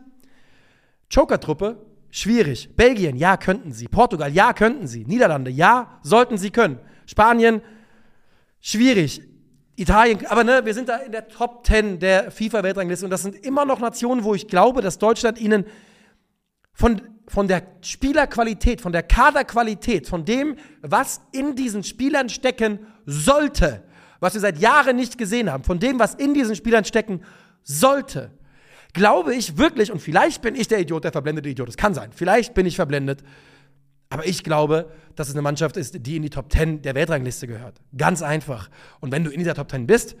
Joker-Truppe, 1.10 1.78
schwierig. 2.10 2.74
Belgien, 2.76 3.16
ja, 3.16 3.36
könnten 3.36 3.72
sie. 3.72 3.86
Portugal, 3.86 4.32
ja, 4.32 4.52
könnten 4.52 4.86
sie. 4.86 5.04
Niederlande, 5.04 5.50
ja, 5.50 6.00
sollten 6.02 6.36
sie 6.36 6.50
können. 6.50 6.80
Spanien, 7.06 7.62
schwierig. 8.60 9.22
Italien, 9.76 10.24
aber 10.26 10.42
ne, 10.42 10.64
wir 10.64 10.72
sind 10.74 10.88
da 10.88 10.96
in 10.96 11.12
der 11.12 11.28
Top 11.28 11.66
10 11.66 11.98
der 11.98 12.30
FIFA-Weltrangliste 12.30 13.04
und 13.04 13.10
das 13.10 13.22
sind 13.22 13.36
immer 13.36 13.66
noch 13.66 13.78
Nationen, 13.78 14.24
wo 14.24 14.34
ich 14.34 14.48
glaube, 14.48 14.80
dass 14.80 14.98
Deutschland 14.98 15.38
ihnen 15.38 15.66
von, 16.72 17.02
von 17.28 17.48
der 17.48 17.62
Spielerqualität, 17.80 18.80
von 18.80 18.92
der 18.92 19.02
Kaderqualität, 19.02 20.06
von 20.06 20.24
dem, 20.24 20.56
was 20.82 21.20
in 21.32 21.56
diesen 21.56 21.82
Spielern 21.82 22.28
stecken 22.28 22.80
sollte, 23.04 23.82
was 24.20 24.34
wir 24.34 24.40
seit 24.40 24.58
Jahren 24.58 24.96
nicht 24.96 25.18
gesehen 25.18 25.50
haben, 25.50 25.64
von 25.64 25.78
dem, 25.78 25.98
was 25.98 26.14
in 26.14 26.34
diesen 26.34 26.54
Spielern 26.54 26.84
stecken 26.84 27.22
sollte, 27.62 28.30
glaube 28.92 29.34
ich 29.34 29.58
wirklich, 29.58 29.90
und 29.92 30.00
vielleicht 30.00 30.40
bin 30.40 30.54
ich 30.54 30.68
der 30.68 30.80
Idiot, 30.80 31.04
der 31.04 31.12
verblendete 31.12 31.48
Idiot, 31.48 31.68
das 31.68 31.76
kann 31.76 31.94
sein, 31.94 32.10
vielleicht 32.14 32.54
bin 32.54 32.64
ich 32.64 32.76
verblendet, 32.76 33.22
aber 34.08 34.26
ich 34.26 34.44
glaube, 34.44 34.90
dass 35.16 35.28
es 35.28 35.34
eine 35.34 35.42
Mannschaft 35.42 35.76
ist, 35.76 36.06
die 36.06 36.16
in 36.16 36.22
die 36.22 36.30
Top 36.30 36.52
10 36.52 36.82
der 36.82 36.94
Weltrangliste 36.94 37.46
gehört. 37.46 37.80
Ganz 37.96 38.22
einfach. 38.22 38.70
Und 39.00 39.10
wenn 39.10 39.24
du 39.24 39.30
in 39.30 39.40
dieser 39.40 39.54
Top 39.54 39.70
10 39.70 39.86
bist, 39.86 40.16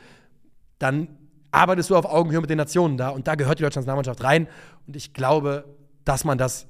dann 0.78 1.08
arbeitest 1.52 1.90
du 1.90 1.96
auf 1.96 2.04
Augenhöhe 2.04 2.40
mit 2.40 2.50
den 2.50 2.58
Nationen 2.58 2.96
da 2.96 3.10
und 3.10 3.28
da 3.28 3.36
gehört 3.36 3.58
die 3.58 3.62
deutsche 3.62 3.78
Nationalmannschaft 3.78 4.24
rein. 4.24 4.48
Und 4.86 4.96
ich 4.96 5.14
glaube, 5.14 5.64
dass 6.04 6.24
man 6.24 6.36
das 6.36 6.66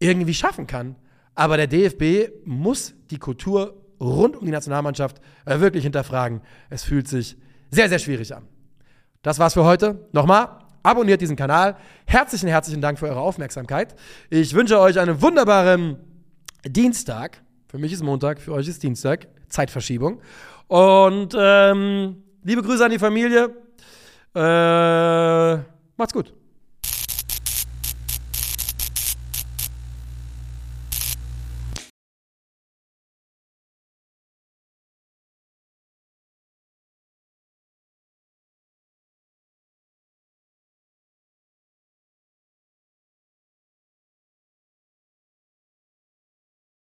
irgendwie 0.00 0.34
schaffen 0.34 0.66
kann. 0.66 0.96
Aber 1.36 1.56
der 1.56 1.68
DFB 1.68 2.32
muss 2.44 2.94
die 3.10 3.18
Kultur 3.18 3.80
rund 4.00 4.36
um 4.36 4.44
die 4.44 4.50
Nationalmannschaft 4.50 5.20
äh, 5.44 5.60
wirklich 5.60 5.84
hinterfragen. 5.84 6.40
Es 6.70 6.82
fühlt 6.82 7.06
sich 7.06 7.36
sehr, 7.70 7.88
sehr 7.88 7.98
schwierig 7.98 8.34
an. 8.34 8.48
Das 9.22 9.38
war's 9.38 9.54
für 9.54 9.64
heute. 9.64 10.08
Nochmal, 10.12 10.48
abonniert 10.82 11.20
diesen 11.20 11.36
Kanal. 11.36 11.76
Herzlichen, 12.06 12.48
herzlichen 12.48 12.80
Dank 12.80 12.98
für 12.98 13.06
eure 13.06 13.20
Aufmerksamkeit. 13.20 13.94
Ich 14.30 14.54
wünsche 14.54 14.80
euch 14.80 14.98
einen 14.98 15.20
wunderbaren 15.22 15.98
Dienstag. 16.66 17.42
Für 17.68 17.78
mich 17.78 17.92
ist 17.92 18.02
Montag, 18.02 18.40
für 18.40 18.52
euch 18.52 18.66
ist 18.66 18.82
Dienstag. 18.82 19.28
Zeitverschiebung. 19.48 20.20
Und 20.68 21.34
ähm, 21.38 22.22
liebe 22.42 22.62
Grüße 22.62 22.84
an 22.84 22.90
die 22.90 22.98
Familie. 22.98 23.54
Äh, 24.34 25.56
macht's 25.96 26.12
gut. 26.12 26.39